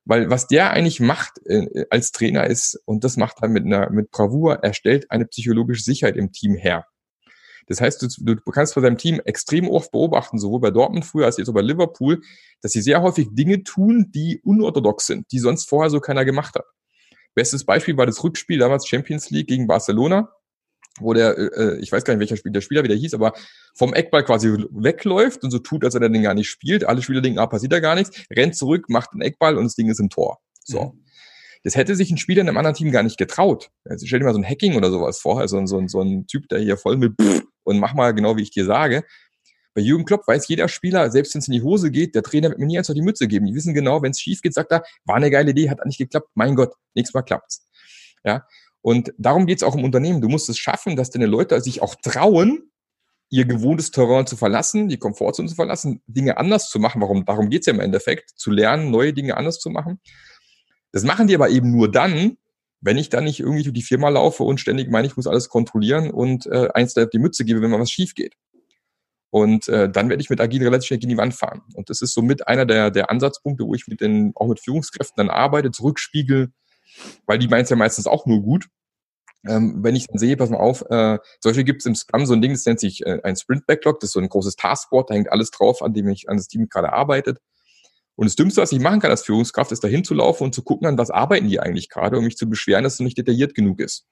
Weil 0.05 0.29
was 0.29 0.47
der 0.47 0.71
eigentlich 0.71 1.01
macht 1.01 1.39
äh, 1.47 1.87
als 1.89 2.13
Trainer 2.13 2.47
ist, 2.47 2.79
und 2.85 3.05
das 3.05 3.17
macht 3.17 3.39
er 3.41 3.49
mit 3.49 3.65
einer 3.65 3.91
mit 3.91 4.11
Bravour, 4.11 4.63
er 4.63 4.75
stellt 4.75 5.11
eine 5.11 5.25
psychologische 5.25 5.83
Sicherheit 5.83 6.17
im 6.17 6.31
Team 6.31 6.57
her. 6.57 6.85
Das 7.69 7.81
heißt, 7.81 8.03
du, 8.03 8.35
du 8.35 8.51
kannst 8.51 8.75
bei 8.75 8.81
deinem 8.81 8.99
Team 8.99 9.21
extrem 9.25 9.69
oft 9.69 9.93
beobachten, 9.93 10.39
sowohl 10.39 10.61
bei 10.61 10.71
Dortmund 10.71 11.05
früher 11.05 11.27
als 11.27 11.37
jetzt 11.37 11.49
auch 11.49 11.55
bei 11.55 11.61
Liverpool, 11.61 12.21
dass 12.63 12.73
sie 12.73 12.83
sehr 12.83 13.03
häufig 13.03 13.29
Dinge 13.31 13.63
tun, 13.63 14.11
die 14.15 14.41
unorthodox 14.43 15.07
sind, 15.07 15.27
die 15.33 15.39
sonst 15.39 15.69
vorher 15.69 15.91
so 15.91 16.01
keiner 16.01 16.25
gemacht 16.25 16.55
hat. 16.55 16.65
Bestes 17.35 17.65
Beispiel 17.65 17.97
war 17.97 18.07
das 18.07 18.25
Rückspiel 18.25 18.59
damals 18.59 18.87
Champions 18.89 19.31
League 19.31 19.49
gegen 19.49 19.67
Barcelona 19.67 20.33
wo 21.01 21.13
der, 21.15 21.37
äh, 21.37 21.47
äh, 21.47 21.79
ich 21.81 21.93
weiß 21.93 22.05
gar 22.05 22.15
nicht, 22.15 22.21
welcher 22.21 22.37
Spiel, 22.37 22.53
der 22.53 22.61
Spieler 22.61 22.85
wieder 22.85 22.95
hieß, 22.95 23.15
aber 23.15 23.33
vom 23.75 23.95
Eckball 23.95 24.25
quasi 24.25 24.49
wegläuft 24.71 25.43
und 25.45 25.51
so 25.51 25.59
tut, 25.59 25.85
als 25.85 25.95
er 25.95 26.01
den 26.01 26.23
gar 26.23 26.35
nicht 26.35 26.49
spielt. 26.49 26.85
Alle 26.85 27.03
Spieler 27.03 27.21
denken, 27.21 27.39
ah, 27.39 27.47
passiert 27.47 27.73
da 27.73 27.81
gar 27.81 27.95
nichts, 27.95 28.25
rennt 28.35 28.57
zurück, 28.57 28.89
macht 28.89 29.13
den 29.13 29.21
Eckball 29.21 29.57
und 29.57 29.65
das 29.65 29.75
Ding 29.75 29.91
ist 29.91 30.01
im 30.01 30.11
Tor. 30.11 30.39
So. 30.65 30.85
Mhm. 30.85 31.05
Das 31.65 31.75
hätte 31.75 31.97
sich 31.97 32.11
ein 32.11 32.19
Spieler 32.19 32.43
in 32.43 32.49
einem 32.49 32.57
anderen 32.57 32.77
Team 32.77 32.93
gar 32.93 33.03
nicht 33.03 33.19
getraut. 33.19 33.71
Also 33.85 34.07
stell 34.07 34.21
dir 34.21 34.27
mal 34.27 34.33
so 34.33 34.39
ein 34.39 34.49
Hacking 34.49 34.77
oder 34.77 34.91
sowas 34.91 35.19
vor, 35.21 35.41
also 35.41 35.65
so, 35.67 35.79
ein, 35.79 35.89
so 35.89 36.01
ein 36.01 36.27
Typ, 36.27 36.49
der 36.49 36.61
hier 36.61 36.77
voll 36.77 36.97
mit 36.97 37.15
und 37.69 37.79
mach 37.79 37.95
mal 37.95 38.13
genau, 38.13 38.37
wie 38.37 38.43
ich 38.43 38.51
dir 38.51 38.65
sage. 38.65 39.05
Bei 39.75 39.83
Jürgen 39.83 40.05
Klopp 40.05 40.27
weiß 40.27 40.49
jeder 40.49 40.67
Spieler, 40.67 41.11
selbst 41.11 41.35
wenn 41.35 41.41
es 41.41 41.49
in 41.49 41.53
die 41.53 41.63
Hose 41.63 41.91
geht, 41.91 42.15
der 42.15 42.23
Trainer 42.23 42.49
wird 42.49 42.59
mir 42.59 42.67
nie 42.67 42.79
einfach 42.79 42.95
die 42.95 43.03
Mütze 43.03 43.29
geben. 43.29 43.47
Die 43.47 43.55
wissen 43.55 43.75
genau, 43.75 44.03
wenn 44.03 44.11
es 44.11 44.21
schief 44.21 44.41
geht, 44.41 44.55
sagt 44.55 44.73
er, 44.73 44.83
war 45.05 45.17
eine 45.17 45.31
geile 45.31 45.51
Idee, 45.51 45.71
hat 45.71 45.85
nicht 45.85 45.99
geklappt, 45.99 46.31
mein 46.35 46.57
Gott, 46.57 46.75
nächstes 46.95 47.15
Mal 47.15 47.23
klappt's. 47.23 47.69
Ja, 48.25 48.47
Und 48.81 49.13
darum 49.19 49.47
geht 49.47 49.59
es 49.59 49.63
auch 49.63 49.77
im 49.77 49.85
Unternehmen. 49.85 50.21
Du 50.21 50.29
musst 50.29 50.49
es 50.49 50.59
schaffen, 50.59 50.97
dass 50.97 51.11
deine 51.11 51.27
Leute 51.27 51.61
sich 51.61 51.81
auch 51.83 51.95
trauen, 51.95 52.73
ihr 53.31 53.45
gewohntes 53.45 53.91
Terrain 53.91 54.27
zu 54.27 54.37
verlassen, 54.37 54.89
die 54.89 54.97
Komfortzone 54.97 55.49
zu 55.49 55.55
verlassen, 55.55 56.03
Dinge 56.07 56.39
anders 56.39 56.71
zu 56.71 56.79
machen. 56.79 57.01
Warum? 57.01 57.25
Darum 57.25 57.51
geht 57.51 57.61
es 57.61 57.67
ja 57.67 57.75
im 57.75 57.81
Endeffekt, 57.81 58.31
zu 58.31 58.51
lernen, 58.51 58.91
neue 58.91 59.13
Dinge 59.13 59.37
anders 59.37 59.61
zu 59.61 59.71
machen. 59.71 60.01
Das 60.93 61.05
machen 61.05 61.27
die 61.27 61.35
aber 61.35 61.51
eben 61.51 61.71
nur 61.71 61.91
dann, 61.91 62.39
wenn 62.81 62.97
ich 62.97 63.09
dann 63.09 63.25
nicht 63.25 63.41
irgendwie 63.41 63.63
durch 63.63 63.75
die 63.75 63.83
Firma 63.83 64.09
laufe 64.09 64.45
und 64.45 64.61
ständig 64.61 64.91
meine, 64.91 65.07
ich 65.07 65.17
muss 65.17 65.27
alles 65.27 65.49
kontrollieren 65.49 66.11
und 66.11 66.47
äh, 66.47 66.69
eins 66.75 66.97
auf 66.97 67.11
die 67.11 67.19
Mütze 67.19 67.45
gebe, 67.45 67.61
wenn 67.61 67.71
mal 67.71 67.81
was 67.81 67.91
schief 67.91 68.15
geht. 68.15 68.35
Und 69.31 69.69
äh, 69.69 69.91
dann 69.91 70.09
werde 70.09 70.23
ich 70.23 70.31
mit 70.31 70.41
Agil 70.41 70.63
relativ 70.63 70.87
schnell 70.87 71.01
gegen 71.01 71.11
die 71.11 71.19
Wand 71.19 71.35
fahren. 71.35 71.63
Und 71.75 71.91
das 71.91 72.01
ist 72.01 72.15
somit 72.15 72.49
einer 72.49 72.65
der, 72.65 72.91
der 72.91 73.11
Ansatzpunkte, 73.11 73.65
wo 73.65 73.75
ich 73.75 73.87
mit 73.87 74.01
den, 74.01 74.33
auch 74.37 74.47
mit 74.47 74.61
Führungskräften 74.61 75.17
dann 75.17 75.29
arbeite, 75.29 75.71
zurückspiegel, 75.71 76.51
weil 77.27 77.39
die 77.39 77.49
meint 77.49 77.65
es 77.65 77.71
ja 77.71 77.77
meistens 77.77 78.07
auch 78.07 78.25
nur 78.27 78.41
gut. 78.43 78.69
Ähm, 79.47 79.85
wenn 79.85 79.95
ich 79.95 80.07
dann 80.07 80.19
sehe, 80.19 80.37
pass 80.37 80.51
mal 80.51 80.59
auf, 80.59 80.83
äh, 80.89 81.19
Beispiel 81.45 81.65
gibt 81.65 81.83
es 81.83 81.87
im 81.87 81.95
Scrum 81.95 82.27
so 82.27 82.33
ein 82.33 82.43
Ding, 82.43 82.53
das 82.53 82.65
nennt 82.65 82.81
sich 82.81 83.05
äh, 83.07 83.21
ein 83.23 83.37
Sprint 83.37 83.67
Backlog, 83.67 84.01
das 84.01 84.09
ist 84.09 84.15
so 84.15 84.21
ein 84.21 84.29
großes 84.29 84.57
Taskboard, 84.57 85.11
da 85.11 85.15
hängt 85.15 85.31
alles 85.31 85.51
drauf, 85.51 85.83
an 85.83 85.95
dem 85.95 86.09
ich 86.09 86.29
an 86.29 86.39
das 86.39 86.49
Team 86.49 86.69
gerade 86.69 86.93
arbeitet. 86.93 87.39
Und 88.19 88.27
das 88.27 88.35
Dümmste, 88.35 88.61
was 88.61 88.73
ich 88.73 88.81
machen 88.81 88.99
kann 88.99 89.13
als 89.13 89.23
Führungskraft, 89.23 89.71
ist 89.71 89.85
dahin 89.85 90.03
zu 90.03 90.13
laufen 90.13 90.43
und 90.43 90.53
zu 90.53 90.63
gucken, 90.63 90.89
an 90.89 90.99
was 90.99 91.09
arbeiten 91.09 91.47
die 91.47 91.61
eigentlich 91.61 91.89
gerade, 91.89 92.19
um 92.19 92.25
mich 92.25 92.37
zu 92.37 92.49
beschweren, 92.49 92.83
dass 92.83 92.95
es 92.95 92.99
nicht 92.99 93.17
detailliert 93.17 93.55
genug 93.55 93.79
ist. 93.79 94.09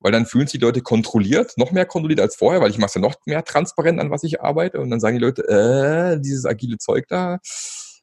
Weil 0.00 0.12
dann 0.12 0.24
fühlen 0.24 0.46
sich 0.46 0.58
die 0.58 0.64
Leute 0.64 0.80
kontrolliert, 0.80 1.52
noch 1.58 1.72
mehr 1.72 1.84
kontrolliert 1.84 2.20
als 2.20 2.36
vorher, 2.36 2.62
weil 2.62 2.70
ich 2.70 2.78
mache 2.78 2.86
es 2.86 2.94
ja 2.94 3.02
noch 3.02 3.16
mehr 3.26 3.44
transparent, 3.44 4.00
an 4.00 4.10
was 4.10 4.24
ich 4.24 4.40
arbeite. 4.40 4.80
Und 4.80 4.88
dann 4.88 4.98
sagen 4.98 5.18
die 5.18 5.22
Leute, 5.22 5.46
äh, 5.46 6.18
dieses 6.22 6.46
agile 6.46 6.78
Zeug 6.78 7.04
da, 7.06 7.38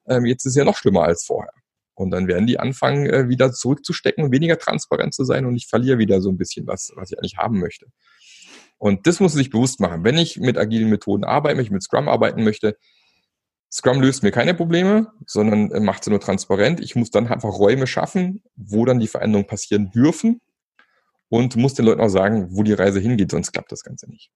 ähm, 0.07 0.27
jetzt 0.27 0.45
ist 0.45 0.55
ja 0.55 0.63
noch 0.63 0.77
schlimmer 0.77 1.05
als 1.05 1.25
vorher. 1.25 1.53
Und 1.95 2.11
dann 2.11 2.27
werden 2.27 2.45
die 2.45 2.59
anfangen, 2.59 3.07
äh, 3.07 3.29
wieder 3.29 3.51
zurückzustecken 3.51 4.23
und 4.23 4.31
weniger 4.31 4.59
transparent 4.59 5.15
zu 5.15 5.23
sein 5.23 5.47
und 5.47 5.55
ich 5.55 5.65
verliere 5.65 5.97
wieder 5.97 6.21
so 6.21 6.29
ein 6.29 6.37
bisschen 6.37 6.67
was, 6.67 6.91
was 6.93 7.11
ich 7.11 7.17
eigentlich 7.17 7.37
haben 7.37 7.59
möchte. 7.59 7.87
Und 8.77 9.07
das 9.07 9.19
muss 9.19 9.33
man 9.33 9.39
sich 9.39 9.49
bewusst 9.49 9.79
machen. 9.79 10.03
Wenn 10.03 10.19
ich 10.19 10.37
mit 10.37 10.59
agilen 10.59 10.91
Methoden 10.91 11.23
arbeite, 11.23 11.57
wenn 11.57 11.65
ich 11.65 11.71
mit 11.71 11.81
Scrum 11.81 12.07
arbeiten 12.07 12.43
möchte, 12.43 12.77
Scrum 13.71 14.01
löst 14.01 14.23
mir 14.23 14.31
keine 14.31 14.53
Probleme, 14.53 15.11
sondern 15.25 15.71
äh, 15.71 15.79
macht 15.79 16.03
sie 16.03 16.09
nur 16.09 16.19
transparent. 16.19 16.79
Ich 16.79 16.95
muss 16.95 17.11
dann 17.11 17.27
einfach 17.27 17.49
Räume 17.49 17.87
schaffen, 17.87 18.43
wo 18.55 18.85
dann 18.85 18.99
die 18.99 19.07
Veränderungen 19.07 19.47
passieren 19.47 19.91
dürfen 19.91 20.41
und 21.29 21.55
muss 21.55 21.75
den 21.75 21.85
Leuten 21.85 22.01
auch 22.01 22.09
sagen, 22.09 22.47
wo 22.51 22.63
die 22.63 22.73
Reise 22.73 22.99
hingeht, 22.99 23.31
sonst 23.31 23.51
klappt 23.51 23.71
das 23.71 23.83
Ganze 23.83 24.09
nicht. 24.09 24.31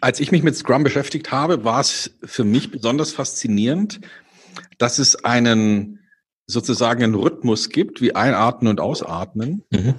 Als 0.00 0.18
ich 0.20 0.32
mich 0.32 0.42
mit 0.42 0.56
Scrum 0.56 0.82
beschäftigt 0.82 1.30
habe, 1.30 1.62
war 1.64 1.80
es 1.80 2.16
für 2.24 2.44
mich 2.44 2.70
besonders 2.70 3.12
faszinierend, 3.12 4.00
dass 4.78 4.98
es 4.98 5.24
einen 5.24 6.00
sozusagen 6.46 7.02
einen 7.02 7.14
Rhythmus 7.14 7.68
gibt, 7.68 8.00
wie 8.00 8.14
Einatmen 8.14 8.70
und 8.70 8.80
Ausatmen. 8.80 9.62
Mhm. 9.70 9.94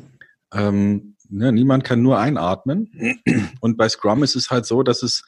Ähm, 0.54 1.16
ne, 1.30 1.52
niemand 1.52 1.84
kann 1.84 2.02
nur 2.02 2.20
einatmen. 2.20 2.92
Und 3.62 3.78
bei 3.78 3.88
Scrum 3.88 4.24
ist 4.24 4.36
es 4.36 4.50
halt 4.50 4.66
so, 4.66 4.82
dass 4.82 5.04
es 5.04 5.24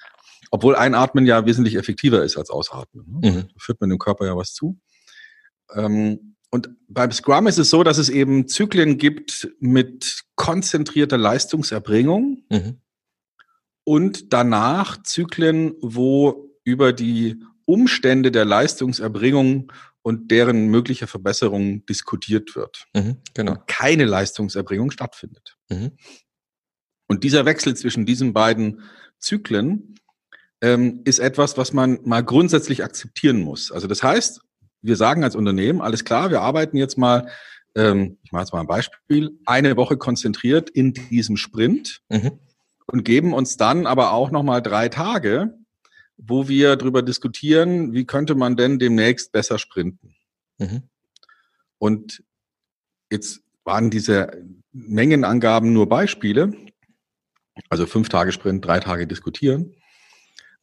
obwohl 0.51 0.75
Einatmen 0.75 1.25
ja 1.25 1.45
wesentlich 1.45 1.75
effektiver 1.75 2.23
ist 2.23 2.37
als 2.37 2.49
Ausatmen. 2.49 3.19
Ne? 3.21 3.31
Mhm. 3.31 3.47
Führt 3.57 3.81
man 3.81 3.89
dem 3.89 3.99
Körper 3.99 4.25
ja 4.25 4.35
was 4.35 4.53
zu. 4.53 4.79
Ähm, 5.73 6.35
und 6.49 6.69
beim 6.87 7.11
Scrum 7.11 7.47
ist 7.47 7.57
es 7.57 7.71
so, 7.71 7.83
dass 7.83 7.97
es 7.97 8.09
eben 8.09 8.47
Zyklen 8.47 8.97
gibt 8.99 9.49
mit 9.59 10.23
konzentrierter 10.35 11.17
Leistungserbringung 11.17 12.43
mhm. 12.49 12.77
und 13.83 14.33
danach 14.33 15.01
Zyklen, 15.01 15.73
wo 15.81 16.51
über 16.63 16.93
die 16.93 17.43
Umstände 17.65 18.31
der 18.31 18.45
Leistungserbringung 18.45 19.71
und 20.03 20.29
deren 20.29 20.67
mögliche 20.67 21.07
Verbesserung 21.07 21.85
diskutiert 21.85 22.55
wird. 22.55 22.85
Mhm, 22.93 23.17
genau. 23.33 23.53
Und 23.53 23.67
keine 23.67 24.05
Leistungserbringung 24.05 24.91
stattfindet. 24.91 25.57
Mhm. 25.69 25.93
Und 27.07 27.23
dieser 27.23 27.45
Wechsel 27.45 27.75
zwischen 27.75 28.05
diesen 28.05 28.33
beiden 28.33 28.81
Zyklen 29.17 29.95
ähm, 30.63 31.01
ist 31.03 31.19
etwas, 31.19 31.57
was 31.57 31.73
man 31.73 31.99
mal 32.05 32.23
grundsätzlich 32.23 32.85
akzeptieren 32.85 33.41
muss. 33.41 33.69
Also 33.69 33.85
das 33.85 34.01
heißt, 34.01 34.41
wir 34.81 34.95
sagen 34.95 35.23
als 35.23 35.35
Unternehmen, 35.35 35.81
alles 35.81 36.05
klar, 36.05 36.31
wir 36.31 36.41
arbeiten 36.41 36.77
jetzt 36.77 36.97
mal, 36.97 37.29
ähm, 37.75 38.17
ich 38.23 38.31
mache 38.31 38.43
jetzt 38.43 38.53
mal 38.53 38.61
ein 38.61 38.67
Beispiel, 38.67 39.37
eine 39.45 39.75
Woche 39.75 39.97
konzentriert 39.97 40.69
in 40.69 40.93
diesem 40.93 41.35
Sprint 41.35 42.01
mhm. 42.09 42.39
und 42.87 43.03
geben 43.03 43.33
uns 43.33 43.57
dann 43.57 43.85
aber 43.85 44.13
auch 44.13 44.31
nochmal 44.31 44.61
drei 44.61 44.87
Tage, 44.87 45.53
wo 46.15 46.47
wir 46.47 46.77
darüber 46.77 47.01
diskutieren, 47.01 47.91
wie 47.91 48.05
könnte 48.05 48.33
man 48.33 48.55
denn 48.55 48.79
demnächst 48.79 49.33
besser 49.33 49.59
sprinten. 49.59 50.15
Mhm. 50.59 50.83
Und 51.77 52.23
jetzt 53.11 53.41
waren 53.65 53.89
diese 53.89 54.45
Mengenangaben 54.71 55.73
nur 55.73 55.89
Beispiele, 55.89 56.53
also 57.69 57.85
fünf 57.85 58.07
Tage 58.07 58.31
Sprint, 58.31 58.65
drei 58.65 58.79
Tage 58.79 59.07
diskutieren. 59.07 59.75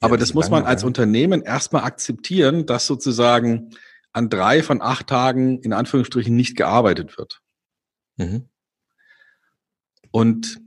Aber 0.00 0.16
das 0.16 0.32
muss 0.32 0.48
man 0.48 0.64
als 0.64 0.82
Unternehmen 0.82 1.42
erstmal 1.42 1.84
akzeptieren, 1.84 2.64
dass 2.64 2.86
sozusagen 2.86 3.70
an 4.12 4.30
drei 4.30 4.62
von 4.62 4.80
acht 4.82 5.06
Tagen 5.06 5.60
in 5.60 5.72
Anführungsstrichen 5.72 6.34
nicht 6.34 6.56
gearbeitet 6.56 7.18
wird. 7.18 7.42
Mhm. 8.16 8.48
Und 10.10 10.60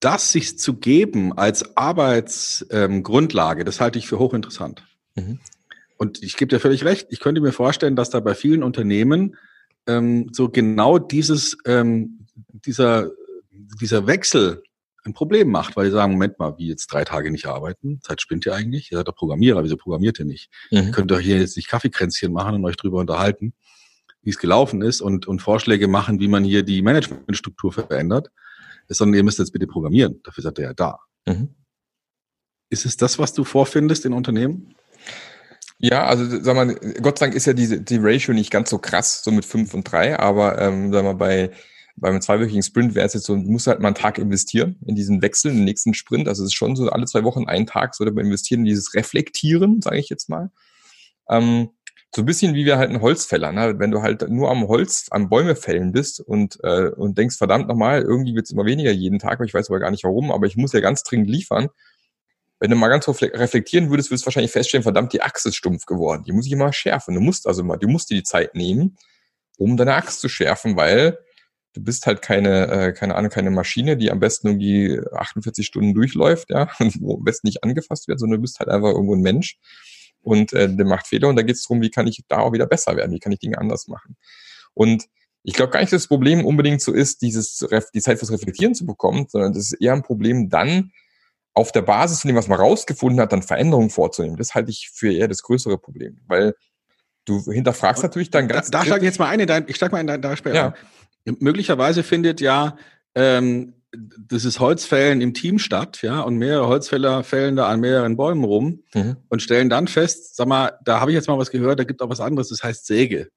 das 0.00 0.32
sich 0.32 0.58
zu 0.58 0.74
geben 0.74 1.36
als 1.36 1.76
Arbeitsgrundlage, 1.76 3.60
ähm, 3.60 3.66
das 3.66 3.80
halte 3.80 3.98
ich 3.98 4.08
für 4.08 4.18
hochinteressant. 4.18 4.82
Mhm. 5.14 5.40
Und 5.96 6.22
ich 6.22 6.36
gebe 6.36 6.48
dir 6.48 6.60
völlig 6.60 6.84
recht, 6.84 7.08
ich 7.10 7.20
könnte 7.20 7.40
mir 7.40 7.52
vorstellen, 7.52 7.96
dass 7.96 8.10
da 8.10 8.20
bei 8.20 8.34
vielen 8.34 8.62
Unternehmen 8.62 9.36
ähm, 9.86 10.30
so 10.32 10.48
genau 10.48 10.98
dieses, 10.98 11.58
ähm, 11.66 12.26
dieser, 12.52 13.10
dieser 13.50 14.06
Wechsel 14.06 14.62
ein 15.08 15.14
Problem 15.14 15.48
macht, 15.48 15.76
weil 15.76 15.86
die 15.86 15.90
sagen, 15.90 16.12
Moment 16.12 16.38
mal, 16.38 16.56
wie 16.58 16.68
jetzt 16.68 16.86
drei 16.88 17.04
Tage 17.04 17.30
nicht 17.30 17.46
arbeiten? 17.46 18.00
Zeit 18.02 18.20
spinnt 18.20 18.46
ihr 18.46 18.54
eigentlich? 18.54 18.90
Ihr 18.90 18.98
seid 18.98 19.08
doch 19.08 19.14
Programmierer, 19.14 19.64
wieso 19.64 19.76
programmiert 19.76 20.18
ihr 20.18 20.24
nicht? 20.24 20.50
Mhm. 20.70 20.78
Ihr 20.78 20.90
könnt 20.90 21.10
doch 21.10 21.20
hier 21.20 21.38
jetzt 21.38 21.56
nicht 21.56 21.68
Kaffeekränzchen 21.68 22.32
machen 22.32 22.54
und 22.54 22.64
euch 22.64 22.76
drüber 22.76 22.98
unterhalten, 22.98 23.54
wie 24.22 24.30
es 24.30 24.38
gelaufen 24.38 24.82
ist 24.82 25.00
und, 25.00 25.26
und 25.26 25.40
Vorschläge 25.40 25.88
machen, 25.88 26.20
wie 26.20 26.28
man 26.28 26.44
hier 26.44 26.62
die 26.62 26.82
Managementstruktur 26.82 27.72
verändert, 27.72 28.30
sondern 28.88 29.16
ihr 29.16 29.24
müsst 29.24 29.38
jetzt 29.38 29.52
bitte 29.52 29.66
programmieren. 29.66 30.20
Dafür 30.22 30.42
seid 30.42 30.58
ihr 30.58 30.64
ja 30.64 30.74
da. 30.74 30.98
Mhm. 31.26 31.54
Ist 32.70 32.84
es 32.84 32.96
das, 32.96 33.18
was 33.18 33.32
du 33.32 33.44
vorfindest 33.44 34.04
in 34.04 34.12
Unternehmen? 34.12 34.74
Ja, 35.78 36.06
also 36.06 36.24
sag 36.42 36.56
mal, 36.56 36.74
Gott 37.00 37.18
sei 37.18 37.26
Dank 37.26 37.36
ist 37.36 37.46
ja 37.46 37.52
diese 37.52 37.80
die 37.80 37.98
Ratio 38.00 38.34
nicht 38.34 38.50
ganz 38.50 38.68
so 38.68 38.78
krass, 38.78 39.22
so 39.22 39.30
mit 39.30 39.44
fünf 39.44 39.74
und 39.74 39.90
drei, 39.90 40.18
aber 40.18 40.60
ähm, 40.60 40.92
sag 40.92 41.04
mal, 41.04 41.14
bei 41.14 41.52
beim 42.00 42.20
zweiwöchigen 42.20 42.62
Sprint 42.62 42.94
wäre 42.94 43.06
es 43.06 43.14
jetzt 43.14 43.26
so, 43.26 43.34
du 43.34 43.50
musst 43.50 43.66
halt 43.66 43.80
mal 43.80 43.88
einen 43.88 43.94
Tag 43.94 44.18
investieren 44.18 44.76
in 44.86 44.94
diesen 44.94 45.22
Wechsel, 45.22 45.50
in 45.50 45.58
den 45.58 45.64
nächsten 45.64 45.94
Sprint. 45.94 46.28
Also 46.28 46.42
es 46.42 46.48
ist 46.48 46.54
schon 46.54 46.76
so, 46.76 46.88
alle 46.90 47.06
zwei 47.06 47.24
Wochen 47.24 47.46
einen 47.46 47.66
Tag 47.66 47.94
sollte 47.94 48.12
man 48.12 48.24
investieren 48.24 48.60
in 48.60 48.66
dieses 48.66 48.94
Reflektieren, 48.94 49.80
sage 49.80 49.98
ich 49.98 50.08
jetzt 50.08 50.28
mal. 50.28 50.50
Ähm, 51.28 51.70
so 52.14 52.22
ein 52.22 52.26
bisschen 52.26 52.54
wie 52.54 52.64
wir 52.64 52.78
halt 52.78 52.90
ein 52.90 53.02
Holzfäller, 53.02 53.52
ne? 53.52 53.78
wenn 53.78 53.90
du 53.90 54.00
halt 54.00 54.28
nur 54.30 54.50
am 54.50 54.66
Holz, 54.66 55.06
am 55.10 55.28
Bäume 55.28 55.56
fällen 55.56 55.92
bist 55.92 56.20
und, 56.20 56.58
äh, 56.62 56.88
und 56.88 57.18
denkst, 57.18 57.36
verdammt 57.36 57.68
nochmal, 57.68 58.02
irgendwie 58.02 58.34
wird 58.34 58.46
es 58.46 58.50
immer 58.50 58.64
weniger 58.64 58.90
jeden 58.90 59.18
Tag, 59.18 59.40
ich 59.44 59.52
weiß 59.52 59.68
aber 59.68 59.78
gar 59.78 59.90
nicht 59.90 60.04
warum, 60.04 60.32
aber 60.32 60.46
ich 60.46 60.56
muss 60.56 60.72
ja 60.72 60.80
ganz 60.80 61.02
dringend 61.02 61.28
liefern. 61.28 61.68
Wenn 62.60 62.70
du 62.70 62.76
mal 62.76 62.88
ganz 62.88 63.06
reflektieren 63.06 63.90
würdest, 63.90 64.10
würdest 64.10 64.24
du 64.24 64.26
wahrscheinlich 64.26 64.50
feststellen, 64.50 64.82
verdammt, 64.82 65.12
die 65.12 65.22
Axt 65.22 65.46
ist 65.46 65.54
stumpf 65.54 65.86
geworden. 65.86 66.24
Die 66.26 66.32
muss 66.32 66.46
ich 66.46 66.52
immer 66.52 66.72
schärfen. 66.72 67.14
Du 67.14 67.20
musst 67.20 67.46
also 67.46 67.62
mal, 67.62 67.76
du 67.76 67.86
musst 67.86 68.10
dir 68.10 68.16
die 68.16 68.24
Zeit 68.24 68.56
nehmen, 68.56 68.96
um 69.58 69.76
deine 69.76 69.94
Axt 69.94 70.20
zu 70.20 70.28
schärfen, 70.28 70.76
weil 70.76 71.18
du 71.74 71.82
bist 71.82 72.06
halt 72.06 72.22
keine, 72.22 72.68
äh, 72.68 72.92
keine 72.92 73.14
Ahnung, 73.14 73.30
keine 73.30 73.50
Maschine, 73.50 73.96
die 73.96 74.10
am 74.10 74.20
besten 74.20 74.48
irgendwie 74.48 75.00
48 75.12 75.66
Stunden 75.66 75.94
durchläuft, 75.94 76.50
ja, 76.50 76.68
und 76.78 76.94
wo 77.00 77.16
am 77.16 77.24
besten 77.24 77.46
nicht 77.46 77.62
angefasst 77.64 78.08
wird, 78.08 78.20
sondern 78.20 78.38
du 78.38 78.42
bist 78.42 78.58
halt 78.60 78.68
einfach 78.68 78.90
irgendwo 78.90 79.14
ein 79.14 79.22
Mensch 79.22 79.58
und 80.20 80.52
äh, 80.52 80.68
der 80.74 80.86
macht 80.86 81.06
Fehler 81.06 81.28
und 81.28 81.36
da 81.36 81.42
geht 81.42 81.56
es 81.56 81.62
darum, 81.62 81.82
wie 81.82 81.90
kann 81.90 82.06
ich 82.06 82.22
da 82.28 82.38
auch 82.38 82.52
wieder 82.52 82.66
besser 82.66 82.96
werden, 82.96 83.12
wie 83.12 83.20
kann 83.20 83.32
ich 83.32 83.38
Dinge 83.38 83.58
anders 83.58 83.88
machen. 83.88 84.16
Und 84.74 85.06
ich 85.42 85.54
glaube 85.54 85.72
gar 85.72 85.80
nicht, 85.80 85.92
dass 85.92 86.02
das 86.02 86.08
Problem 86.08 86.44
unbedingt 86.44 86.82
so 86.82 86.92
ist, 86.92 87.22
dieses 87.22 87.64
die 87.94 88.00
Zeit 88.00 88.18
fürs 88.18 88.32
Reflektieren 88.32 88.74
zu 88.74 88.84
bekommen, 88.84 89.26
sondern 89.28 89.52
das 89.52 89.72
ist 89.72 89.80
eher 89.80 89.92
ein 89.92 90.02
Problem 90.02 90.50
dann, 90.50 90.92
auf 91.58 91.72
der 91.72 91.82
Basis 91.82 92.20
von 92.20 92.28
dem, 92.28 92.36
was 92.36 92.46
man 92.46 92.60
rausgefunden 92.60 93.20
hat, 93.20 93.32
dann 93.32 93.42
Veränderungen 93.42 93.90
vorzunehmen. 93.90 94.36
Das 94.36 94.54
halte 94.54 94.70
ich 94.70 94.90
für 94.92 95.12
eher 95.12 95.26
das 95.26 95.42
größere 95.42 95.76
Problem, 95.76 96.20
weil 96.28 96.54
du 97.24 97.42
hinterfragst 97.50 98.02
natürlich 98.02 98.30
dann 98.30 98.46
ganz. 98.46 98.70
Da, 98.70 98.78
da 98.78 98.84
steige 98.84 99.00
ich 99.04 99.10
jetzt 99.10 99.18
mal 99.18 99.28
ein 99.28 99.40
in 99.40 99.46
dein, 99.48 99.64
ich 99.66 99.76
steige 99.76 99.92
mal 99.92 100.00
in 100.00 100.06
dein, 100.06 100.22
da 100.22 100.36
später. 100.36 100.54
Ja. 100.54 100.74
Möglicherweise 101.24 102.02
findet 102.02 102.40
ja 102.40 102.76
ähm, 103.14 103.74
dieses 103.94 104.60
Holzfällen 104.60 105.20
im 105.20 105.34
Team 105.34 105.58
statt, 105.58 106.02
ja, 106.02 106.20
und 106.20 106.36
mehrere 106.36 106.68
Holzfäller 106.68 107.24
fällen 107.24 107.56
da 107.56 107.68
an 107.68 107.80
mehreren 107.80 108.16
Bäumen 108.16 108.44
rum 108.44 108.82
mhm. 108.94 109.16
und 109.28 109.42
stellen 109.42 109.70
dann 109.70 109.88
fest, 109.88 110.36
sag 110.36 110.46
mal, 110.46 110.78
da 110.84 111.00
habe 111.00 111.10
ich 111.10 111.14
jetzt 111.14 111.28
mal 111.28 111.38
was 111.38 111.50
gehört, 111.50 111.78
da 111.78 111.84
gibt 111.84 112.02
auch 112.02 112.10
was 112.10 112.20
anderes, 112.20 112.48
das 112.48 112.62
heißt 112.62 112.86
Säge. 112.86 113.28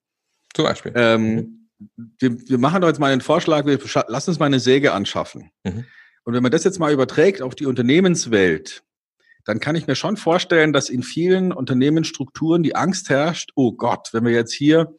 Zum 0.54 0.66
Beispiel. 0.66 0.92
Ähm, 0.96 1.68
mhm. 1.78 2.06
wir, 2.20 2.50
wir 2.50 2.58
machen 2.58 2.82
doch 2.82 2.90
jetzt 2.90 3.00
mal 3.00 3.12
einen 3.12 3.22
Vorschlag, 3.22 3.66
wir 3.66 3.80
lass 4.08 4.28
uns 4.28 4.40
mal 4.40 4.46
eine 4.46 4.60
Säge 4.60 4.92
anschaffen. 4.92 5.52
Mhm. 5.64 5.86
Und 6.24 6.34
wenn 6.34 6.44
man 6.44 6.52
das 6.52 6.64
jetzt 6.64 6.80
mal 6.80 6.94
überträgt 6.94 7.42
auf 7.42 7.56
die 7.56 7.66
Unternehmenswelt, 7.66 8.84
dann 9.46 9.60
kann 9.60 9.76
ich 9.76 9.88
mir 9.88 9.96
schon 9.96 10.18
vorstellen, 10.18 10.74
dass 10.74 10.90
in 10.90 11.02
vielen 11.02 11.52
Unternehmensstrukturen 11.52 12.62
die 12.62 12.76
Angst 12.76 13.10
herrscht, 13.10 13.52
oh 13.56 13.72
Gott, 13.72 14.10
wenn 14.12 14.26
wir 14.26 14.32
jetzt 14.32 14.54
hier 14.54 14.96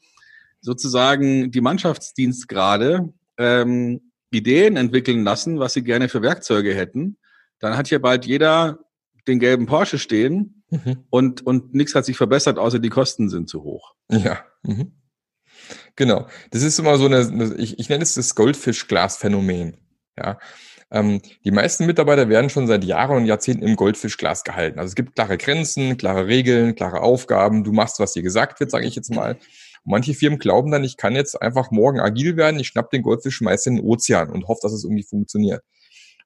sozusagen 0.63 1.51
die 1.51 1.61
Mannschaftsdienstgrade 1.61 3.13
ähm, 3.39 4.13
Ideen 4.31 4.77
entwickeln 4.77 5.25
lassen, 5.25 5.59
was 5.59 5.75
sie 5.75 5.83
gerne 5.83 6.09
für 6.09 6.23
Werkzeuge 6.23 6.75
hätten, 6.75 7.19
dann 7.59 7.77
hat 7.77 7.89
hier 7.89 8.01
bald 8.01 8.25
jeder 8.25 8.79
den 9.29 9.39
gelben 9.39 9.67
Porsche 9.67 9.99
stehen 9.99 10.65
mhm. 10.71 11.05
und, 11.11 11.47
und 11.47 11.75
nichts 11.75 11.95
hat 11.95 12.05
sich 12.05 12.17
verbessert, 12.17 12.59
außer 12.59 12.79
die 12.79 12.89
Kosten 12.89 13.29
sind 13.29 13.49
zu 13.49 13.63
hoch. 13.63 13.95
Ja. 14.11 14.45
Mhm. 14.63 14.93
Genau. 15.97 16.27
Das 16.51 16.63
ist 16.63 16.79
immer 16.79 16.97
so 16.97 17.07
eine, 17.07 17.55
ich, 17.59 17.79
ich 17.79 17.89
nenne 17.89 18.03
es 18.03 18.15
das 18.15 18.35
Goldfischglas-Phänomen. 18.35 19.77
Ja. 20.19 20.39
Ähm, 20.91 21.23
die 21.45 21.51
meisten 21.51 21.87
Mitarbeiter 21.87 22.29
werden 22.29 22.51
schon 22.51 22.67
seit 22.67 22.85
Jahren 22.85 23.19
und 23.19 23.27
Jahrzehnten 23.27 23.65
im 23.65 23.77
Goldfischglas 23.77 24.45
gehalten. 24.45 24.79
Also 24.79 24.89
es 24.89 24.95
gibt 24.95 25.15
klare 25.15 25.39
Grenzen, 25.39 25.97
klare 25.97 26.27
Regeln, 26.27 26.75
klare 26.75 27.01
Aufgaben. 27.01 27.65
Du 27.65 27.73
machst, 27.73 27.99
was 27.99 28.13
dir 28.13 28.23
gesagt 28.23 28.61
wird, 28.61 28.71
sage 28.71 28.87
ich 28.87 28.95
jetzt 28.95 29.15
mal. 29.15 29.39
Manche 29.85 30.15
Firmen 30.15 30.39
glauben 30.39 30.71
dann, 30.71 30.85
ich 30.85 30.97
kann 30.97 31.15
jetzt 31.15 31.41
einfach 31.41 31.71
morgen 31.71 32.01
agil 32.01 32.37
werden, 32.37 32.61
ich 32.61 32.69
schnapp 32.69 32.91
den 32.91 33.03
Goldfisch, 33.03 33.37
schmeiß 33.37 33.67
in 33.67 33.77
den 33.77 33.85
Ozean 33.85 34.31
und 34.31 34.47
hoffe, 34.47 34.61
dass 34.63 34.73
es 34.73 34.85
irgendwie 34.85 35.03
funktioniert. 35.03 35.63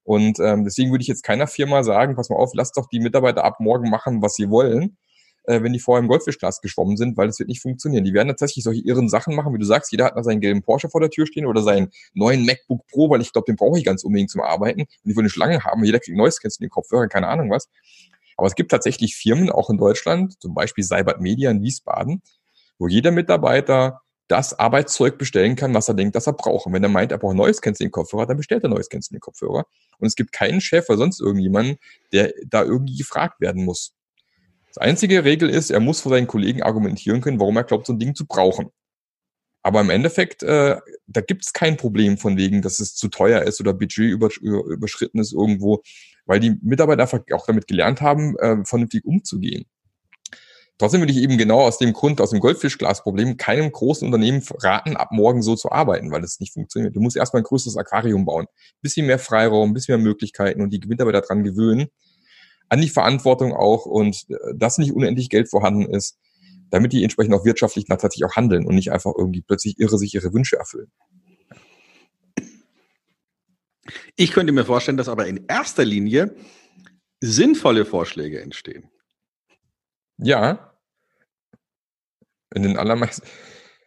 Und 0.05 0.39
ähm, 0.41 0.65
deswegen 0.65 0.91
würde 0.91 1.03
ich 1.03 1.09
jetzt 1.09 1.25
keiner 1.25 1.47
Firma 1.47 1.83
sagen, 1.83 2.15
pass 2.15 2.31
mal 2.31 2.37
auf, 2.37 2.53
lass 2.55 2.71
doch 2.73 2.87
die 2.89 3.01
Mitarbeiter 3.01 3.45
ab 3.45 3.57
morgen 3.59 3.91
machen, 3.91 4.23
was 4.23 4.35
sie 4.35 4.51
wollen, 4.51 4.97
äh, 5.45 5.63
wenn 5.63 5.73
die 5.73 5.81
vorher 5.81 6.01
im 6.01 6.09
Goldfischglas 6.09 6.61
geschwommen 6.61 6.97
sind, 6.97 7.17
weil 7.17 7.27
das 7.27 7.39
wird 7.39 7.49
nicht 7.49 7.63
funktionieren. 7.63 8.05
Die 8.05 8.15
werden 8.15 8.29
tatsächlich 8.29 8.63
solche 8.63 8.83
irren 8.83 9.09
Sachen 9.09 9.35
machen, 9.35 9.53
wie 9.53 9.59
du 9.59 9.65
sagst, 9.65 9.91
jeder 9.91 10.05
hat 10.05 10.17
noch 10.17 10.23
seinen 10.23 10.41
gelben 10.41 10.63
Porsche 10.63 10.89
vor 10.91 11.01
der 11.01 11.11
Tür 11.11 11.27
stehen 11.27 11.47
oder 11.47 11.63
seinen 11.63 11.91
neuen 12.15 12.45
MacBook 12.45 12.87
Pro, 12.87 13.11
weil 13.11 13.21
ich 13.21 13.33
glaube, 13.33 13.47
den 13.47 13.57
brauche 13.57 13.79
ich 13.79 13.85
ganz 13.85 14.05
unbedingt 14.05 14.31
zum 14.31 14.43
Arbeiten. 14.43 14.83
Und 14.83 14.89
die 15.05 15.17
wollen 15.17 15.25
eine 15.25 15.31
Schlange 15.31 15.65
haben, 15.65 15.83
jeder 15.83 15.99
kriegt 15.99 16.17
neues, 16.17 16.41
kennst 16.41 16.61
du 16.61 16.65
den 16.65 16.71
Kopfhörer, 16.71 17.09
keine 17.09 17.29
Ahnung 17.29 17.51
was. 17.51 17.69
Aber 18.37 18.47
es 18.47 18.55
gibt 18.55 18.71
tatsächlich 18.71 19.17
Firmen, 19.17 19.51
auch 19.51 19.71
in 19.71 19.79
Deutschland, 19.79 20.41
zum 20.41 20.55
Beispiel 20.55 20.85
Cybert 20.85 21.21
Media 21.21 21.51
in 21.51 21.63
Wiesbaden, 21.63 22.23
wo 22.79 22.89
jeder 22.89 23.11
Mitarbeiter 23.11 24.01
das 24.29 24.59
Arbeitszeug 24.59 25.19
bestellen 25.19 25.55
kann, 25.55 25.75
was 25.75 25.89
er 25.89 25.95
denkt, 25.95 26.17
dass 26.17 26.27
er 26.27 26.33
braucht. 26.33 26.67
Und 26.67 26.73
wenn 26.73 26.83
er 26.83 26.89
meint, 26.89 27.13
er 27.13 27.19
braucht 27.19 27.37
neues 27.37 27.61
den 27.61 27.91
Kopfhörer, 27.91 28.27
dann 28.27 28.37
bestellt 28.37 28.65
er 28.65 28.69
neues 28.69 28.89
den 28.89 29.21
Kopfhörer. 29.21 29.65
Und 29.99 30.07
es 30.07 30.17
gibt 30.17 30.33
keinen 30.33 30.61
Chef 30.61 30.89
oder 30.89 30.99
sonst 30.99 31.21
irgendjemanden, 31.21 31.77
der 32.13 32.33
da 32.47 32.65
irgendwie 32.65 32.97
gefragt 32.97 33.41
werden 33.41 33.65
muss. 33.65 33.95
Das 34.75 34.79
einzige 34.79 35.25
Regel 35.25 35.49
ist, 35.49 35.71
er 35.71 35.81
muss 35.81 36.01
vor 36.01 36.11
seinen 36.11 36.27
Kollegen 36.27 36.63
argumentieren 36.63 37.21
können, 37.21 37.41
warum 37.41 37.57
er 37.57 37.65
glaubt, 37.65 37.87
so 37.87 37.93
ein 37.93 37.99
Ding 37.99 38.15
zu 38.15 38.27
brauchen. 38.27 38.71
Aber 39.63 39.81
im 39.81 39.91
Endeffekt, 39.91 40.43
äh, 40.43 40.77
da 41.07 41.21
gibt 41.21 41.45
es 41.45 41.53
kein 41.53 41.77
Problem 41.77 42.19
von 42.19 42.37
wegen, 42.37 42.63
dass 42.63 42.79
es 42.79 42.95
zu 42.95 43.09
teuer 43.09 43.43
ist 43.43 43.61
oder 43.61 43.73
Budget 43.73 44.11
übersch 44.11 44.39
überschritten 44.39 45.19
ist 45.19 45.33
irgendwo, 45.33 45.83
weil 46.25 46.41
die 46.41 46.57
Mitarbeiter 46.63 47.03
einfach 47.03 47.21
auch 47.33 47.47
damit 47.47 47.67
gelernt 47.67 48.01
haben, 48.01 48.37
äh, 48.39 48.65
vernünftig 48.65 49.05
umzugehen. 49.05 49.67
Trotzdem 50.79 51.01
würde 51.01 51.13
ich 51.13 51.19
eben 51.19 51.39
genau 51.39 51.63
aus 51.63 51.79
dem 51.79 51.95
Grund, 51.95 52.21
aus 52.21 52.31
dem 52.31 52.41
Goldfischglasproblem, 52.41 53.39
keinem 53.39 53.73
großen 53.73 54.07
Unternehmen 54.07 54.43
raten, 54.59 54.97
ab 54.97 55.09
morgen 55.11 55.41
so 55.43 55.57
zu 55.57 55.73
arbeiten, 55.73 56.11
weil 56.11 56.23
es 56.23 56.39
nicht 56.39 56.53
funktioniert. 56.53 56.95
Du 56.95 57.01
musst 57.01 57.17
erstmal 57.17 57.41
ein 57.41 57.47
größeres 57.47 57.79
Aquarium 57.79 58.27
bauen. 58.27 58.47
Bisschen 58.83 59.07
mehr 59.07 59.19
Freiraum, 59.19 59.73
bisschen 59.73 59.97
mehr 59.97 60.05
Möglichkeiten 60.05 60.61
und 60.61 60.71
die 60.71 60.81
Mitarbeiter 60.87 61.23
daran 61.23 61.45
gewöhnen, 61.45 61.87
an 62.69 62.83
die 62.83 62.91
Verantwortung 62.91 63.55
auch 63.55 63.87
und 63.87 64.25
äh, 64.29 64.37
dass 64.55 64.77
nicht 64.77 64.93
unendlich 64.93 65.31
Geld 65.31 65.49
vorhanden 65.49 65.87
ist, 65.87 66.19
damit 66.71 66.93
die 66.93 67.03
entsprechend 67.03 67.35
auch 67.35 67.45
wirtschaftlich 67.47 67.87
tatsächlich 67.87 68.25
auch 68.25 68.37
handeln 68.37 68.67
und 68.67 68.75
nicht 68.75 68.93
einfach 68.93 69.13
irgendwie 69.17 69.43
plötzlich 69.43 69.79
irre 69.79 69.97
sich 69.97 70.13
ihre 70.15 70.35
Wünsche 70.35 70.57
erfüllen. 70.57 70.91
Ich 74.17 74.33
könnte 74.33 74.53
mir 74.53 74.65
vorstellen, 74.65 74.97
dass 74.97 75.09
aber 75.09 75.27
in 75.27 75.47
erster 75.49 75.85
Linie 75.85 76.35
sinnvolle 77.21 77.85
Vorschläge 77.85 78.43
entstehen. 78.43 78.91
Ja. 80.19 80.73
In 82.55 82.63
den 82.63 82.77
allermeisten. 82.77 83.27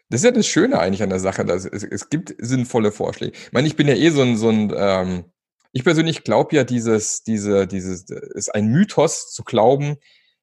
Das 0.09 0.21
ist 0.21 0.25
ja 0.25 0.31
das 0.31 0.47
Schöne 0.47 0.79
eigentlich 0.79 1.03
an 1.03 1.09
der 1.09 1.19
Sache, 1.19 1.45
dass 1.45 1.65
es, 1.65 1.83
es 1.83 2.09
gibt 2.09 2.33
sinnvolle 2.39 2.91
Vorschläge. 2.91 3.37
Ich 3.37 3.51
meine, 3.51 3.67
ich 3.67 3.75
bin 3.75 3.87
ja 3.87 3.95
eh 3.95 4.09
so 4.09 4.21
ein, 4.21 4.37
so 4.37 4.49
ein 4.49 4.73
ähm, 4.75 5.25
ich 5.71 5.83
persönlich 5.83 6.23
glaube 6.23 6.55
ja, 6.55 6.63
dieses, 6.63 7.23
diese, 7.23 7.67
dieses, 7.67 8.09
ist 8.09 8.53
ein 8.53 8.67
Mythos 8.67 9.31
zu 9.31 9.43
glauben, 9.43 9.97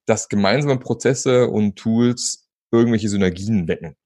dass 0.06 0.28
gemeinsame 0.28 0.78
Prozesse 0.78 1.48
und 1.48 1.76
Tools 1.76 2.48
irgendwelche 2.70 3.08
Synergien 3.08 3.66
wecken. 3.66 3.96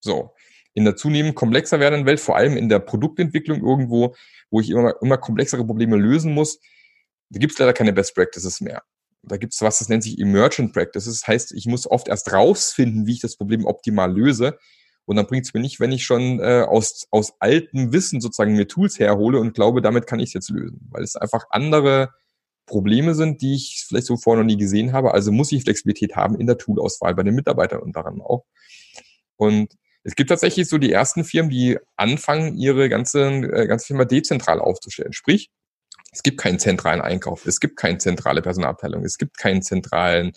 So. 0.00 0.34
In 0.74 0.84
der 0.84 0.96
zunehmend 0.96 1.36
komplexer 1.36 1.80
werdenden 1.80 2.06
Welt, 2.06 2.20
vor 2.20 2.36
allem 2.36 2.56
in 2.56 2.68
der 2.68 2.80
Produktentwicklung 2.80 3.62
irgendwo, 3.62 4.14
wo 4.50 4.60
ich 4.60 4.70
immer, 4.70 4.94
immer 5.00 5.16
komplexere 5.18 5.64
Probleme 5.64 5.96
lösen 5.96 6.34
muss, 6.34 6.58
da 7.30 7.38
gibt 7.38 7.52
es 7.52 7.58
leider 7.58 7.72
keine 7.72 7.92
Best 7.92 8.14
Practices 8.14 8.60
mehr. 8.60 8.82
Da 9.28 9.36
gibt 9.36 9.54
es 9.54 9.60
was, 9.62 9.78
das 9.78 9.88
nennt 9.88 10.02
sich 10.02 10.18
Emergent 10.18 10.72
Practices. 10.72 11.20
Das 11.20 11.28
heißt, 11.28 11.52
ich 11.52 11.66
muss 11.66 11.90
oft 11.90 12.08
erst 12.08 12.32
rausfinden, 12.32 13.06
wie 13.06 13.12
ich 13.12 13.20
das 13.20 13.36
Problem 13.36 13.64
optimal 13.64 14.12
löse. 14.12 14.58
Und 15.04 15.16
dann 15.16 15.26
bringt 15.26 15.46
es 15.46 15.54
mir 15.54 15.60
nicht, 15.60 15.78
wenn 15.80 15.92
ich 15.92 16.04
schon 16.04 16.40
äh, 16.40 16.64
aus, 16.66 17.06
aus 17.10 17.34
altem 17.38 17.92
Wissen 17.92 18.20
sozusagen 18.20 18.54
mir 18.54 18.66
Tools 18.66 18.98
herhole 18.98 19.38
und 19.38 19.54
glaube, 19.54 19.80
damit 19.80 20.06
kann 20.06 20.18
ich 20.18 20.30
es 20.30 20.34
jetzt 20.34 20.50
lösen. 20.50 20.88
Weil 20.90 21.04
es 21.04 21.16
einfach 21.16 21.44
andere 21.50 22.10
Probleme 22.66 23.14
sind, 23.14 23.40
die 23.40 23.54
ich 23.54 23.84
vielleicht 23.86 24.06
so 24.06 24.16
vorher 24.16 24.42
noch 24.42 24.52
nie 24.52 24.58
gesehen 24.58 24.92
habe. 24.92 25.14
Also 25.14 25.30
muss 25.30 25.52
ich 25.52 25.62
Flexibilität 25.62 26.16
haben 26.16 26.38
in 26.38 26.46
der 26.46 26.58
Toolauswahl 26.58 27.14
bei 27.14 27.22
den 27.22 27.36
Mitarbeitern 27.36 27.80
und 27.80 27.94
daran 27.94 28.20
auch. 28.20 28.44
Und 29.36 29.74
es 30.02 30.14
gibt 30.14 30.30
tatsächlich 30.30 30.68
so 30.68 30.78
die 30.78 30.92
ersten 30.92 31.24
Firmen, 31.24 31.50
die 31.50 31.78
anfangen, 31.96 32.56
ihre 32.56 32.88
ganze, 32.88 33.26
äh, 33.26 33.66
ganze 33.66 33.86
Firma 33.86 34.04
dezentral 34.04 34.60
aufzustellen. 34.60 35.12
Sprich, 35.12 35.50
es 36.12 36.22
gibt 36.22 36.38
keinen 36.38 36.58
zentralen 36.58 37.00
Einkauf, 37.00 37.46
es 37.46 37.60
gibt 37.60 37.76
keine 37.76 37.98
zentrale 37.98 38.42
Personalabteilung, 38.42 39.04
es 39.04 39.18
gibt 39.18 39.38
keinen 39.38 39.62
zentralen 39.62 40.32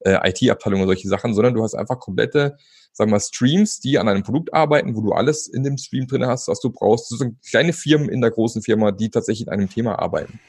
äh, 0.00 0.18
IT-Abteilung 0.28 0.80
oder 0.80 0.88
solche 0.88 1.08
Sachen, 1.08 1.34
sondern 1.34 1.54
du 1.54 1.62
hast 1.62 1.74
einfach 1.74 1.98
komplette 1.98 2.56
sagen 2.92 3.10
wir, 3.10 3.20
Streams, 3.20 3.80
die 3.80 3.98
an 3.98 4.08
einem 4.08 4.22
Produkt 4.22 4.52
arbeiten, 4.52 4.94
wo 4.94 5.00
du 5.00 5.12
alles 5.12 5.48
in 5.48 5.64
dem 5.64 5.78
Stream 5.78 6.06
drin 6.06 6.26
hast, 6.26 6.48
was 6.48 6.60
du 6.60 6.70
brauchst. 6.70 7.08
So 7.08 7.24
kleine 7.48 7.72
Firmen 7.72 8.08
in 8.08 8.20
der 8.20 8.30
großen 8.30 8.62
Firma, 8.62 8.92
die 8.92 9.10
tatsächlich 9.10 9.46
in 9.46 9.52
einem 9.52 9.68
Thema 9.68 9.98
arbeiten. 9.98 10.40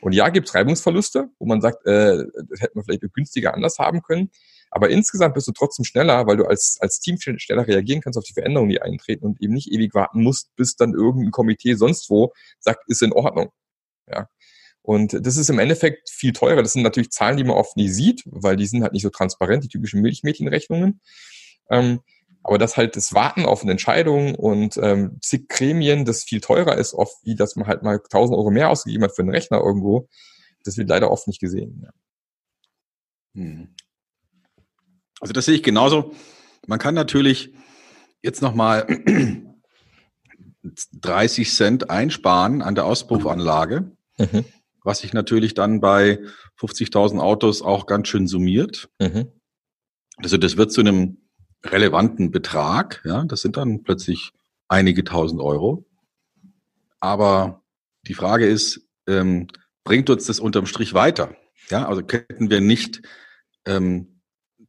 Und 0.00 0.12
ja, 0.12 0.28
gibt 0.28 0.48
es 0.48 0.54
Reibungsverluste, 0.54 1.28
wo 1.38 1.46
man 1.46 1.60
sagt, 1.60 1.84
äh, 1.86 2.24
das 2.48 2.60
hätte 2.60 2.72
man 2.74 2.84
vielleicht 2.84 3.02
günstiger 3.12 3.54
anders 3.54 3.78
haben 3.78 4.02
können. 4.02 4.30
Aber 4.70 4.90
insgesamt 4.90 5.34
bist 5.34 5.48
du 5.48 5.52
trotzdem 5.52 5.84
schneller, 5.84 6.26
weil 6.26 6.36
du 6.36 6.44
als, 6.44 6.76
als 6.80 7.00
Team 7.00 7.16
schneller 7.18 7.66
reagieren 7.66 8.02
kannst 8.02 8.18
auf 8.18 8.24
die 8.24 8.34
Veränderungen, 8.34 8.70
die 8.70 8.82
eintreten 8.82 9.24
und 9.24 9.40
eben 9.40 9.54
nicht 9.54 9.72
ewig 9.72 9.94
warten 9.94 10.22
musst, 10.22 10.54
bis 10.56 10.76
dann 10.76 10.92
irgendein 10.92 11.30
Komitee 11.30 11.74
sonst 11.74 12.10
wo 12.10 12.32
sagt, 12.60 12.84
ist 12.88 13.02
in 13.02 13.12
Ordnung. 13.12 13.50
Ja. 14.10 14.28
Und 14.82 15.26
das 15.26 15.36
ist 15.36 15.50
im 15.50 15.58
Endeffekt 15.58 16.08
viel 16.08 16.32
teurer. 16.32 16.62
Das 16.62 16.72
sind 16.72 16.82
natürlich 16.82 17.10
Zahlen, 17.10 17.36
die 17.36 17.44
man 17.44 17.56
oft 17.56 17.76
nie 17.76 17.88
sieht, 17.88 18.22
weil 18.26 18.56
die 18.56 18.66
sind 18.66 18.82
halt 18.82 18.92
nicht 18.92 19.02
so 19.02 19.10
transparent, 19.10 19.64
die 19.64 19.68
typischen 19.68 20.00
Milchmädchenrechnungen. 20.00 21.00
Ähm, 21.70 22.00
aber 22.42 22.56
dass 22.56 22.78
halt 22.78 22.96
das 22.96 23.12
Warten 23.12 23.44
auf 23.44 23.62
eine 23.62 23.72
Entscheidung 23.72 24.34
und 24.34 24.78
ähm, 24.78 25.18
zig 25.20 25.48
Gremien, 25.48 26.06
das 26.06 26.24
viel 26.24 26.40
teurer 26.40 26.76
ist, 26.76 26.94
oft 26.94 27.14
wie 27.24 27.34
dass 27.34 27.56
man 27.56 27.66
halt 27.66 27.82
mal 27.82 27.96
1000 27.96 28.38
Euro 28.38 28.50
mehr 28.50 28.70
ausgegeben 28.70 29.04
hat 29.04 29.14
für 29.14 29.22
einen 29.22 29.30
Rechner 29.30 29.60
irgendwo, 29.60 30.08
das 30.64 30.78
wird 30.78 30.88
leider 30.88 31.10
oft 31.10 31.26
nicht 31.26 31.40
gesehen. 31.40 31.82
Ja. 31.84 31.90
Hm. 33.34 33.74
Also 35.20 35.32
das 35.32 35.44
sehe 35.44 35.56
ich 35.56 35.62
genauso. 35.62 36.14
Man 36.66 36.78
kann 36.78 36.94
natürlich 36.94 37.52
jetzt 38.22 38.40
nochmal 38.40 38.86
30 40.92 41.50
Cent 41.54 41.90
einsparen 41.90 42.62
an 42.62 42.74
der 42.74 42.86
Auspuffanlage, 42.86 43.92
mhm. 44.18 44.44
was 44.82 45.00
sich 45.00 45.12
natürlich 45.12 45.54
dann 45.54 45.80
bei 45.80 46.20
50.000 46.60 47.18
Autos 47.20 47.62
auch 47.62 47.86
ganz 47.86 48.08
schön 48.08 48.26
summiert. 48.26 48.88
Mhm. 48.98 49.32
Also 50.16 50.36
das 50.36 50.56
wird 50.56 50.72
zu 50.72 50.80
einem 50.80 51.18
relevanten 51.64 52.30
Betrag. 52.30 53.02
Ja, 53.04 53.24
das 53.24 53.40
sind 53.40 53.56
dann 53.56 53.82
plötzlich 53.82 54.32
einige 54.68 55.04
tausend 55.04 55.40
Euro. 55.40 55.86
Aber 57.00 57.62
die 58.06 58.14
Frage 58.14 58.46
ist, 58.46 58.88
ähm, 59.06 59.48
bringt 59.84 60.10
uns 60.10 60.26
das 60.26 60.40
unterm 60.40 60.66
Strich 60.66 60.94
weiter? 60.94 61.34
Ja, 61.70 61.86
also 61.86 62.02
könnten 62.02 62.50
wir 62.50 62.60
nicht 62.60 63.02
ähm, 63.66 64.20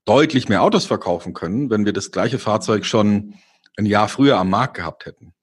deutlich 0.05 0.49
mehr 0.49 0.63
Autos 0.63 0.85
verkaufen 0.85 1.33
können, 1.33 1.69
wenn 1.69 1.85
wir 1.85 1.93
das 1.93 2.11
gleiche 2.11 2.39
Fahrzeug 2.39 2.85
schon 2.85 3.35
ein 3.77 3.85
Jahr 3.85 4.09
früher 4.09 4.37
am 4.37 4.49
Markt 4.49 4.75
gehabt 4.75 5.05
hätten. 5.05 5.33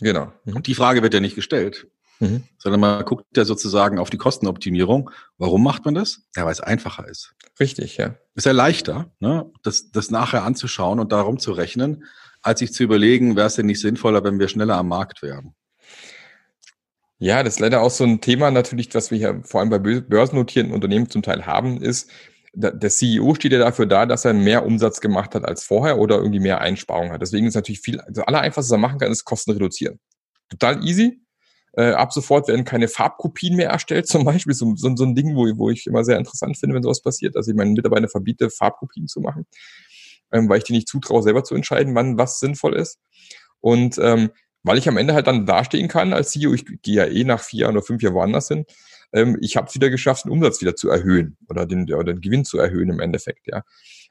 Genau. 0.00 0.32
Mhm. 0.44 0.56
Und 0.56 0.66
die 0.66 0.74
Frage 0.74 1.02
wird 1.02 1.14
ja 1.14 1.20
nicht 1.20 1.34
gestellt. 1.34 1.88
Mhm. 2.20 2.44
Sondern 2.58 2.80
man 2.80 3.04
guckt 3.04 3.24
ja 3.36 3.44
sozusagen 3.44 3.98
auf 3.98 4.10
die 4.10 4.16
Kostenoptimierung. 4.16 5.10
Warum 5.36 5.62
macht 5.62 5.84
man 5.84 5.94
das? 5.94 6.22
Ja, 6.36 6.44
weil 6.44 6.52
es 6.52 6.60
einfacher 6.60 7.06
ist. 7.06 7.34
Richtig, 7.60 7.96
ja. 7.96 8.16
Ist 8.34 8.46
ja 8.46 8.52
leichter, 8.52 9.12
ne? 9.20 9.50
das, 9.62 9.90
das 9.90 10.10
nachher 10.10 10.44
anzuschauen 10.44 11.00
und 11.00 11.12
darum 11.12 11.38
zu 11.38 11.52
rechnen, 11.52 12.04
als 12.42 12.60
sich 12.60 12.72
zu 12.72 12.82
überlegen, 12.82 13.36
wäre 13.36 13.46
es 13.46 13.54
denn 13.54 13.66
nicht 13.66 13.80
sinnvoller, 13.80 14.24
wenn 14.24 14.38
wir 14.38 14.48
schneller 14.48 14.76
am 14.76 14.88
Markt 14.88 15.22
wären. 15.22 15.54
Ja, 17.20 17.42
das 17.42 17.54
ist 17.54 17.60
leider 17.60 17.82
auch 17.82 17.90
so 17.90 18.04
ein 18.04 18.20
Thema 18.20 18.50
natürlich, 18.50 18.94
was 18.94 19.10
wir 19.10 19.18
hier 19.18 19.42
vor 19.44 19.60
allem 19.60 19.70
bei 19.70 19.78
börsennotierten 19.78 20.72
Unternehmen 20.72 21.10
zum 21.10 21.22
Teil 21.22 21.46
haben, 21.46 21.82
ist, 21.82 22.10
der 22.54 22.90
CEO 22.90 23.34
steht 23.34 23.52
ja 23.52 23.58
dafür 23.58 23.86
da, 23.86 24.06
dass 24.06 24.24
er 24.24 24.34
mehr 24.34 24.64
Umsatz 24.64 25.00
gemacht 25.00 25.34
hat 25.34 25.44
als 25.44 25.64
vorher 25.64 25.98
oder 25.98 26.16
irgendwie 26.16 26.40
mehr 26.40 26.60
Einsparung 26.60 27.12
hat. 27.12 27.22
Deswegen 27.22 27.46
ist 27.46 27.54
natürlich 27.54 27.80
viel, 27.80 28.00
das 28.08 28.26
Allereinfachste, 28.26 28.70
was 28.72 28.76
er 28.76 28.78
machen 28.78 28.98
kann, 28.98 29.12
ist 29.12 29.24
Kosten 29.24 29.52
reduzieren. 29.52 30.00
Total 30.48 30.84
easy. 30.84 31.20
Äh, 31.78 31.92
ab 31.92 32.12
sofort 32.12 32.48
werden 32.48 32.64
keine 32.64 32.88
Farbkopien 32.88 33.54
mehr 33.54 33.70
erstellt, 33.70 34.08
zum 34.08 34.24
Beispiel. 34.24 34.52
So, 34.52 34.74
so, 34.74 34.96
so 34.96 35.04
ein 35.04 35.14
Ding, 35.14 35.36
wo, 35.36 35.46
wo 35.58 35.70
ich 35.70 35.86
immer 35.86 36.04
sehr 36.04 36.18
interessant 36.18 36.58
finde, 36.58 36.74
wenn 36.74 36.82
sowas 36.82 37.02
passiert, 37.02 37.36
dass 37.36 37.46
ich 37.46 37.54
meinen 37.54 37.74
Mitarbeitern 37.74 38.08
verbiete, 38.08 38.50
Farbkopien 38.50 39.06
zu 39.06 39.20
machen, 39.20 39.46
ähm, 40.32 40.48
weil 40.48 40.58
ich 40.58 40.64
die 40.64 40.72
nicht 40.72 40.88
zutraue, 40.88 41.22
selber 41.22 41.44
zu 41.44 41.54
entscheiden, 41.54 41.94
wann 41.94 42.18
was 42.18 42.40
sinnvoll 42.40 42.74
ist. 42.74 42.98
Und 43.60 43.96
ähm, 43.98 44.30
weil 44.64 44.76
ich 44.76 44.88
am 44.88 44.96
Ende 44.96 45.14
halt 45.14 45.28
dann 45.28 45.46
dastehen 45.46 45.86
kann 45.86 46.12
als 46.12 46.30
CEO, 46.30 46.52
ich 46.52 46.64
gehe 46.82 46.96
ja 46.96 47.06
eh 47.06 47.22
nach 47.22 47.40
vier 47.40 47.68
oder 47.68 47.80
fünf 47.80 48.02
Jahren 48.02 48.14
woanders 48.14 48.48
hin, 48.48 48.64
ähm, 49.12 49.38
ich 49.40 49.56
habe 49.56 49.68
es 49.68 49.74
wieder 49.76 49.88
geschafft, 49.88 50.24
den 50.24 50.32
Umsatz 50.32 50.60
wieder 50.60 50.74
zu 50.74 50.90
erhöhen 50.90 51.36
oder 51.48 51.64
den, 51.64 51.84
oder 51.94 52.12
den 52.12 52.20
Gewinn 52.20 52.44
zu 52.44 52.58
erhöhen 52.58 52.90
im 52.90 52.98
Endeffekt, 52.98 53.46
ja. 53.46 53.62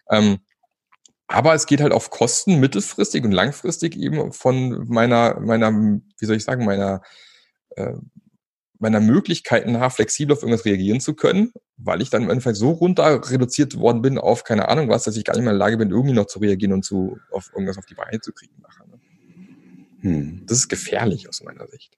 Ähm, 0.09 0.37
aber 1.27 1.53
es 1.53 1.65
geht 1.65 1.81
halt 1.81 1.91
auf 1.91 2.11
Kosten 2.11 2.61
mittelfristig 2.61 3.25
und 3.25 3.33
langfristig 3.33 3.97
eben 3.97 4.31
von 4.31 4.87
meiner, 4.87 5.37
meiner, 5.41 5.73
wie 5.73 6.25
soll 6.25 6.37
ich 6.37 6.45
sagen, 6.45 6.63
meiner, 6.63 7.01
äh, 7.77 7.93
meiner 8.79 8.99
Möglichkeiten 8.99 9.71
nach 9.71 9.91
flexibel 9.91 10.35
auf 10.35 10.43
irgendwas 10.43 10.65
reagieren 10.65 10.99
zu 10.99 11.15
können, 11.15 11.51
weil 11.77 12.01
ich 12.01 12.09
dann 12.09 12.23
im 12.23 12.29
Endeffekt 12.29 12.57
so 12.57 12.71
runter 12.71 13.21
reduziert 13.29 13.77
worden 13.77 14.01
bin 14.01 14.17
auf 14.17 14.43
keine 14.43 14.67
Ahnung 14.69 14.89
was, 14.89 15.03
dass 15.03 15.17
ich 15.17 15.23
gar 15.23 15.33
nicht 15.33 15.43
mehr 15.43 15.53
in 15.53 15.59
der 15.59 15.65
Lage 15.65 15.77
bin, 15.77 15.89
irgendwie 15.89 16.13
noch 16.13 16.27
zu 16.27 16.39
reagieren 16.39 16.73
und 16.73 16.83
zu, 16.83 17.17
auf 17.31 17.49
irgendwas 17.53 17.77
auf 17.77 17.85
die 17.85 17.95
Beine 17.95 18.19
zu 18.19 18.31
kriegen 18.33 18.61
nachher. 18.61 18.85
Ne? 18.87 18.99
Hm. 20.01 20.43
Das 20.45 20.57
ist 20.59 20.67
gefährlich 20.67 21.27
aus 21.27 21.43
meiner 21.43 21.67
Sicht. 21.67 21.97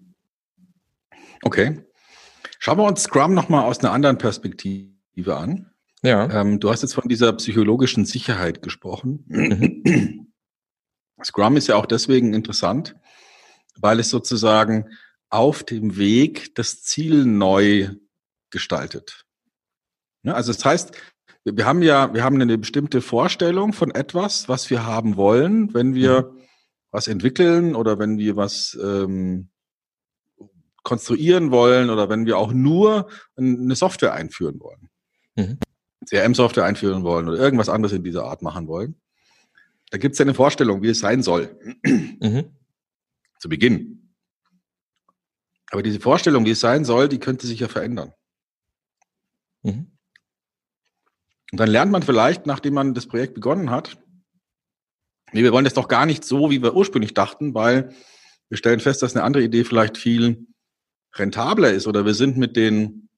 Okay. 1.42 1.84
Schauen 2.60 2.78
wir 2.78 2.86
uns 2.86 3.04
Scrum 3.04 3.34
nochmal 3.34 3.66
aus 3.66 3.80
einer 3.80 3.92
anderen 3.92 4.18
Perspektive 4.18 5.38
an. 5.38 5.72
Ja. 6.02 6.30
Ähm, 6.42 6.60
du 6.60 6.70
hast 6.70 6.82
jetzt 6.82 6.94
von 6.94 7.10
dieser 7.10 7.34
psychologischen 7.34 8.06
Sicherheit 8.06 8.62
gesprochen. 8.62 9.26
Mhm. 9.28 10.28
Scrum 11.24 11.58
ist 11.58 11.68
ja 11.68 11.76
auch 11.76 11.86
deswegen 11.86 12.34
interessant, 12.34 12.96
weil 13.78 14.00
es 14.00 14.10
sozusagen 14.10 14.90
auf 15.30 15.64
dem 15.64 15.98
Weg 15.98 16.56
das 16.56 16.82
Ziel 16.82 17.26
neu 17.26 17.90
gestaltet. 18.50 19.26
Ja, 20.24 20.34
also 20.34 20.52
das 20.52 20.66
heißt, 20.66 20.92
wir 21.46 21.66
haben 21.66 21.82
ja, 21.82 22.14
wir 22.14 22.24
haben 22.24 22.42
eine 22.42 22.58
bestimmte 22.58 23.02
Vorstellung 23.02 23.74
von 23.74 23.92
etwas, 23.92 24.50
was 24.50 24.70
wir 24.70 24.86
haben 24.86 25.16
wollen, 25.16 25.74
wenn 25.74 25.94
wir 25.94 26.32
mhm. 26.32 26.40
was 26.92 27.08
entwickeln 27.08 27.76
oder 27.76 28.00
wenn 28.00 28.18
wir 28.18 28.36
was 28.36 28.78
ähm, 28.82 29.50
konstruieren 30.84 31.52
wollen 31.52 31.90
oder 31.90 32.10
wenn 32.10 32.26
wir 32.26 32.38
auch 32.38 32.52
nur 32.52 33.10
eine 33.38 33.76
Software 33.76 34.14
einführen 34.14 34.60
wollen. 34.60 34.90
Mhm. 35.36 35.60
CRM-Software 36.06 36.66
einführen 36.66 37.04
wollen 37.04 37.28
oder 37.28 37.38
irgendwas 37.38 37.70
anderes 37.70 37.94
in 37.94 38.04
dieser 38.04 38.24
Art 38.24 38.42
machen 38.42 38.68
wollen. 38.68 38.96
Da 39.92 39.98
gibt 39.98 40.14
es 40.14 40.20
ja 40.20 40.24
eine 40.24 40.34
Vorstellung, 40.34 40.82
wie 40.82 40.90
es 40.90 41.00
sein 41.00 41.24
soll. 41.24 41.58
Mhm. 41.84 42.56
Zu 43.40 43.50
Beginn. 43.50 43.99
Aber 45.72 45.84
diese 45.84 46.00
Vorstellung, 46.00 46.46
wie 46.46 46.52
es 46.52 46.60
sein 46.60 46.86
soll, 46.86 47.10
die 47.10 47.20
könnte 47.20 47.48
sich 47.48 47.60
ja 47.60 47.68
verändern. 47.68 48.14
Mhm. 49.64 49.92
Und 51.52 51.60
dann 51.60 51.70
lernt 51.70 51.92
man 51.92 52.04
vielleicht, 52.04 52.46
nachdem 52.46 52.76
man 52.76 52.94
das 52.94 53.08
Projekt 53.08 53.34
begonnen 53.34 53.70
hat, 53.70 53.98
nee, 55.32 55.44
wir 55.44 55.52
wollen 55.52 55.66
das 55.66 55.74
doch 55.74 55.88
gar 55.88 56.06
nicht 56.06 56.24
so, 56.24 56.50
wie 56.50 56.62
wir 56.62 56.76
ursprünglich 56.76 57.14
dachten, 57.14 57.54
weil 57.54 57.94
wir 58.50 58.58
stellen 58.58 58.80
fest, 58.80 59.02
dass 59.02 59.16
eine 59.16 59.24
andere 59.24 59.44
Idee 59.44 59.64
vielleicht 59.64 59.98
viel 59.98 60.48
rentabler 61.16 61.72
ist 61.72 61.88
oder 61.88 62.06
wir 62.06 62.14
sind 62.14 62.38
mit 62.38 62.56
den 62.56 63.10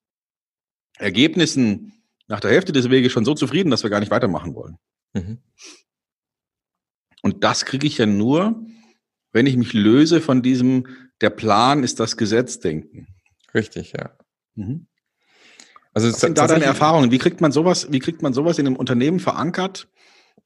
Ergebnissen 0.97 1.93
nach 2.27 2.39
der 2.39 2.51
Hälfte 2.51 2.71
des 2.71 2.89
Weges 2.89 3.11
schon 3.11 3.25
so 3.25 3.33
zufrieden, 3.33 3.71
dass 3.71 3.83
wir 3.83 3.89
gar 3.89 3.99
nicht 3.99 4.11
weitermachen 4.11 4.55
wollen. 4.55 4.77
Mhm. 5.13 5.39
Und 7.21 7.43
das 7.43 7.65
kriege 7.65 7.87
ich 7.87 7.97
ja 7.97 8.05
nur, 8.05 8.65
wenn 9.31 9.45
ich 9.45 9.57
mich 9.57 9.73
löse 9.73 10.21
von 10.21 10.41
diesem, 10.41 10.87
der 11.21 11.29
Plan 11.29 11.83
ist 11.83 11.99
das 11.99 12.17
Gesetz 12.17 12.59
denken. 12.59 13.07
Richtig, 13.53 13.93
ja. 13.93 14.11
Mhm. 14.55 14.87
Also 15.93 16.09
Was 16.09 16.21
sind 16.21 16.37
da 16.37 16.47
deine 16.47 16.65
Erfahrungen? 16.65 17.11
Wie 17.11 17.17
kriegt 17.17 17.41
man 17.41 17.51
sowas, 17.51 17.87
wie 17.91 17.99
kriegt 17.99 18.21
man 18.21 18.33
sowas 18.33 18.57
in 18.59 18.67
einem 18.67 18.77
Unternehmen 18.77 19.19
verankert, 19.19 19.89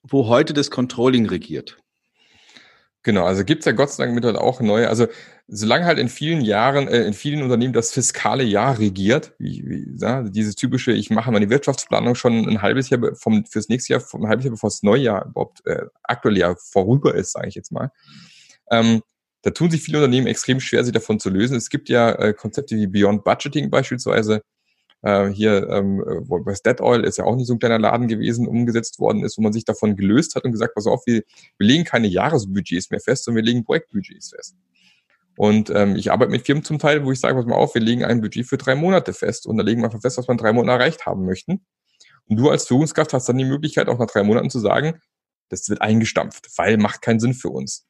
wo 0.02 0.28
heute 0.28 0.54
das 0.54 0.72
Controlling 0.72 1.28
regiert? 1.28 1.78
Genau, 3.04 3.26
also 3.26 3.44
gibt's 3.44 3.68
ja 3.68 3.72
Gott 3.72 3.92
sei 3.92 4.04
Dank 4.04 4.16
mittlerweile 4.16 4.42
auch 4.42 4.62
neue. 4.62 4.90
Also 4.90 5.06
solange 5.48 5.86
halt 5.86 6.00
in 6.00 6.10
vielen 6.10 6.42
Jahren, 6.42 6.88
äh, 6.88 7.04
in 7.04 7.14
vielen 7.14 7.44
Unternehmen 7.44 7.74
das 7.74 7.92
fiskale 7.92 8.44
Jahr 8.44 8.80
regiert, 8.80 9.34
wie, 9.38 9.64
wie 9.64 9.96
ja, 10.02 10.24
dieses 10.24 10.56
typische, 10.56 10.92
ich 10.92 11.12
mache 11.12 11.32
meine 11.32 11.52
Wirtschaftsplanung 11.52 12.16
schon 12.16 12.50
ein 12.50 12.64
halbes 12.64 12.90
Jahr 12.90 13.16
vom, 13.16 13.46
fürs 13.46 13.70
nächste 13.70 13.94
Jahr, 13.94 14.00
vom, 14.02 14.24
ein 14.24 14.30
halbes 14.30 14.46
Jahr 14.46 14.54
bevor 14.54 14.72
das 14.72 14.82
neue 14.82 15.02
Jahr 15.02 15.28
überhaupt 15.28 15.64
äh, 15.68 15.84
aktuelle 16.02 16.40
Jahr 16.40 16.56
vorüber 16.56 17.14
ist, 17.14 17.34
sage 17.34 17.48
ich 17.48 17.54
jetzt 17.54 17.72
mal. 17.72 17.92
Ähm, 18.72 19.04
da 19.46 19.52
tun 19.52 19.70
sich 19.70 19.84
viele 19.84 20.00
Unternehmen 20.00 20.26
extrem 20.26 20.60
schwer, 20.60 20.84
sich 20.84 20.92
davon 20.92 21.20
zu 21.20 21.30
lösen. 21.30 21.56
Es 21.56 21.70
gibt 21.70 21.88
ja 21.88 22.12
äh, 22.14 22.34
Konzepte 22.34 22.76
wie 22.76 22.88
Beyond 22.88 23.24
Budgeting 23.24 23.70
beispielsweise, 23.70 24.42
äh, 25.04 25.28
hier 25.28 25.70
ähm, 25.70 26.04
bei 26.28 26.56
Dead 26.66 26.82
Oil 26.82 27.04
ist 27.04 27.20
ja 27.20 27.26
auch 27.26 27.36
nicht 27.36 27.46
so 27.46 27.54
ein 27.54 27.60
kleiner 27.60 27.78
Laden 27.78 28.08
gewesen, 28.08 28.48
umgesetzt 28.48 28.98
worden 28.98 29.24
ist, 29.24 29.38
wo 29.38 29.44
man 29.44 29.54
sich 29.54 29.64
davon 29.64 29.96
gelöst 29.96 30.34
hat 30.34 30.46
und 30.46 30.52
gesagt, 30.52 30.74
pass 30.74 30.88
auf, 30.88 31.06
wir, 31.06 31.22
wir 31.60 31.68
legen 31.68 31.84
keine 31.84 32.08
Jahresbudgets 32.08 32.90
mehr 32.90 33.00
fest, 33.00 33.26
sondern 33.26 33.46
wir 33.46 33.52
legen 33.52 33.64
Projektbudgets 33.64 34.32
fest. 34.32 34.56
Und 35.38 35.70
ähm, 35.70 35.96
ich 35.96 36.12
arbeite 36.12 36.32
mit 36.32 36.44
Firmen 36.44 36.64
zum 36.64 36.80
Teil, 36.80 37.06
wo 37.06 37.12
ich 37.12 37.20
sage, 37.20 37.36
pass 37.36 37.46
mal 37.46 37.54
auf, 37.54 37.76
wir 37.76 37.82
legen 37.82 38.04
ein 38.04 38.20
Budget 38.20 38.48
für 38.48 38.58
drei 38.58 38.74
Monate 38.74 39.14
fest 39.14 39.46
und 39.46 39.58
da 39.58 39.64
legen 39.64 39.82
wir 39.82 39.86
einfach 39.86 40.02
fest, 40.02 40.18
was 40.18 40.28
wir 40.28 40.32
in 40.32 40.40
drei 40.40 40.54
Monaten 40.54 40.80
erreicht 40.80 41.06
haben 41.06 41.24
möchten. 41.24 41.64
Und 42.28 42.38
du 42.38 42.50
als 42.50 42.66
Führungskraft 42.66 43.14
hast 43.14 43.30
dann 43.30 43.38
die 43.38 43.46
Möglichkeit, 43.46 43.90
auch 43.90 44.00
nach 44.00 44.08
drei 44.08 44.24
Monaten 44.24 44.50
zu 44.50 44.60
sagen, 44.60 45.00
das 45.50 45.70
wird 45.70 45.82
eingestampft, 45.82 46.48
weil 46.58 46.78
macht 46.78 47.04
keinen 47.04 47.20
Sinn 47.20 47.36
für 47.36 47.50
uns. 47.50 47.85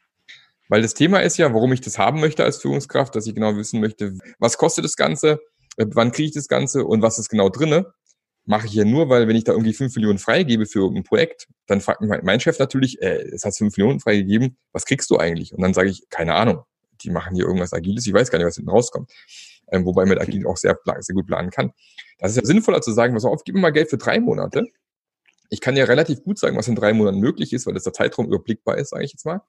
Weil 0.70 0.82
das 0.82 0.94
Thema 0.94 1.20
ist 1.20 1.38
ja, 1.38 1.54
warum 1.54 1.74
ich 1.74 1.82
das 1.82 1.98
haben 1.98 2.20
möchte 2.20 2.44
als 2.44 2.58
Führungskraft, 2.58 3.16
dass 3.16 3.28
ich 3.28 3.36
genau 3.36 3.56
wissen 3.56 3.80
möchte, 3.80 4.18
was 4.40 4.58
kostet 4.58 4.84
das 4.86 4.96
Ganze, 4.96 5.40
äh, 5.78 5.86
wann 5.90 6.12
kriege 6.12 6.28
ich 6.30 6.34
das 6.34 6.48
Ganze 6.48 6.86
und 6.86 7.02
was 7.02 7.20
ist 7.20 7.30
genau 7.30 7.50
drinne, 7.50 7.94
mache 8.46 8.68
ich 8.68 8.74
ja 8.74 8.86
nur, 8.86 9.10
weil 9.10 9.28
wenn 9.28 9.36
ich 9.36 9.44
da 9.44 9.54
irgendwie 9.54 9.74
fünf 9.74 9.96
Millionen 9.96 10.20
freigebe 10.20 10.66
für 10.66 10.80
irgendein 10.80 11.04
Projekt, 11.04 11.48
dann 11.68 11.82
fragt 11.82 12.02
mich 12.02 12.12
mein 12.24 12.40
Chef 12.40 12.60
natürlich, 12.60 13.02
äh, 13.02 13.24
es 13.34 13.44
hat 13.44 13.56
fünf 13.56 13.76
Millionen 13.78 14.00
freigegeben, 14.00 14.58
was 14.72 14.86
kriegst 14.86 15.10
du 15.10 15.18
eigentlich? 15.18 15.54
Und 15.54 15.62
dann 15.62 15.74
sage 15.74 15.90
ich, 15.90 16.10
keine 16.10 16.36
Ahnung, 16.36 16.64
die 17.02 17.10
machen 17.10 17.36
hier 17.36 17.46
irgendwas 17.46 17.74
Agiles, 17.74 18.06
ich 18.06 18.14
weiß 18.14 18.32
gar 18.32 18.38
nicht, 18.38 18.48
was 18.48 18.56
hinten 18.56 18.70
rauskommt. 18.70 19.12
Ähm, 19.72 19.86
wobei 19.86 20.06
man 20.06 20.20
Agil 20.20 20.46
auch 20.46 20.58
sehr, 20.58 20.78
sehr 21.00 21.16
gut 21.16 21.26
planen 21.26 21.50
kann. 21.50 21.72
Das 22.20 22.32
ist 22.32 22.38
ja 22.38 22.46
sinnvoller 22.46 22.82
zu 22.82 22.92
sagen, 22.92 23.16
pass 23.16 23.26
auf, 23.26 23.44
gib 23.44 23.56
mir 23.56 23.62
mal 23.62 23.72
Geld 23.72 23.90
für 23.90 23.98
drei 23.98 24.20
Monate. 24.20 24.68
Ich 25.50 25.60
kann 25.60 25.76
ja 25.76 25.86
relativ 25.86 26.24
gut 26.24 26.38
sagen, 26.38 26.56
was 26.56 26.68
in 26.68 26.76
drei 26.76 26.94
Monaten 26.94 27.20
möglich 27.20 27.52
ist, 27.52 27.66
weil 27.66 27.74
das 27.74 27.84
der 27.84 27.94
Zeitraum 27.94 28.28
überblickbar 28.28 28.78
ist, 28.78 28.90
sage 28.90 29.06
ich 29.06 29.14
jetzt 29.14 29.26
mal. 29.26 29.42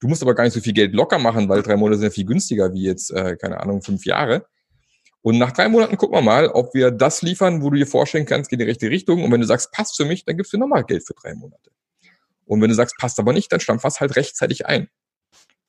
Du 0.00 0.08
musst 0.08 0.22
aber 0.22 0.34
gar 0.34 0.44
nicht 0.44 0.52
so 0.52 0.60
viel 0.60 0.72
Geld 0.72 0.94
locker 0.94 1.18
machen, 1.18 1.48
weil 1.48 1.62
drei 1.62 1.76
Monate 1.76 1.98
sind 1.98 2.04
ja 2.04 2.10
viel 2.10 2.26
günstiger 2.26 2.72
wie 2.72 2.82
jetzt, 2.82 3.10
äh, 3.10 3.36
keine 3.36 3.60
Ahnung, 3.60 3.82
fünf 3.82 4.04
Jahre. 4.04 4.46
Und 5.22 5.38
nach 5.38 5.52
drei 5.52 5.68
Monaten 5.68 5.96
gucken 5.96 6.16
wir 6.16 6.22
mal, 6.22 6.48
ob 6.48 6.74
wir 6.74 6.90
das 6.90 7.22
liefern, 7.22 7.62
wo 7.62 7.70
du 7.70 7.76
dir 7.76 7.86
vorstellen 7.86 8.26
kannst, 8.26 8.50
geht 8.50 8.60
in 8.60 8.66
die 8.66 8.70
richtige 8.70 8.90
Richtung. 8.90 9.24
Und 9.24 9.32
wenn 9.32 9.40
du 9.40 9.46
sagst, 9.46 9.72
passt 9.72 9.96
für 9.96 10.04
mich, 10.04 10.24
dann 10.24 10.36
gibst 10.36 10.52
du 10.52 10.58
nochmal 10.58 10.84
Geld 10.84 11.06
für 11.06 11.14
drei 11.14 11.34
Monate. 11.34 11.70
Und 12.44 12.60
wenn 12.60 12.68
du 12.68 12.74
sagst, 12.74 12.96
passt 12.98 13.18
aber 13.18 13.32
nicht, 13.32 13.50
dann 13.50 13.60
stampf 13.60 13.84
was 13.84 14.00
halt 14.00 14.16
rechtzeitig 14.16 14.66
ein. 14.66 14.88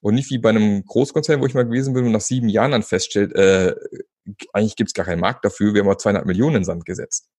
Und 0.01 0.15
nicht 0.15 0.30
wie 0.30 0.38
bei 0.38 0.49
einem 0.49 0.86
Großkonzern, 0.86 1.41
wo 1.41 1.45
ich 1.45 1.53
mal 1.53 1.65
gewesen 1.65 1.93
bin 1.93 2.05
und 2.05 2.11
nach 2.11 2.21
sieben 2.21 2.49
Jahren 2.49 2.71
dann 2.71 2.84
feststellt, 2.84 3.34
äh, 3.34 3.73
eigentlich 4.53 4.76
gibt's 4.76 4.93
gar 4.93 5.05
keinen 5.05 5.21
Markt 5.21 5.45
dafür, 5.45 5.73
wir 5.73 5.82
haben 5.82 5.88
mal 5.88 5.97
200 5.97 6.26
Millionen 6.26 6.57
in 6.57 6.63
Sand 6.63 6.86
gesetzt. 6.86 7.30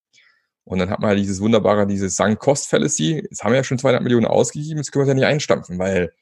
Und 0.64 0.80
dann 0.80 0.90
hat 0.90 0.98
man 0.98 1.10
halt 1.10 1.20
dieses 1.20 1.40
wunderbare, 1.40 1.86
dieses 1.86 2.16
Sunk-Cost-Fallacy, 2.16 3.22
jetzt 3.30 3.44
haben 3.44 3.52
wir 3.52 3.58
ja 3.58 3.64
schon 3.64 3.78
200 3.78 4.02
Millionen 4.02 4.26
ausgegeben, 4.26 4.78
jetzt 4.78 4.90
können 4.90 5.00
wir 5.00 5.04
es 5.04 5.08
ja 5.08 5.14
nicht 5.14 5.26
einstampfen, 5.26 5.78
weil, 5.78 6.12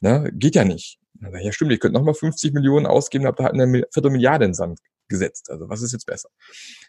ne, 0.00 0.30
geht 0.32 0.54
ja 0.54 0.64
nicht. 0.64 0.98
Ja, 1.20 1.52
stimmt, 1.52 1.72
ich 1.72 1.80
könnte 1.80 1.98
nochmal 1.98 2.14
50 2.14 2.52
Millionen 2.52 2.86
ausgeben, 2.86 3.26
habt 3.26 3.40
da 3.40 3.44
halt 3.44 3.54
eine 3.54 3.84
Viertelmilliarde 3.92 4.44
in 4.44 4.54
Sand 4.54 4.78
gesetzt. 5.08 5.50
Also 5.50 5.68
was 5.68 5.82
ist 5.82 5.92
jetzt 5.92 6.06
besser? 6.06 6.28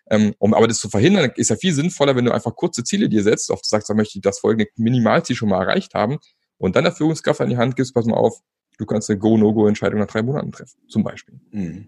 Ähm, 0.10 0.36
um 0.38 0.54
aber 0.54 0.68
das 0.68 0.78
zu 0.78 0.90
verhindern, 0.90 1.32
ist 1.36 1.50
ja 1.50 1.56
viel 1.56 1.74
sinnvoller, 1.74 2.16
wenn 2.16 2.26
du 2.26 2.32
einfach 2.32 2.56
kurze 2.56 2.84
Ziele 2.84 3.10
dir 3.10 3.24
setzt, 3.24 3.50
oft 3.50 3.66
sagst, 3.66 3.90
da 3.90 3.94
möchte 3.94 4.18
ich 4.18 4.22
das 4.22 4.40
folgende 4.40 4.70
Minimalziel 4.76 5.36
schon 5.36 5.50
mal 5.50 5.62
erreicht 5.62 5.94
haben 5.94 6.20
und 6.58 6.76
dann 6.76 6.84
der 6.84 6.94
Führungskraft 6.94 7.42
an 7.42 7.50
die 7.50 7.58
Hand 7.58 7.76
gibst, 7.76 7.94
pass 7.94 8.06
mal 8.06 8.18
auf, 8.18 8.40
du 8.78 8.86
kannst 8.86 9.10
eine 9.10 9.20
Go-No-Go-Entscheidung 9.20 10.00
nach 10.00 10.08
drei 10.08 10.22
Monaten 10.22 10.52
treffen, 10.52 10.80
zum 10.90 11.04
Beispiel. 11.04 11.40
Mhm. 11.52 11.88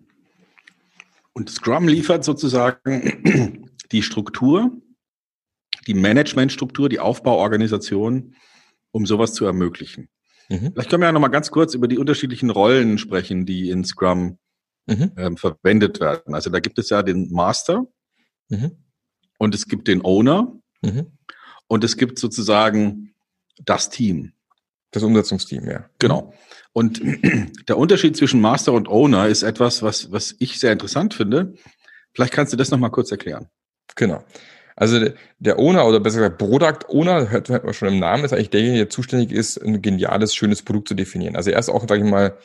Und 1.33 1.49
Scrum 1.49 1.87
liefert 1.87 2.23
sozusagen 2.23 3.69
die 3.91 4.01
Struktur, 4.01 4.71
die 5.87 5.93
Managementstruktur, 5.93 6.89
die 6.89 6.99
Aufbauorganisation, 6.99 8.35
um 8.91 9.05
sowas 9.05 9.33
zu 9.33 9.45
ermöglichen. 9.45 10.09
Mhm. 10.51 10.73
Vielleicht 10.73 10.89
können 10.89 11.01
wir 11.01 11.07
ja 11.07 11.13
nochmal 11.13 11.29
ganz 11.31 11.49
kurz 11.49 11.73
über 11.73 11.87
die 11.87 11.97
unterschiedlichen 11.97 12.49
Rollen 12.49 12.97
sprechen, 12.97 13.45
die 13.45 13.69
in 13.69 13.85
Scrum 13.85 14.37
mhm. 14.85 15.11
ähm, 15.15 15.37
verwendet 15.37 16.01
werden. 16.01 16.35
Also 16.35 16.49
da 16.49 16.59
gibt 16.59 16.77
es 16.77 16.89
ja 16.89 17.03
den 17.03 17.31
Master 17.31 17.85
mhm. 18.49 18.71
und 19.37 19.55
es 19.55 19.65
gibt 19.67 19.87
den 19.87 20.03
Owner 20.03 20.53
mhm. 20.81 21.17
und 21.67 21.83
es 21.85 21.95
gibt 21.95 22.19
sozusagen 22.19 23.15
das 23.63 23.89
Team. 23.89 24.33
Das 24.91 25.03
Umsetzungsteam, 25.03 25.69
ja. 25.69 25.89
Genau. 25.99 26.33
Und 26.73 27.01
der 27.69 27.77
Unterschied 27.77 28.17
zwischen 28.17 28.41
Master 28.41 28.73
und 28.73 28.89
Owner 28.89 29.27
ist 29.27 29.43
etwas, 29.43 29.81
was, 29.81 30.11
was 30.11 30.35
ich 30.39 30.59
sehr 30.59 30.73
interessant 30.73 31.13
finde. 31.13 31.53
Vielleicht 32.13 32.33
kannst 32.33 32.51
du 32.51 32.57
das 32.57 32.71
nochmal 32.71 32.91
kurz 32.91 33.09
erklären. 33.09 33.47
Genau. 33.95 34.25
Also 34.81 35.09
der 35.37 35.59
Owner 35.59 35.85
oder 35.85 35.99
besser 35.99 36.17
gesagt 36.17 36.39
Product 36.39 36.87
Owner, 36.89 37.29
hört, 37.29 37.49
man 37.49 37.71
schon 37.71 37.89
im 37.89 37.99
Namen, 37.99 38.25
ist 38.25 38.33
eigentlich 38.33 38.49
derjenige, 38.49 38.79
der 38.79 38.89
zuständig 38.89 39.31
ist, 39.31 39.57
ein 39.57 39.83
geniales, 39.83 40.33
schönes 40.33 40.63
Produkt 40.63 40.87
zu 40.87 40.95
definieren. 40.95 41.35
Also 41.35 41.51
er 41.51 41.59
ist 41.59 41.69
auch, 41.69 41.87
sage 41.87 42.03
ich 42.03 42.09
mal, 42.09 42.35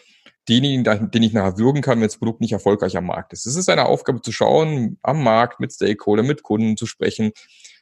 denjenigen, 0.47 1.11
den 1.11 1.23
ich 1.23 1.33
nachher 1.33 1.57
würgen 1.57 1.81
kann, 1.81 1.99
wenn 1.99 2.07
das 2.07 2.19
Produkt 2.19 2.43
nicht 2.43 2.53
erfolgreich 2.53 2.95
am 2.99 3.07
Markt 3.07 3.33
ist. 3.33 3.47
Es 3.47 3.57
ist 3.57 3.71
eine 3.71 3.87
Aufgabe 3.87 4.21
zu 4.21 4.33
schauen, 4.33 4.99
am 5.01 5.23
Markt 5.25 5.61
mit 5.61 5.73
Stakeholder, 5.73 6.23
mit 6.23 6.43
Kunden 6.43 6.77
zu 6.77 6.85
sprechen. 6.85 7.33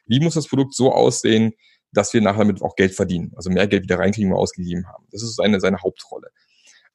Wie 0.05 0.21
muss 0.21 0.35
das 0.35 0.47
Produkt 0.47 0.73
so 0.73 0.93
aussehen, 0.93 1.51
dass 1.91 2.13
wir 2.13 2.21
nachher 2.21 2.45
damit 2.45 2.61
auch 2.61 2.77
Geld 2.77 2.93
verdienen, 2.95 3.33
also 3.35 3.49
mehr 3.49 3.67
Geld 3.67 3.83
wieder 3.83 3.99
reinkriegen, 3.99 4.31
wir 4.31 4.37
ausgegeben 4.37 4.87
haben. 4.87 5.05
Das 5.11 5.21
ist 5.21 5.35
seine, 5.35 5.59
seine 5.59 5.81
Hauptrolle. 5.81 6.29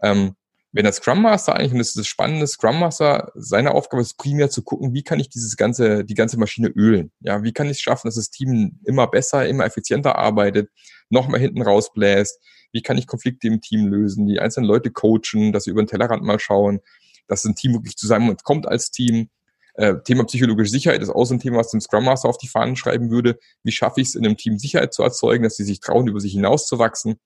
Ähm, 0.03 0.35
wenn 0.73 0.85
der 0.85 0.93
Scrum 0.93 1.23
Master 1.23 1.57
eigentlich, 1.57 1.73
und 1.73 1.79
das 1.79 1.89
ist 1.89 1.99
das 1.99 2.07
Spannende, 2.07 2.47
Scrum 2.47 2.79
Master, 2.79 3.33
seine 3.35 3.73
Aufgabe 3.73 4.03
ist 4.03 4.16
primär 4.18 4.51
zu 4.51 4.62
gucken, 4.62 4.95
wie 4.95 5.03
kann 5.03 5.18
ich 5.18 5.29
dieses 5.29 5.57
ganze, 5.57 6.05
die 6.05 6.14
ganze 6.14 6.39
Maschine 6.39 6.68
ölen? 6.68 7.11
Ja, 7.21 7.43
wie 7.43 7.53
kann 7.53 7.66
ich 7.66 7.79
es 7.79 7.81
schaffen, 7.81 8.07
dass 8.07 8.14
das 8.14 8.31
Team 8.31 8.79
immer 8.85 9.09
besser, 9.09 9.49
immer 9.49 9.64
effizienter 9.64 10.16
arbeitet, 10.16 10.71
noch 11.09 11.27
mal 11.27 11.41
hinten 11.41 11.62
rausbläst? 11.62 12.41
Wie 12.73 12.83
kann 12.83 12.99
ich 12.99 13.09
Konflikte 13.09 13.49
im 13.49 13.61
Team 13.61 13.89
lösen, 13.89 14.27
die 14.27 14.39
einzelnen 14.39 14.68
Leute 14.68 14.93
coachen, 14.93 15.53
dass 15.53 15.64
sie 15.64 15.71
über 15.71 15.83
den 15.83 15.89
Tellerrand 15.89 16.23
mal 16.23 16.39
schauen, 16.39 16.81
dass 17.27 17.45
ein 17.45 17.57
Team 17.57 17.73
wirklich 17.73 17.97
zusammenkommt 17.97 18.68
als 18.68 18.93
Team? 18.93 19.29
Äh, 19.75 19.95
Thema 20.05 20.25
psychologische 20.25 20.71
Sicherheit 20.71 21.03
ist 21.03 21.11
auch 21.11 21.25
so 21.25 21.35
ein 21.35 21.41
Thema, 21.41 21.59
was 21.59 21.71
dem 21.71 21.81
Scrum 21.81 22.05
Master 22.05 22.29
auf 22.29 22.39
die 22.39 22.49
Fahnen 22.49 22.77
schreiben 22.77 23.11
würde. 23.11 23.39
Wie 23.64 23.73
schaffe 23.73 24.01
ich 24.01 24.09
es 24.09 24.14
in 24.14 24.25
einem 24.25 24.37
Team 24.37 24.59
Sicherheit 24.59 24.95
zu 24.95 25.03
erzeugen, 25.03 25.43
dass 25.43 25.57
sie 25.57 25.64
sich 25.64 25.81
trauen, 25.81 26.07
über 26.07 26.21
sich 26.21 26.33
hinauszuwachsen? 26.33 27.18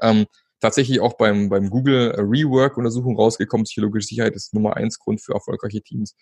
Ähm, 0.00 0.26
tatsächlich 0.64 1.00
auch 1.00 1.12
beim, 1.12 1.50
beim 1.50 1.68
Google 1.68 2.14
Rework-Untersuchung 2.16 3.16
rausgekommen, 3.16 3.64
psychologische 3.64 4.08
Sicherheit 4.08 4.34
ist 4.34 4.54
Nummer 4.54 4.78
eins 4.78 4.98
Grund 4.98 5.20
für 5.20 5.34
erfolgreiche 5.34 5.82
Teams. 5.82 6.16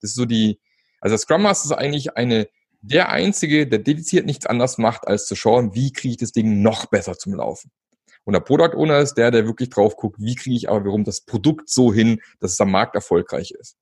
Das 0.00 0.10
ist 0.10 0.16
so 0.16 0.24
die, 0.24 0.58
also 1.00 1.16
Scrum 1.16 1.42
Master 1.42 1.66
ist 1.66 1.78
eigentlich 1.78 2.16
eine, 2.16 2.48
der 2.80 3.10
einzige, 3.10 3.68
der 3.68 3.78
dediziert 3.78 4.26
nichts 4.26 4.44
anders 4.44 4.76
macht, 4.76 5.06
als 5.06 5.26
zu 5.26 5.36
schauen, 5.36 5.74
wie 5.76 5.92
kriege 5.92 6.12
ich 6.12 6.16
das 6.16 6.32
Ding 6.32 6.62
noch 6.62 6.86
besser 6.86 7.16
zum 7.16 7.34
Laufen. 7.34 7.70
Und 8.24 8.32
der 8.32 8.40
Product 8.40 8.76
Owner 8.76 8.98
ist 8.98 9.14
der, 9.14 9.30
der 9.30 9.46
wirklich 9.46 9.70
drauf 9.70 9.96
guckt, 9.96 10.16
wie 10.18 10.34
kriege 10.34 10.56
ich 10.56 10.68
aber 10.68 10.84
warum 10.84 11.04
das 11.04 11.20
Produkt 11.20 11.70
so 11.70 11.92
hin, 11.94 12.20
dass 12.40 12.52
es 12.52 12.60
am 12.60 12.72
Markt 12.72 12.96
erfolgreich 12.96 13.52
ist. 13.52 13.76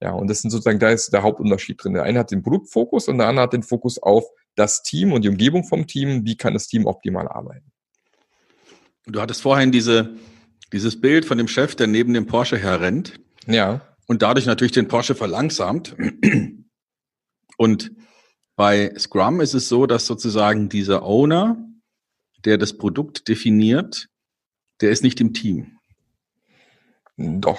Ja, 0.00 0.12
und 0.12 0.28
das 0.28 0.40
sind 0.40 0.50
sozusagen, 0.50 0.80
da 0.80 0.90
ist 0.90 1.12
der 1.12 1.22
Hauptunterschied 1.22 1.82
drin. 1.82 1.94
Der 1.94 2.02
eine 2.02 2.18
hat 2.18 2.32
den 2.32 2.42
Produktfokus 2.42 3.06
und 3.06 3.18
der 3.18 3.28
andere 3.28 3.44
hat 3.44 3.52
den 3.52 3.62
Fokus 3.62 4.02
auf 4.02 4.24
das 4.56 4.82
Team 4.82 5.12
und 5.12 5.22
die 5.22 5.28
Umgebung 5.28 5.62
vom 5.62 5.86
Team. 5.86 6.24
Wie 6.24 6.36
kann 6.36 6.54
das 6.54 6.66
Team 6.66 6.86
optimal 6.86 7.28
arbeiten? 7.28 7.72
Du 9.08 9.20
hattest 9.20 9.42
vorhin 9.42 9.72
diese, 9.72 10.16
dieses 10.72 11.00
Bild 11.00 11.24
von 11.24 11.38
dem 11.38 11.48
Chef, 11.48 11.74
der 11.74 11.86
neben 11.86 12.12
dem 12.12 12.26
Porsche 12.26 12.58
herrennt. 12.58 13.18
Ja. 13.46 13.80
Und 14.06 14.22
dadurch 14.22 14.46
natürlich 14.46 14.72
den 14.72 14.88
Porsche 14.88 15.14
verlangsamt. 15.14 15.96
Und 17.56 17.90
bei 18.56 18.94
Scrum 18.98 19.40
ist 19.40 19.54
es 19.54 19.68
so, 19.68 19.86
dass 19.86 20.06
sozusagen 20.06 20.68
dieser 20.68 21.02
Owner, 21.02 21.56
der 22.44 22.58
das 22.58 22.76
Produkt 22.76 23.28
definiert, 23.28 24.08
der 24.80 24.90
ist 24.90 25.02
nicht 25.02 25.20
im 25.20 25.32
Team. 25.32 25.78
Doch 27.16 27.58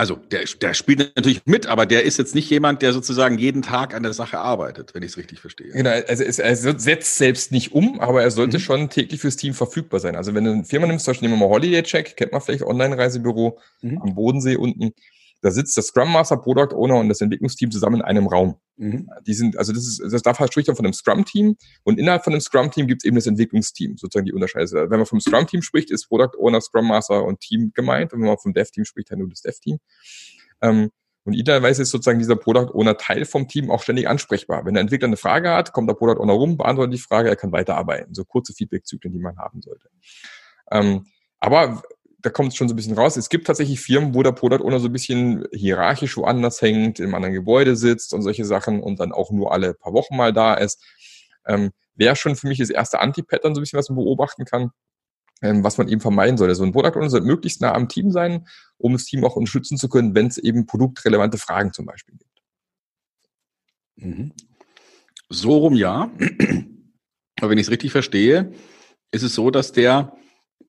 also 0.00 0.16
der, 0.16 0.44
der 0.62 0.72
spielt 0.72 1.14
natürlich 1.14 1.42
mit, 1.44 1.66
aber 1.66 1.84
der 1.84 2.04
ist 2.04 2.16
jetzt 2.16 2.34
nicht 2.34 2.48
jemand, 2.48 2.80
der 2.80 2.94
sozusagen 2.94 3.36
jeden 3.36 3.60
Tag 3.60 3.92
an 3.92 4.02
der 4.02 4.14
Sache 4.14 4.38
arbeitet, 4.38 4.94
wenn 4.94 5.02
ich 5.02 5.10
es 5.10 5.18
richtig 5.18 5.40
verstehe. 5.40 5.72
Genau, 5.72 5.90
also 5.90 6.24
es, 6.24 6.38
er 6.38 6.56
setzt 6.56 7.18
selbst 7.18 7.52
nicht 7.52 7.72
um, 7.72 8.00
aber 8.00 8.22
er 8.22 8.30
sollte 8.30 8.56
mhm. 8.56 8.62
schon 8.62 8.88
täglich 8.88 9.20
fürs 9.20 9.36
Team 9.36 9.52
verfügbar 9.52 10.00
sein. 10.00 10.16
Also 10.16 10.34
wenn 10.34 10.44
du 10.44 10.52
eine 10.52 10.64
Firma 10.64 10.86
nimmst, 10.86 11.04
zum 11.04 11.12
Beispiel 11.12 11.28
nehmen 11.28 11.38
wir 11.38 11.46
mal 11.46 11.54
Holiday 11.54 11.82
Check, 11.82 12.16
kennt 12.16 12.32
man 12.32 12.40
vielleicht 12.40 12.62
Online-Reisebüro 12.62 13.58
mhm. 13.82 14.00
am 14.00 14.14
Bodensee 14.14 14.56
unten. 14.56 14.94
Da 15.42 15.50
sitzt 15.50 15.76
das 15.76 15.86
Scrum 15.86 16.12
Master, 16.12 16.36
Product 16.36 16.74
Owner 16.74 16.96
und 16.96 17.08
das 17.08 17.20
Entwicklungsteam 17.20 17.70
zusammen 17.70 17.96
in 17.96 18.02
einem 18.02 18.26
Raum. 18.26 18.56
Mhm. 18.76 19.08
Die 19.26 19.34
sind, 19.34 19.56
also 19.56 19.72
das 19.72 19.86
ist, 19.86 20.12
das 20.12 20.22
darf 20.22 20.36
spricht 20.36 20.68
dann 20.68 20.76
von 20.76 20.84
einem 20.84 20.92
Scrum-Team 20.92 21.56
und 21.84 21.98
innerhalb 21.98 22.24
von 22.24 22.32
dem 22.32 22.40
Scrum-Team 22.40 22.86
gibt 22.86 23.02
es 23.02 23.06
eben 23.06 23.16
das 23.16 23.26
Entwicklungsteam, 23.26 23.96
sozusagen 23.96 24.26
die 24.26 24.32
Unterscheidung. 24.32 24.90
Wenn 24.90 24.98
man 24.98 25.06
vom 25.06 25.20
Scrum-Team 25.20 25.62
spricht, 25.62 25.90
ist 25.90 26.08
Product 26.08 26.38
Owner, 26.38 26.60
Scrum 26.60 26.88
Master 26.88 27.24
und 27.24 27.40
Team 27.40 27.72
gemeint. 27.74 28.12
Und 28.12 28.20
wenn 28.20 28.28
man 28.28 28.38
vom 28.38 28.52
Dev-Team 28.52 28.84
spricht, 28.84 29.10
dann 29.10 29.18
nur 29.18 29.28
das 29.28 29.42
Dev-Team. 29.42 29.78
Ähm, 30.62 30.90
und 31.24 31.34
idealerweise 31.34 31.82
ist 31.82 31.90
sozusagen 31.90 32.18
dieser 32.18 32.36
Product 32.36 32.74
Owner 32.74 32.96
Teil 32.96 33.24
vom 33.24 33.46
Team 33.46 33.70
auch 33.70 33.82
ständig 33.82 34.08
ansprechbar. 34.08 34.64
Wenn 34.64 34.74
der 34.74 34.80
Entwickler 34.80 35.06
eine 35.06 35.16
Frage 35.16 35.50
hat, 35.50 35.72
kommt 35.72 35.88
der 35.88 35.94
Product 35.94 36.20
Owner 36.20 36.32
rum, 36.32 36.56
beantwortet 36.56 36.94
die 36.94 36.98
Frage, 36.98 37.28
er 37.28 37.36
kann 37.36 37.52
weiterarbeiten. 37.52 38.14
So 38.14 38.24
kurze 38.24 38.54
Feedback-Zyklen, 38.54 39.12
die 39.12 39.18
man 39.18 39.36
haben 39.36 39.60
sollte. 39.60 39.88
Ähm, 40.70 41.06
aber 41.38 41.82
da 42.22 42.30
kommt 42.30 42.50
es 42.50 42.56
schon 42.56 42.68
so 42.68 42.74
ein 42.74 42.76
bisschen 42.76 42.94
raus. 42.96 43.16
Es 43.16 43.28
gibt 43.28 43.46
tatsächlich 43.46 43.80
Firmen, 43.80 44.14
wo 44.14 44.22
der 44.22 44.32
Product 44.32 44.64
Owner 44.64 44.80
so 44.80 44.88
ein 44.88 44.92
bisschen 44.92 45.46
hierarchisch 45.52 46.16
woanders 46.16 46.60
hängt, 46.60 47.00
im 47.00 47.14
anderen 47.14 47.34
Gebäude 47.34 47.76
sitzt 47.76 48.12
und 48.12 48.22
solche 48.22 48.44
Sachen 48.44 48.82
und 48.82 49.00
dann 49.00 49.12
auch 49.12 49.30
nur 49.30 49.52
alle 49.52 49.74
paar 49.74 49.92
Wochen 49.92 50.16
mal 50.16 50.32
da 50.32 50.54
ist. 50.54 50.82
Ähm, 51.46 51.70
Wäre 51.94 52.16
schon 52.16 52.36
für 52.36 52.48
mich 52.48 52.58
das 52.58 52.70
erste 52.70 53.00
Anti-Pattern, 53.00 53.54
so 53.54 53.60
ein 53.60 53.62
bisschen, 53.62 53.78
was 53.78 53.88
man 53.90 53.96
beobachten 53.96 54.44
kann, 54.44 54.70
ähm, 55.42 55.64
was 55.64 55.78
man 55.78 55.88
eben 55.88 56.00
vermeiden 56.00 56.36
sollte. 56.36 56.54
So 56.54 56.64
ein 56.64 56.72
Product 56.72 56.96
Owner 56.96 57.10
sollte 57.10 57.26
möglichst 57.26 57.60
nah 57.60 57.74
am 57.74 57.88
Team 57.88 58.10
sein, 58.10 58.46
um 58.78 58.92
das 58.92 59.04
Team 59.04 59.24
auch 59.24 59.36
unterstützen 59.36 59.76
zu 59.76 59.88
können, 59.88 60.14
wenn 60.14 60.26
es 60.26 60.38
eben 60.38 60.66
produktrelevante 60.66 61.38
Fragen 61.38 61.72
zum 61.72 61.86
Beispiel 61.86 62.16
gibt. 62.16 62.42
Mhm. 63.96 64.32
So 65.28 65.58
rum 65.58 65.74
ja. 65.74 66.10
Aber 67.40 67.50
wenn 67.50 67.58
ich 67.58 67.66
es 67.66 67.70
richtig 67.70 67.92
verstehe, 67.92 68.52
ist 69.10 69.22
es 69.22 69.34
so, 69.34 69.50
dass 69.50 69.72
der 69.72 70.12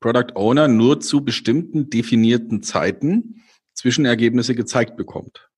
Product 0.02 0.34
Owner 0.34 0.68
nur 0.68 1.00
zu 1.00 1.24
bestimmten 1.24 1.88
definierten 1.88 2.62
Zeiten 2.62 3.42
Zwischenergebnisse 3.74 4.54
gezeigt 4.54 4.96
bekommt. 4.96 5.48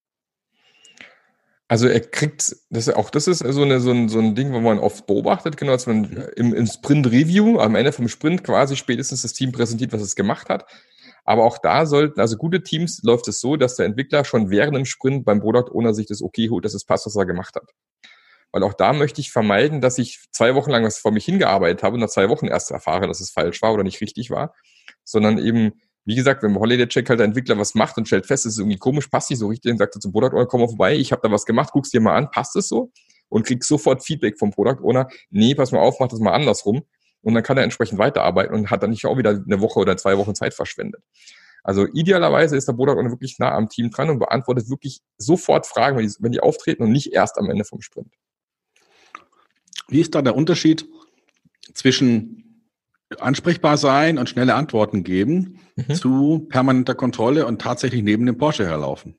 Also 1.66 1.88
er 1.88 2.00
kriegt, 2.00 2.54
das 2.70 2.88
auch 2.90 3.10
das 3.10 3.26
ist 3.26 3.38
so, 3.38 3.62
eine, 3.62 3.80
so, 3.80 3.90
ein, 3.90 4.08
so 4.08 4.18
ein 4.18 4.34
Ding, 4.34 4.52
wo 4.52 4.60
man 4.60 4.78
oft 4.78 5.06
beobachtet, 5.06 5.56
genau, 5.56 5.72
dass 5.72 5.86
man 5.86 6.04
im, 6.36 6.54
im 6.54 6.66
Sprint-Review, 6.66 7.58
am 7.58 7.74
Ende 7.74 7.90
vom 7.90 8.06
Sprint 8.08 8.44
quasi 8.44 8.76
spätestens 8.76 9.22
das 9.22 9.32
Team 9.32 9.50
präsentiert, 9.50 9.92
was 9.92 10.02
es 10.02 10.14
gemacht 10.14 10.50
hat. 10.50 10.66
Aber 11.24 11.44
auch 11.44 11.56
da 11.58 11.86
sollten, 11.86 12.20
also 12.20 12.36
gute 12.36 12.62
Teams 12.62 13.02
läuft 13.02 13.26
es 13.28 13.40
so, 13.40 13.56
dass 13.56 13.76
der 13.76 13.86
Entwickler 13.86 14.24
schon 14.26 14.50
während 14.50 14.76
dem 14.76 14.84
Sprint 14.84 15.24
beim 15.24 15.40
Product 15.40 15.72
Owner 15.72 15.94
sich 15.94 16.06
das 16.06 16.20
okay 16.20 16.50
holt, 16.50 16.66
dass 16.66 16.74
es 16.74 16.84
passt, 16.84 17.06
was 17.06 17.16
er 17.16 17.24
gemacht 17.24 17.56
hat. 17.56 17.70
Weil 18.54 18.62
auch 18.62 18.74
da 18.74 18.92
möchte 18.92 19.20
ich 19.20 19.32
vermeiden, 19.32 19.80
dass 19.80 19.98
ich 19.98 20.20
zwei 20.30 20.54
Wochen 20.54 20.70
lang 20.70 20.84
was 20.84 20.98
vor 20.98 21.10
mich 21.10 21.24
hingearbeitet 21.24 21.82
habe 21.82 21.94
und 21.94 22.00
nach 22.00 22.08
zwei 22.08 22.28
Wochen 22.28 22.46
erst 22.46 22.70
erfahre, 22.70 23.08
dass 23.08 23.20
es 23.20 23.30
falsch 23.30 23.60
war 23.62 23.74
oder 23.74 23.82
nicht 23.82 24.00
richtig 24.00 24.30
war, 24.30 24.54
sondern 25.02 25.38
eben, 25.38 25.72
wie 26.04 26.14
gesagt, 26.14 26.44
wenn 26.44 26.54
Holiday 26.54 26.86
Check 26.86 27.08
halt 27.08 27.18
der 27.18 27.26
Entwickler 27.26 27.58
was 27.58 27.74
macht 27.74 27.98
und 27.98 28.06
stellt 28.06 28.26
fest, 28.26 28.46
es 28.46 28.52
ist 28.52 28.58
irgendwie 28.60 28.78
komisch, 28.78 29.08
passt 29.08 29.28
nicht 29.30 29.40
so 29.40 29.48
richtig, 29.48 29.72
dann 29.72 29.78
sagt 29.78 29.96
er 29.96 30.00
zum 30.00 30.12
Product 30.12 30.36
Owner, 30.36 30.46
komm 30.46 30.60
mal 30.60 30.68
vorbei, 30.68 30.94
ich 30.94 31.10
habe 31.10 31.20
da 31.20 31.32
was 31.32 31.46
gemacht, 31.46 31.70
guck's 31.72 31.90
dir 31.90 32.00
mal 32.00 32.14
an, 32.14 32.30
passt 32.30 32.54
es 32.54 32.68
so? 32.68 32.92
Und 33.28 33.44
kriegst 33.44 33.68
sofort 33.68 34.04
Feedback 34.04 34.38
vom 34.38 34.52
Product 34.52 34.84
Owner, 34.84 35.08
nee, 35.30 35.56
pass 35.56 35.72
mal 35.72 35.80
auf, 35.80 35.98
mach 35.98 36.06
das 36.06 36.20
mal 36.20 36.32
andersrum. 36.32 36.82
Und 37.22 37.34
dann 37.34 37.42
kann 37.42 37.56
er 37.56 37.64
entsprechend 37.64 37.98
weiterarbeiten 37.98 38.54
und 38.54 38.70
hat 38.70 38.84
dann 38.84 38.90
nicht 38.90 39.04
auch 39.04 39.18
wieder 39.18 39.30
eine 39.30 39.60
Woche 39.62 39.80
oder 39.80 39.96
zwei 39.96 40.16
Wochen 40.16 40.36
Zeit 40.36 40.54
verschwendet. 40.54 41.02
Also 41.64 41.88
idealerweise 41.92 42.56
ist 42.56 42.68
der 42.68 42.74
Product 42.74 43.00
Owner 43.00 43.10
wirklich 43.10 43.40
nah 43.40 43.50
am 43.50 43.68
Team 43.68 43.90
dran 43.90 44.10
und 44.10 44.20
beantwortet 44.20 44.70
wirklich 44.70 45.00
sofort 45.18 45.66
Fragen, 45.66 45.96
wenn 45.96 46.06
die, 46.06 46.14
wenn 46.20 46.30
die 46.30 46.40
auftreten 46.40 46.84
und 46.84 46.92
nicht 46.92 47.12
erst 47.12 47.36
am 47.36 47.50
Ende 47.50 47.64
vom 47.64 47.80
Sprint. 47.80 48.12
Wie 49.88 50.00
ist 50.00 50.14
da 50.14 50.22
der 50.22 50.36
Unterschied 50.36 50.86
zwischen 51.74 52.40
ansprechbar 53.18 53.76
sein 53.76 54.18
und 54.18 54.28
schnelle 54.28 54.54
Antworten 54.54 55.04
geben 55.04 55.60
mhm. 55.76 55.94
zu 55.94 56.46
permanenter 56.48 56.94
Kontrolle 56.94 57.46
und 57.46 57.60
tatsächlich 57.60 58.02
neben 58.02 58.26
dem 58.26 58.38
Porsche 58.38 58.66
herlaufen? 58.66 59.16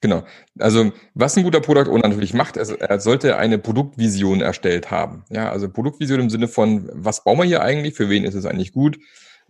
Genau. 0.00 0.24
Also 0.58 0.92
was 1.14 1.36
ein 1.36 1.42
guter 1.42 1.60
Product 1.60 1.90
Owner 1.90 2.08
natürlich 2.08 2.34
macht, 2.34 2.56
er, 2.56 2.68
er 2.80 3.00
sollte 3.00 3.38
eine 3.38 3.58
Produktvision 3.58 4.42
erstellt 4.42 4.90
haben. 4.90 5.24
Ja, 5.30 5.50
also 5.50 5.70
Produktvision 5.70 6.20
im 6.20 6.30
Sinne 6.30 6.48
von, 6.48 6.88
was 6.92 7.24
bauen 7.24 7.38
wir 7.38 7.44
hier 7.44 7.62
eigentlich, 7.62 7.94
für 7.94 8.10
wen 8.10 8.24
ist 8.24 8.34
es 8.34 8.44
eigentlich 8.44 8.72
gut? 8.72 8.98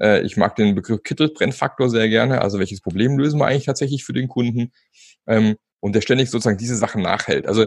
Äh, 0.01 0.23
ich 0.23 0.37
mag 0.37 0.55
den 0.55 0.75
Begriff 0.75 1.03
Kittelbrennfaktor 1.03 1.91
sehr 1.91 2.09
gerne. 2.09 2.43
Also 2.43 2.59
welches 2.59 2.81
Problem 2.81 3.19
lösen 3.19 3.41
wir 3.41 3.47
eigentlich 3.47 3.67
tatsächlich 3.67 4.05
für 4.05 4.13
den 4.13 4.29
Kunden? 4.29 4.73
Ähm, 5.27 5.57
und 5.81 5.95
der 5.95 6.01
ständig 6.01 6.31
sozusagen 6.31 6.59
diese 6.59 6.77
Sachen 6.77 7.03
nachhält. 7.03 7.47
Also 7.47 7.67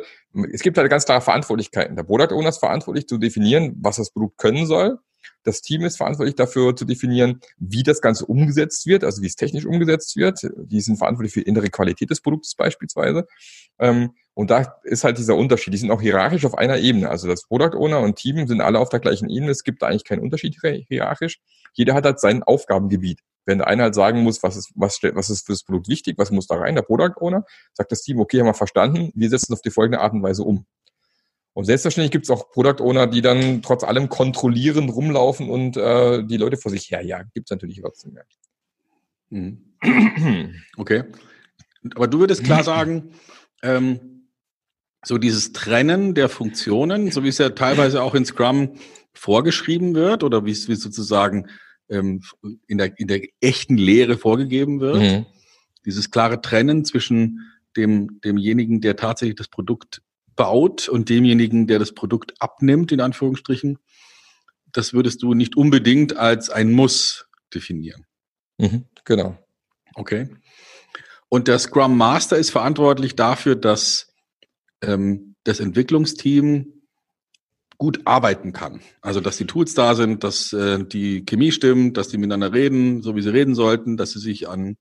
es 0.51 0.61
gibt 0.61 0.77
halt 0.77 0.89
ganz 0.89 1.05
klare 1.05 1.21
Verantwortlichkeiten. 1.21 1.95
Der 1.95 2.03
Product 2.03 2.33
Owner 2.33 2.49
ist 2.49 2.57
verantwortlich 2.57 3.07
zu 3.07 3.17
definieren, 3.17 3.75
was 3.81 3.97
das 3.97 4.11
Produkt 4.11 4.37
können 4.37 4.65
soll. 4.65 4.99
Das 5.43 5.61
Team 5.61 5.83
ist 5.83 5.97
verantwortlich 5.97 6.35
dafür 6.35 6.75
zu 6.75 6.85
definieren, 6.85 7.39
wie 7.57 7.83
das 7.83 8.01
Ganze 8.01 8.25
umgesetzt 8.25 8.85
wird, 8.85 9.03
also 9.03 9.21
wie 9.21 9.27
es 9.27 9.35
technisch 9.35 9.65
umgesetzt 9.65 10.15
wird. 10.15 10.41
Die 10.57 10.81
sind 10.81 10.97
verantwortlich 10.97 11.33
für 11.33 11.41
innere 11.41 11.69
Qualität 11.69 12.09
des 12.09 12.21
Produktes 12.21 12.55
beispielsweise. 12.55 13.25
Ähm, 13.79 14.11
und 14.33 14.51
da 14.51 14.75
ist 14.83 15.03
halt 15.03 15.17
dieser 15.17 15.35
Unterschied. 15.35 15.73
Die 15.73 15.77
sind 15.77 15.91
auch 15.91 16.01
hierarchisch 16.01 16.45
auf 16.45 16.57
einer 16.57 16.77
Ebene. 16.77 17.09
Also 17.09 17.27
das 17.27 17.43
Product 17.43 17.77
Owner 17.77 17.99
und 17.99 18.15
Team 18.15 18.47
sind 18.47 18.61
alle 18.61 18.79
auf 18.79 18.89
der 18.89 18.99
gleichen 18.99 19.29
Ebene. 19.29 19.51
Es 19.51 19.63
gibt 19.63 19.81
da 19.81 19.87
eigentlich 19.87 20.05
keinen 20.05 20.21
Unterschied 20.21 20.55
hierarchisch. 20.87 21.39
Jeder 21.73 21.93
hat 21.93 22.05
halt 22.05 22.19
sein 22.19 22.43
Aufgabengebiet. 22.43 23.19
Wenn 23.45 23.59
der 23.59 23.67
eine 23.67 23.83
halt 23.83 23.95
sagen 23.95 24.21
muss, 24.21 24.43
was 24.43 24.55
ist, 24.55 24.71
was, 24.75 24.99
was 25.01 25.29
ist 25.29 25.45
für 25.45 25.53
das 25.53 25.63
Produkt 25.63 25.87
wichtig, 25.87 26.17
was 26.17 26.31
muss 26.31 26.47
da 26.47 26.55
rein, 26.55 26.75
der 26.75 26.81
Product 26.83 27.15
Owner, 27.19 27.45
sagt 27.73 27.91
das 27.91 28.01
Team, 28.01 28.19
okay, 28.19 28.39
haben 28.39 28.47
wir 28.47 28.53
verstanden, 28.53 29.11
wir 29.15 29.29
setzen 29.29 29.53
auf 29.53 29.61
die 29.61 29.71
folgende 29.71 30.01
Art 30.01 30.13
und 30.13 30.23
Weise 30.23 30.43
um. 30.43 30.65
Und 31.53 31.65
selbstverständlich 31.65 32.11
gibt 32.11 32.25
es 32.25 32.29
auch 32.29 32.51
Product 32.51 32.81
Owner, 32.81 33.07
die 33.07 33.21
dann 33.21 33.61
trotz 33.61 33.83
allem 33.83 34.07
kontrollierend 34.07 34.93
rumlaufen 34.93 35.49
und 35.49 35.77
äh, 35.77 36.23
die 36.23 36.37
Leute 36.37 36.57
vor 36.57 36.71
sich 36.71 36.89
herjagen. 36.91 37.31
Gibt 37.33 37.47
es 37.47 37.51
natürlich 37.51 37.81
trotzdem 37.81 38.13
mehr. 38.13 38.25
Mhm. 39.29 39.65
Okay. 40.77 41.03
Aber 41.95 42.07
du 42.07 42.19
würdest 42.19 42.43
klar 42.43 42.63
sagen, 42.63 43.11
ähm, 43.61 44.27
so 45.03 45.17
dieses 45.17 45.53
Trennen 45.53 46.13
der 46.13 46.29
Funktionen, 46.29 47.11
so 47.11 47.23
wie 47.23 47.29
es 47.29 47.37
ja 47.37 47.49
teilweise 47.49 48.03
auch 48.03 48.15
in 48.15 48.25
Scrum 48.25 48.75
vorgeschrieben 49.13 49.95
wird 49.95 50.23
oder 50.23 50.45
wie 50.45 50.51
es 50.51 50.67
wie 50.67 50.75
sozusagen 50.75 51.47
ähm, 51.89 52.21
in, 52.67 52.77
der, 52.77 52.97
in 52.99 53.07
der 53.07 53.21
echten 53.41 53.77
Lehre 53.77 54.17
vorgegeben 54.17 54.79
wird. 54.79 54.97
Mhm. 54.97 55.25
Dieses 55.85 56.11
klare 56.11 56.41
Trennen 56.41 56.85
zwischen 56.85 57.39
dem, 57.75 58.19
demjenigen, 58.23 58.81
der 58.81 58.95
tatsächlich 58.95 59.37
das 59.37 59.47
Produkt 59.47 60.01
baut 60.35 60.87
und 60.87 61.09
demjenigen, 61.09 61.67
der 61.67 61.79
das 61.79 61.93
Produkt 61.93 62.33
abnimmt, 62.39 62.91
in 62.91 63.01
Anführungsstrichen, 63.01 63.77
das 64.71 64.93
würdest 64.93 65.21
du 65.23 65.33
nicht 65.33 65.57
unbedingt 65.57 66.15
als 66.15 66.49
ein 66.49 66.71
Muss 66.71 67.27
definieren. 67.53 68.05
Mhm, 68.57 68.85
genau. 69.03 69.37
Okay. 69.95 70.29
Und 71.27 71.47
der 71.47 71.59
Scrum 71.59 71.97
Master 71.97 72.37
ist 72.37 72.51
verantwortlich 72.51 73.15
dafür, 73.15 73.55
dass 73.55 74.13
ähm, 74.81 75.35
das 75.43 75.59
Entwicklungsteam 75.59 76.78
gut 77.79 78.01
arbeiten 78.05 78.53
kann. 78.53 78.81
Also 79.01 79.21
dass 79.21 79.37
die 79.37 79.47
Tools 79.47 79.73
da 79.73 79.95
sind, 79.95 80.23
dass 80.23 80.53
äh, 80.53 80.83
die 80.83 81.25
Chemie 81.25 81.51
stimmt, 81.51 81.97
dass 81.97 82.09
die 82.09 82.17
miteinander 82.17 82.53
reden, 82.53 83.01
so 83.01 83.15
wie 83.15 83.21
sie 83.21 83.33
reden 83.33 83.55
sollten, 83.55 83.97
dass 83.97 84.11
sie 84.11 84.19
sich 84.19 84.47
an 84.47 84.77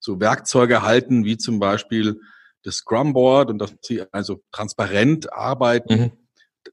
so 0.00 0.20
Werkzeuge 0.20 0.82
halten, 0.82 1.24
wie 1.24 1.38
zum 1.38 1.60
Beispiel 1.60 2.20
das 2.64 2.76
Scrum 2.76 3.12
Board 3.12 3.50
und 3.50 3.58
dass 3.58 3.72
sie 3.82 4.02
also 4.10 4.42
transparent 4.50 5.32
arbeiten. 5.32 5.94
Mhm. 5.94 6.12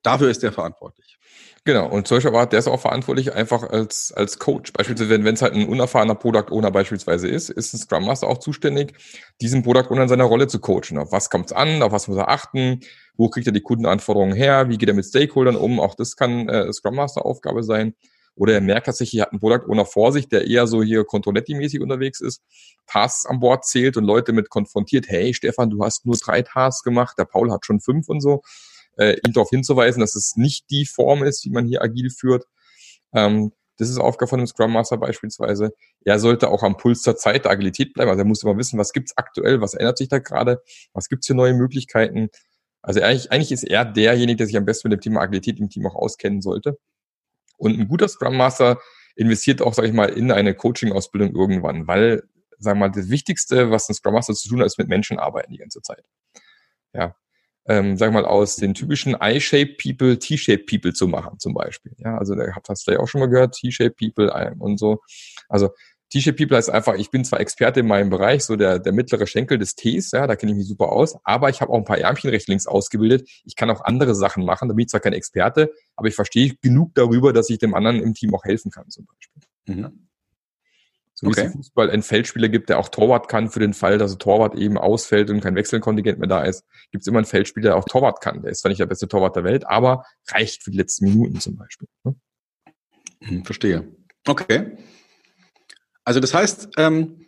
Dafür 0.02 0.30
ist 0.30 0.44
der 0.44 0.52
verantwortlich. 0.52 1.18
Genau, 1.64 1.88
und 1.88 2.08
solcher 2.08 2.34
Art, 2.34 2.54
der 2.54 2.60
ist 2.60 2.68
auch 2.68 2.80
verantwortlich 2.80 3.34
einfach 3.34 3.62
als, 3.62 4.14
als 4.14 4.40
Coach. 4.40 4.72
Beispielsweise, 4.72 5.10
wenn 5.24 5.34
es 5.34 5.42
halt 5.42 5.54
ein 5.54 5.68
unerfahrener 5.68 6.16
Product 6.16 6.50
Owner 6.50 6.72
beispielsweise 6.72 7.28
ist, 7.28 7.50
ist 7.50 7.74
ein 7.74 7.78
Scrum 7.78 8.06
Master 8.06 8.28
auch 8.28 8.38
zuständig, 8.38 8.94
diesen 9.42 9.64
Product 9.64 9.92
Owner 9.92 10.04
in 10.04 10.10
seiner 10.10 10.24
Rolle 10.24 10.48
zu 10.48 10.60
coachen. 10.60 10.98
Auf 10.98 11.12
was 11.12 11.30
kommt 11.30 11.48
es 11.48 11.52
an, 11.52 11.84
auf 11.84 11.92
was 11.92 12.08
muss 12.08 12.18
er 12.18 12.30
achten, 12.30 12.80
wo 13.18 13.30
kriegt 13.30 13.48
er 13.48 13.54
die 13.54 13.62
Kundenanforderungen 13.62 14.36
her, 14.36 14.70
wie 14.70 14.78
geht 14.78 14.90
er 14.90 14.96
mit 14.96 15.06
Stakeholdern 15.06 15.56
um, 15.56 15.80
auch 15.80 15.96
das 15.96 16.16
kann 16.16 16.48
äh, 16.48 16.72
Scrum 16.72 16.96
Master 16.96 17.26
Aufgabe 17.26 17.64
sein. 17.64 17.96
Oder 18.36 18.54
er 18.54 18.62
merkt 18.62 18.86
tatsächlich, 18.86 19.20
er 19.20 19.24
hat 19.24 19.32
einen 19.32 19.40
Product 19.40 19.68
Owner 19.68 19.86
vor 19.86 20.12
sich, 20.12 20.30
der 20.30 20.46
eher 20.46 20.68
so 20.68 20.84
hier 20.84 21.02
Controletti-mäßig 21.02 21.82
unterwegs 21.82 22.22
ist, 22.22 22.44
Tasks 22.86 23.26
an 23.26 23.40
Bord 23.40 23.66
zählt 23.66 23.98
und 23.98 24.04
Leute 24.04 24.32
mit 24.32 24.52
konfrontiert, 24.52 25.08
hey 25.08 25.34
Stefan, 25.34 25.72
du 25.72 25.84
hast 25.84 26.06
nur 26.06 26.16
drei 26.16 26.44
Tasks 26.44 26.84
gemacht, 26.84 27.18
der 27.18 27.26
Paul 27.26 27.52
hat 27.52 27.66
schon 27.66 27.80
fünf 27.82 28.08
und 28.10 28.22
so 28.22 28.44
äh, 28.98 29.16
ihn 29.26 29.34
darauf 29.34 29.50
hinzuweisen, 29.50 30.02
dass 30.02 30.16
es 30.16 30.36
nicht 30.36 30.70
die 30.70 30.86
Form 30.86 31.24
ist, 31.24 31.46
wie 31.46 31.50
man 31.50 31.66
hier 31.66 31.82
agil 31.82 32.10
führt. 32.10 32.46
Ähm, 33.14 33.52
das 33.78 33.90
ist 33.90 34.00
Aufgabe 34.00 34.30
von 34.30 34.40
einem 34.40 34.48
Scrum 34.48 34.74
Master 34.74 34.98
beispielsweise. 34.98 35.72
Er 36.04 36.20
sollte 36.20 36.50
auch 36.50 36.64
am 36.64 36.78
Puls 36.78 37.04
der 37.04 37.16
Zeit 37.16 37.46
der 37.46 37.52
Agilität 37.52 37.94
bleiben. 37.94 38.10
Also 38.10 38.22
er 38.22 38.26
muss 38.26 38.42
immer 38.42 38.58
wissen, 38.58 38.80
was 38.80 38.92
gibt's 38.92 39.16
aktuell, 39.18 39.62
was 39.62 39.76
ändert 39.76 40.00
sich 40.00 40.10
da 40.10 40.18
gerade, 40.18 40.62
was 40.94 41.10
gibt's 41.10 41.28
für 41.28 41.36
neue 41.36 41.54
Möglichkeiten. 41.54 42.30
Also 42.82 43.02
eigentlich, 43.02 43.32
eigentlich 43.32 43.52
ist 43.52 43.64
er 43.64 43.86
derjenige, 43.86 44.38
der 44.38 44.48
sich 44.48 44.58
am 44.58 44.66
besten 44.66 44.90
mit 44.90 45.00
dem 45.00 45.02
Thema 45.02 45.22
Agilität 45.22 45.60
im 45.60 45.70
Team 45.70 45.86
auch 45.88 45.96
auskennen 45.96 46.42
sollte. 46.42 46.78
Und 47.58 47.80
ein 47.80 47.88
guter 47.88 48.08
Scrum 48.08 48.38
Master 48.38 48.80
investiert 49.16 49.62
auch, 49.62 49.74
sage 49.74 49.88
ich 49.88 49.94
mal, 49.94 50.10
in 50.10 50.32
eine 50.32 50.54
Coaching-Ausbildung 50.54 51.36
irgendwann, 51.36 51.88
weil, 51.88 52.24
sagen 52.60 52.80
wir 52.80 52.88
mal, 52.88 52.92
das 52.92 53.10
Wichtigste, 53.10 53.72
was 53.72 53.90
ein 53.90 53.96
Scrum 53.96 54.14
Master 54.14 54.34
zu 54.34 54.48
tun 54.48 54.60
hat, 54.60 54.68
ist 54.68 54.78
mit 54.78 54.88
Menschen 54.88 55.20
arbeiten 55.20 55.52
die 55.52 55.58
ganze 55.58 55.82
Zeit. 55.82 56.06
Ja, 56.94 57.16
ähm, 57.68 57.98
sag 57.98 58.14
mal, 58.14 58.26
aus 58.26 58.56
den 58.56 58.74
typischen 58.74 59.18
I-Shape 59.22 59.76
People 59.82 60.18
T-Shape 60.18 60.64
People 60.70 60.94
zu 60.94 61.08
machen, 61.08 61.40
zum 61.40 61.54
Beispiel. 61.54 61.94
Ja, 61.98 62.18
also 62.18 62.34
da 62.36 62.44
habt 62.56 62.70
du 62.70 62.92
ja 62.92 63.00
auch 63.00 63.08
schon 63.08 63.20
mal 63.20 63.28
gehört, 63.28 63.56
T-Shape 63.56 63.92
People 64.00 64.56
und 64.60 64.78
so. 64.80 65.02
Also 65.50 65.72
T-Shape 66.10 66.38
People 66.38 66.58
heißt 66.58 66.70
einfach, 66.70 66.96
ich 66.96 67.12
bin 67.12 67.26
zwar 67.26 67.42
Experte 67.42 67.82
in 67.82 67.88
meinem 67.88 68.10
Bereich, 68.10 68.46
so 68.46 68.56
der, 68.56 68.80
der 68.80 68.94
mittlere 68.94 69.28
Schenkel 69.28 69.58
des 69.58 69.76
Ts, 69.76 70.12
ja, 70.12 70.26
da 70.26 70.36
kenne 70.36 70.54
ich 70.54 70.58
mich 70.58 70.68
super 70.68 70.92
aus, 70.92 71.18
aber 71.24 71.50
ich 71.50 71.60
habe 71.60 71.72
auch 71.72 71.78
ein 71.78 71.84
paar 71.84 71.98
Ärmchen 71.98 72.30
rechts 72.30 72.48
links 72.48 72.66
ausgebildet. 72.66 73.30
Ich 73.44 73.56
kann 73.56 73.70
auch 73.70 73.84
andere 73.84 74.16
Sachen 74.16 74.46
machen, 74.46 74.70
da 74.70 74.74
bin 74.76 74.84
ich 74.84 74.90
zwar 74.90 75.02
kein 75.02 75.14
Experte, 75.14 75.72
aber 75.96 76.08
ich 76.08 76.16
verstehe 76.16 76.56
genug 76.62 76.96
darüber, 76.96 77.34
dass 77.34 77.50
ich 77.50 77.60
dem 77.60 77.74
anderen 77.74 78.02
im 78.02 78.14
Team 78.14 78.34
auch 78.34 78.46
helfen 78.46 78.72
kann, 78.72 78.90
zum 78.90 79.06
Beispiel. 79.06 79.42
Mhm. 79.66 80.08
So 81.20 81.26
wie 81.26 81.32
okay. 81.32 81.42
es 81.42 81.48
im 81.48 81.54
Fußball 81.54 81.90
einen 81.90 82.04
Feldspieler 82.04 82.48
gibt, 82.48 82.70
der 82.70 82.78
auch 82.78 82.90
Torwart 82.90 83.28
kann 83.28 83.50
für 83.50 83.60
den 83.60 83.74
Fall, 83.74 83.98
dass 83.98 84.14
ein 84.14 84.20
Torwart 84.20 84.54
eben 84.54 84.78
ausfällt 84.78 85.32
und 85.32 85.42
kein 85.42 85.56
Wechselkontingent 85.56 86.20
mehr 86.20 86.28
da 86.28 86.44
ist, 86.44 86.64
gibt 86.92 87.02
es 87.02 87.08
immer 87.08 87.18
einen 87.18 87.26
Feldspieler, 87.26 87.70
der 87.70 87.76
auch 87.76 87.86
Torwart 87.86 88.22
kann. 88.22 88.44
Der 88.44 88.52
ist 88.52 88.62
zwar 88.62 88.70
nicht 88.70 88.80
der 88.80 88.86
beste 88.86 89.08
Torwart 89.08 89.36
der 89.36 89.44
Welt, 89.44 89.66
aber 89.66 90.06
reicht 90.28 90.62
für 90.62 90.70
die 90.70 90.78
letzten 90.78 91.06
Minuten 91.06 91.40
zum 91.40 91.58
Beispiel. 91.58 91.88
Ne? 92.04 92.16
Hm, 93.24 93.46
verstehe. 93.46 93.96
Okay. 94.28 94.78
Also 96.08 96.22
das 96.22 96.34
heißt, 96.34 96.70
ähm, 96.78 97.26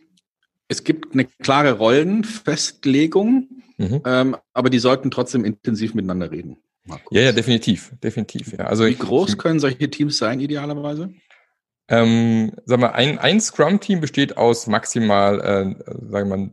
es 0.69 0.85
gibt 0.85 1.13
eine 1.13 1.25
klare 1.25 1.73
Rollenfestlegung, 1.73 3.49
mhm. 3.75 4.01
ähm, 4.05 4.37
aber 4.53 4.69
die 4.69 4.79
sollten 4.79 5.11
trotzdem 5.11 5.43
intensiv 5.43 5.93
miteinander 5.93 6.31
reden. 6.31 6.55
Ja, 7.11 7.23
ja, 7.23 7.31
definitiv, 7.33 7.91
definitiv. 8.01 8.53
Ja. 8.53 8.67
Also 8.67 8.85
Wie 8.85 8.95
groß 8.95 9.31
ich, 9.31 9.37
können 9.37 9.59
solche 9.59 9.89
Teams 9.89 10.17
sein, 10.17 10.39
idealerweise? 10.39 11.13
Ähm, 11.89 12.53
sag 12.63 12.79
mal, 12.79 12.91
ein, 12.91 13.19
ein 13.19 13.41
Scrum-Team 13.41 13.99
besteht 13.99 14.37
aus 14.37 14.67
maximal, 14.67 15.41
äh, 15.41 15.83
sagen 16.09 16.29
wir 16.29 16.37
mal, 16.37 16.51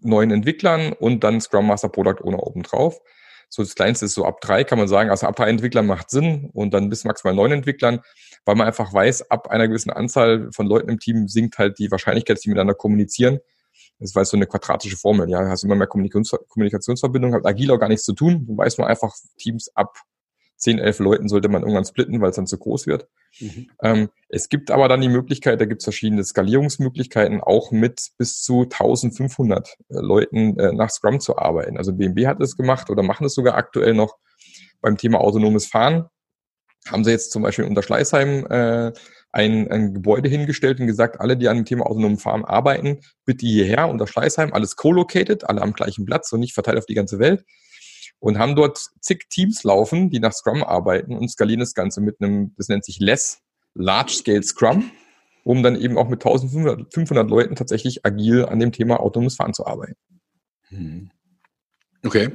neun 0.00 0.30
Entwicklern 0.30 0.94
und 0.94 1.24
dann 1.24 1.42
Scrum 1.42 1.66
Master 1.66 1.90
Product 1.90 2.24
Owner 2.24 2.42
obendrauf. 2.42 3.02
So 3.50 3.62
das 3.62 3.74
kleinste 3.74 4.06
ist 4.06 4.14
so 4.14 4.24
ab 4.24 4.40
drei, 4.40 4.64
kann 4.64 4.78
man 4.78 4.88
sagen. 4.88 5.10
Also 5.10 5.26
ab 5.26 5.36
drei 5.36 5.50
Entwicklern 5.50 5.86
macht 5.86 6.08
Sinn 6.08 6.48
und 6.54 6.72
dann 6.72 6.88
bis 6.88 7.04
maximal 7.04 7.34
neun 7.34 7.52
Entwicklern, 7.52 8.00
weil 8.48 8.56
man 8.56 8.66
einfach 8.66 8.94
weiß, 8.94 9.30
ab 9.30 9.48
einer 9.48 9.68
gewissen 9.68 9.90
Anzahl 9.90 10.48
von 10.52 10.66
Leuten 10.66 10.88
im 10.88 10.98
Team 10.98 11.28
sinkt 11.28 11.58
halt 11.58 11.78
die 11.78 11.90
Wahrscheinlichkeit, 11.90 12.38
dass 12.38 12.42
die 12.44 12.48
miteinander 12.48 12.72
kommunizieren. 12.72 13.40
Das 13.98 14.14
war 14.14 14.24
so 14.24 14.38
eine 14.38 14.46
quadratische 14.46 14.96
Formel. 14.96 15.28
Ja, 15.28 15.46
hast 15.50 15.64
immer 15.64 15.74
mehr 15.74 15.86
Kommunikations 15.86 16.30
Kommunikationsverbindung, 16.48 17.34
hat 17.34 17.44
agil 17.44 17.70
auch 17.70 17.78
gar 17.78 17.90
nichts 17.90 18.06
zu 18.06 18.14
tun. 18.14 18.46
Du 18.46 18.56
weißt 18.56 18.78
nur 18.78 18.86
einfach, 18.86 19.14
Teams 19.36 19.70
ab 19.76 19.98
10, 20.56 20.78
11 20.78 20.98
Leuten 21.00 21.28
sollte 21.28 21.50
man 21.50 21.60
irgendwann 21.60 21.84
splitten, 21.84 22.22
weil 22.22 22.30
es 22.30 22.36
dann 22.36 22.46
zu 22.46 22.56
groß 22.56 22.86
wird. 22.86 23.06
Mhm. 23.38 23.68
Ähm, 23.82 24.08
es 24.30 24.48
gibt 24.48 24.70
aber 24.70 24.88
dann 24.88 25.02
die 25.02 25.10
Möglichkeit, 25.10 25.60
da 25.60 25.66
gibt 25.66 25.82
es 25.82 25.84
verschiedene 25.84 26.24
Skalierungsmöglichkeiten, 26.24 27.42
auch 27.42 27.70
mit 27.70 28.12
bis 28.16 28.40
zu 28.40 28.62
1500 28.62 29.68
äh, 29.68 29.74
Leuten 29.90 30.58
äh, 30.58 30.72
nach 30.72 30.88
Scrum 30.88 31.20
zu 31.20 31.36
arbeiten. 31.36 31.76
Also 31.76 31.92
BMW 31.92 32.26
hat 32.26 32.40
es 32.40 32.56
gemacht 32.56 32.88
oder 32.88 33.02
machen 33.02 33.26
es 33.26 33.34
sogar 33.34 33.56
aktuell 33.56 33.92
noch 33.92 34.16
beim 34.80 34.96
Thema 34.96 35.20
autonomes 35.20 35.66
Fahren. 35.66 36.08
Haben 36.86 37.04
sie 37.04 37.10
jetzt 37.10 37.32
zum 37.32 37.42
Beispiel 37.42 37.64
unter 37.64 37.82
Schleißheim 37.82 38.46
äh, 38.46 38.92
ein, 39.32 39.70
ein 39.70 39.94
Gebäude 39.94 40.28
hingestellt 40.28 40.80
und 40.80 40.86
gesagt, 40.86 41.20
alle, 41.20 41.36
die 41.36 41.48
an 41.48 41.56
dem 41.56 41.64
Thema 41.64 41.86
autonomen 41.86 42.18
Fahren 42.18 42.44
arbeiten, 42.44 43.00
bitte 43.24 43.46
hierher 43.46 43.88
unter 43.88 44.06
Schleißheim, 44.06 44.52
alles 44.52 44.76
co-located, 44.76 45.48
alle 45.48 45.60
am 45.60 45.74
gleichen 45.74 46.06
Platz 46.06 46.32
und 46.32 46.40
nicht 46.40 46.54
verteilt 46.54 46.78
auf 46.78 46.86
die 46.86 46.94
ganze 46.94 47.18
Welt 47.18 47.44
und 48.20 48.38
haben 48.38 48.56
dort 48.56 48.78
zig 49.00 49.26
Teams 49.30 49.62
laufen, 49.64 50.10
die 50.10 50.20
nach 50.20 50.32
Scrum 50.32 50.64
arbeiten 50.64 51.16
und 51.16 51.28
skalieren 51.28 51.60
das 51.60 51.74
Ganze 51.74 52.00
mit 52.00 52.20
einem, 52.20 52.54
das 52.56 52.68
nennt 52.68 52.84
sich 52.84 52.98
Less 53.00 53.40
Large 53.74 54.12
Scale 54.12 54.42
Scrum, 54.42 54.90
um 55.44 55.62
dann 55.62 55.76
eben 55.76 55.98
auch 55.98 56.08
mit 56.08 56.24
1500 56.24 56.92
500 56.92 57.30
Leuten 57.30 57.54
tatsächlich 57.54 58.04
agil 58.04 58.44
an 58.44 58.58
dem 58.58 58.72
Thema 58.72 59.00
autonomes 59.00 59.36
Fahren 59.36 59.54
zu 59.54 59.66
arbeiten. 59.66 59.96
Hm. 60.68 61.10
Okay. 62.04 62.30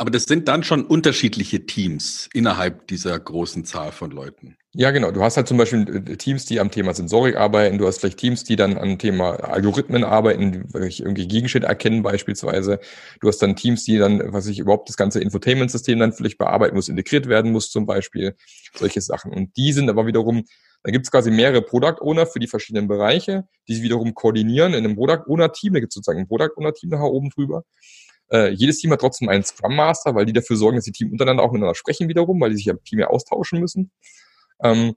Aber 0.00 0.10
das 0.10 0.24
sind 0.24 0.48
dann 0.48 0.62
schon 0.62 0.86
unterschiedliche 0.86 1.66
Teams 1.66 2.30
innerhalb 2.32 2.86
dieser 2.86 3.20
großen 3.20 3.66
Zahl 3.66 3.92
von 3.92 4.10
Leuten. 4.10 4.56
Ja, 4.72 4.92
genau. 4.92 5.10
Du 5.10 5.22
hast 5.22 5.36
halt 5.36 5.46
zum 5.46 5.58
Beispiel 5.58 6.04
äh, 6.08 6.16
Teams, 6.16 6.46
die 6.46 6.58
am 6.58 6.70
Thema 6.70 6.94
Sensorik 6.94 7.36
arbeiten. 7.36 7.76
Du 7.76 7.86
hast 7.86 8.00
vielleicht 8.00 8.16
Teams, 8.16 8.42
die 8.42 8.56
dann 8.56 8.78
am 8.78 8.98
Thema 8.98 9.32
Algorithmen 9.32 10.02
arbeiten, 10.02 10.52
die 10.52 11.02
irgendwie 11.02 11.28
Gegenstände 11.28 11.68
erkennen 11.68 12.02
beispielsweise. 12.02 12.80
Du 13.20 13.28
hast 13.28 13.42
dann 13.42 13.56
Teams, 13.56 13.84
die 13.84 13.98
dann, 13.98 14.32
was 14.32 14.46
ich 14.46 14.58
überhaupt 14.58 14.88
das 14.88 14.96
ganze 14.96 15.20
Infotainment-System 15.20 15.98
dann 15.98 16.14
vielleicht 16.14 16.38
bearbeiten 16.38 16.76
muss, 16.76 16.88
integriert 16.88 17.26
werden 17.26 17.52
muss 17.52 17.70
zum 17.70 17.84
Beispiel. 17.84 18.36
Solche 18.74 19.02
Sachen. 19.02 19.34
Und 19.34 19.54
die 19.58 19.74
sind 19.74 19.90
aber 19.90 20.06
wiederum, 20.06 20.44
da 20.82 20.92
gibt 20.92 21.04
es 21.04 21.10
quasi 21.10 21.30
mehrere 21.30 21.60
Product 21.60 22.00
Owner 22.00 22.24
für 22.24 22.38
die 22.38 22.46
verschiedenen 22.46 22.88
Bereiche, 22.88 23.44
die 23.68 23.74
sie 23.74 23.82
wiederum 23.82 24.14
koordinieren 24.14 24.72
in 24.72 24.82
einem 24.82 24.96
Product 24.96 25.24
Owner 25.26 25.52
Team. 25.52 25.74
Da 25.74 25.80
gibt 25.80 25.92
es 25.92 25.94
sozusagen 25.96 26.20
ein 26.20 26.26
Product 26.26 26.56
Owner 26.56 26.72
Team 26.72 26.88
da 26.88 27.02
oben 27.02 27.28
drüber. 27.28 27.64
Äh, 28.32 28.50
jedes 28.50 28.78
Team 28.78 28.92
hat 28.92 29.00
trotzdem 29.00 29.28
einen 29.28 29.42
Scrum 29.44 29.74
Master, 29.74 30.14
weil 30.14 30.26
die 30.26 30.32
dafür 30.32 30.56
sorgen, 30.56 30.76
dass 30.76 30.84
die 30.84 30.92
Team 30.92 31.10
untereinander 31.10 31.42
auch 31.42 31.52
miteinander 31.52 31.74
sprechen 31.74 32.08
wiederum, 32.08 32.40
weil 32.40 32.50
die 32.50 32.56
sich 32.56 32.66
ja 32.66 32.74
primär 32.74 33.10
austauschen 33.10 33.60
müssen. 33.60 33.90
Ähm, 34.62 34.94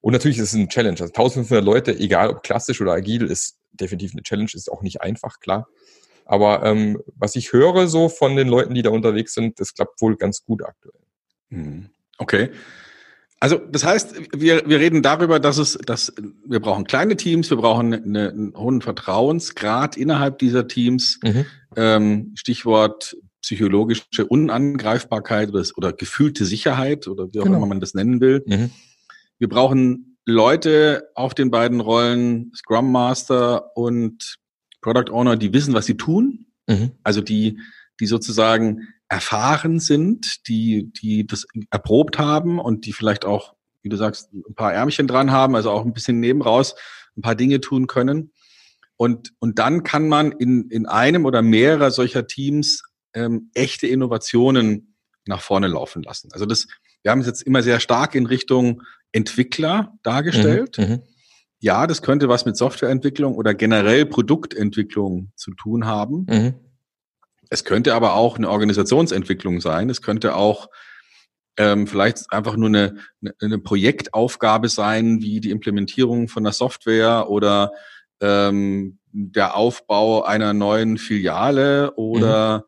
und 0.00 0.12
natürlich 0.12 0.38
ist 0.38 0.52
es 0.52 0.54
ein 0.54 0.68
Challenge. 0.68 0.92
Also 0.92 1.12
1500 1.12 1.64
Leute, 1.64 1.98
egal 1.98 2.30
ob 2.30 2.42
klassisch 2.42 2.80
oder 2.80 2.92
agil, 2.92 3.26
ist 3.26 3.58
definitiv 3.72 4.12
eine 4.12 4.22
Challenge, 4.22 4.50
ist 4.54 4.70
auch 4.70 4.82
nicht 4.82 5.02
einfach, 5.02 5.40
klar. 5.40 5.68
Aber 6.24 6.64
ähm, 6.64 7.02
was 7.16 7.36
ich 7.36 7.52
höre 7.52 7.86
so 7.88 8.08
von 8.08 8.36
den 8.36 8.48
Leuten, 8.48 8.74
die 8.74 8.82
da 8.82 8.90
unterwegs 8.90 9.34
sind, 9.34 9.60
das 9.60 9.74
klappt 9.74 10.00
wohl 10.00 10.16
ganz 10.16 10.44
gut 10.44 10.62
aktuell. 10.62 11.02
Hm. 11.50 11.90
Okay. 12.18 12.50
Also 13.42 13.56
das 13.56 13.84
heißt, 13.84 14.14
wir, 14.38 14.62
wir 14.66 14.78
reden 14.78 15.02
darüber, 15.02 15.40
dass 15.40 15.56
es, 15.56 15.78
dass 15.86 16.12
wir 16.46 16.60
brauchen 16.60 16.84
kleine 16.84 17.16
Teams, 17.16 17.48
wir 17.48 17.56
brauchen 17.56 17.94
eine, 17.94 18.28
einen 18.28 18.54
hohen 18.54 18.82
Vertrauensgrad 18.82 19.96
innerhalb 19.96 20.38
dieser 20.38 20.68
Teams. 20.68 21.18
Mhm. 21.22 21.46
Ähm, 21.74 22.32
Stichwort 22.34 23.16
psychologische 23.40 24.26
Unangreifbarkeit 24.28 25.48
oder, 25.48 25.64
oder 25.76 25.92
gefühlte 25.94 26.44
Sicherheit 26.44 27.08
oder 27.08 27.32
wie 27.32 27.40
auch 27.40 27.44
genau. 27.44 27.56
immer 27.56 27.66
man 27.66 27.80
das 27.80 27.94
nennen 27.94 28.20
will. 28.20 28.44
Mhm. 28.46 28.70
Wir 29.38 29.48
brauchen 29.48 30.18
Leute 30.26 31.08
auf 31.14 31.34
den 31.34 31.50
beiden 31.50 31.80
Rollen, 31.80 32.52
Scrum 32.54 32.92
Master 32.92 33.74
und 33.74 34.36
Product 34.82 35.10
Owner, 35.10 35.36
die 35.36 35.54
wissen, 35.54 35.72
was 35.72 35.86
sie 35.86 35.96
tun. 35.96 36.46
Mhm. 36.66 36.92
Also 37.02 37.22
die, 37.22 37.58
die 38.00 38.06
sozusagen 38.06 38.88
erfahren 39.08 39.78
sind, 39.78 40.48
die, 40.48 40.90
die 40.92 41.26
das 41.26 41.46
erprobt 41.70 42.18
haben 42.18 42.58
und 42.58 42.86
die 42.86 42.92
vielleicht 42.92 43.24
auch, 43.24 43.54
wie 43.82 43.88
du 43.88 43.96
sagst, 43.96 44.32
ein 44.32 44.54
paar 44.54 44.72
Ärmchen 44.72 45.06
dran 45.06 45.30
haben, 45.30 45.54
also 45.54 45.70
auch 45.70 45.84
ein 45.84 45.92
bisschen 45.92 46.20
nebenraus 46.20 46.74
ein 47.16 47.22
paar 47.22 47.34
Dinge 47.34 47.60
tun 47.60 47.86
können. 47.86 48.32
Und, 48.96 49.32
und 49.38 49.58
dann 49.58 49.82
kann 49.82 50.08
man 50.08 50.32
in, 50.32 50.68
in 50.70 50.86
einem 50.86 51.24
oder 51.24 51.42
mehrerer 51.42 51.90
solcher 51.90 52.26
Teams 52.26 52.82
ähm, 53.14 53.50
echte 53.54 53.86
Innovationen 53.86 54.94
nach 55.26 55.40
vorne 55.40 55.68
laufen 55.68 56.02
lassen. 56.02 56.28
Also 56.32 56.46
das, 56.46 56.66
wir 57.02 57.10
haben 57.10 57.20
es 57.20 57.26
jetzt 57.26 57.42
immer 57.42 57.62
sehr 57.62 57.80
stark 57.80 58.14
in 58.14 58.26
Richtung 58.26 58.82
Entwickler 59.12 59.98
dargestellt. 60.02 60.78
Mhm, 60.78 60.84
mhm. 60.84 61.02
ja, 61.58 61.86
das 61.86 62.02
könnte 62.02 62.28
was 62.28 62.44
mit 62.44 62.56
Softwareentwicklung 62.56 63.34
oder 63.34 63.54
generell 63.54 64.06
Produktentwicklung 64.06 65.32
zu 65.34 65.52
tun 65.54 65.86
haben. 65.86 66.26
Mhm. 66.28 66.54
Es 67.50 67.64
könnte 67.64 67.94
aber 67.94 68.14
auch 68.14 68.38
eine 68.38 68.48
Organisationsentwicklung 68.48 69.60
sein. 69.60 69.90
Es 69.90 70.00
könnte 70.00 70.36
auch 70.36 70.68
ähm, 71.56 71.86
vielleicht 71.86 72.32
einfach 72.32 72.56
nur 72.56 72.68
eine, 72.68 72.96
eine 73.42 73.58
Projektaufgabe 73.58 74.68
sein, 74.68 75.20
wie 75.20 75.40
die 75.40 75.50
Implementierung 75.50 76.28
von 76.28 76.44
der 76.44 76.52
Software 76.52 77.28
oder 77.28 77.72
ähm, 78.20 78.98
der 79.12 79.56
Aufbau 79.56 80.22
einer 80.22 80.54
neuen 80.54 80.96
Filiale 80.96 81.92
oder 81.96 82.64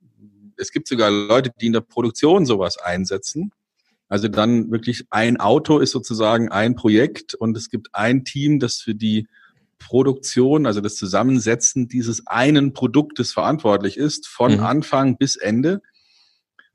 mhm. 0.00 0.52
es 0.56 0.72
gibt 0.72 0.88
sogar 0.88 1.10
Leute, 1.10 1.50
die 1.60 1.66
in 1.66 1.72
der 1.72 1.80
Produktion 1.80 2.44
sowas 2.44 2.76
einsetzen. 2.76 3.52
Also 4.08 4.28
dann 4.28 4.70
wirklich 4.70 5.04
ein 5.10 5.38
Auto 5.38 5.78
ist 5.78 5.92
sozusagen 5.92 6.50
ein 6.50 6.74
Projekt 6.74 7.34
und 7.34 7.56
es 7.56 7.70
gibt 7.70 7.94
ein 7.94 8.24
Team, 8.24 8.58
das 8.58 8.76
für 8.78 8.94
die 8.94 9.28
Produktion, 9.84 10.66
also 10.66 10.80
das 10.80 10.96
Zusammensetzen 10.96 11.88
dieses 11.88 12.26
einen 12.26 12.72
Produktes 12.72 13.32
verantwortlich 13.32 13.96
ist, 13.96 14.26
von 14.26 14.56
mhm. 14.56 14.60
Anfang 14.60 15.16
bis 15.18 15.36
Ende. 15.36 15.82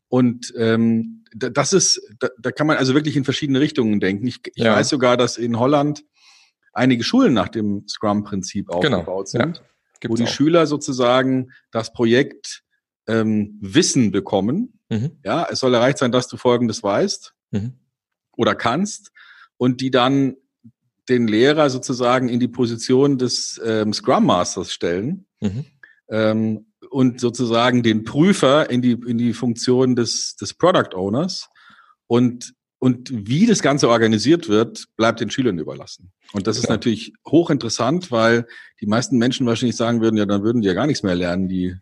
Und 0.08 0.54
ähm, 0.58 1.24
das 1.36 1.74
ist, 1.74 2.02
da, 2.20 2.30
da 2.40 2.52
kann 2.52 2.68
man 2.68 2.78
also 2.78 2.94
wirklich 2.94 3.16
in 3.16 3.24
verschiedene 3.24 3.60
Richtungen 3.60 4.00
denken. 4.00 4.28
Ich, 4.28 4.40
ich 4.56 4.64
ja. 4.64 4.76
weiß 4.76 4.90
sogar, 4.90 5.18
dass 5.18 5.38
in 5.38 5.60
Holland 5.60 6.04
einige 6.74 7.04
Schulen 7.04 7.34
nach 7.34 7.50
dem 7.50 7.88
Scrum-Prinzip 7.88 8.68
genau. 8.68 8.78
aufgebaut 9.00 9.30
genau. 9.32 9.46
sind, 9.46 9.64
ja. 10.04 10.10
wo 10.10 10.16
die 10.16 10.24
auch. 10.24 10.28
Schüler 10.28 10.68
sozusagen 10.68 11.52
das 11.72 11.94
Projekt 11.94 12.64
ähm, 13.08 13.58
Wissen 13.62 14.12
bekommen. 14.12 14.80
Mhm. 14.90 15.18
Ja, 15.24 15.48
es 15.50 15.60
soll 15.60 15.74
erreicht 15.74 15.98
sein, 15.98 16.12
dass 16.12 16.28
du 16.28 16.38
Folgendes 16.38 16.84
weißt 16.84 17.34
mhm. 17.52 17.74
oder 18.38 18.56
kannst 18.56 19.12
und 19.58 19.82
die 19.82 19.92
dann 19.92 20.36
den 21.10 21.28
Lehrer 21.28 21.70
sozusagen 21.70 22.30
in 22.30 22.40
die 22.40 22.48
Position 22.48 23.18
des 23.18 23.60
ähm, 23.64 23.94
Scrum 23.94 24.26
Masters 24.26 24.72
stellen 24.72 25.26
mhm. 25.40 25.66
ähm, 26.10 26.66
und 26.90 27.20
sozusagen 27.20 27.84
den 27.84 28.04
Prüfer 28.04 28.70
in 28.70 28.82
die 28.82 28.92
in 28.92 29.18
die 29.18 29.34
Funktion 29.34 29.96
des 29.96 30.36
des 30.36 30.54
Product 30.54 30.96
Owners 30.96 31.50
und 32.08 32.54
und 32.82 33.12
wie 33.14 33.46
das 33.46 33.62
Ganze 33.62 33.90
organisiert 33.90 34.48
wird, 34.48 34.86
bleibt 34.96 35.20
den 35.20 35.30
Schülern 35.30 35.60
überlassen. 35.60 36.14
Und 36.32 36.48
das 36.48 36.56
ja. 36.56 36.64
ist 36.64 36.70
natürlich 36.70 37.12
hochinteressant, 37.28 38.10
weil 38.10 38.48
die 38.80 38.86
meisten 38.86 39.18
Menschen 39.18 39.46
wahrscheinlich 39.46 39.76
sagen 39.76 40.00
würden, 40.00 40.16
ja, 40.16 40.26
dann 40.26 40.44
würden 40.44 40.62
die 40.62 40.68
ja 40.70 40.74
gar 40.74 40.88
nichts 40.88 41.04
mehr 41.04 41.16
lernen, 41.16 41.50
die 41.50 41.76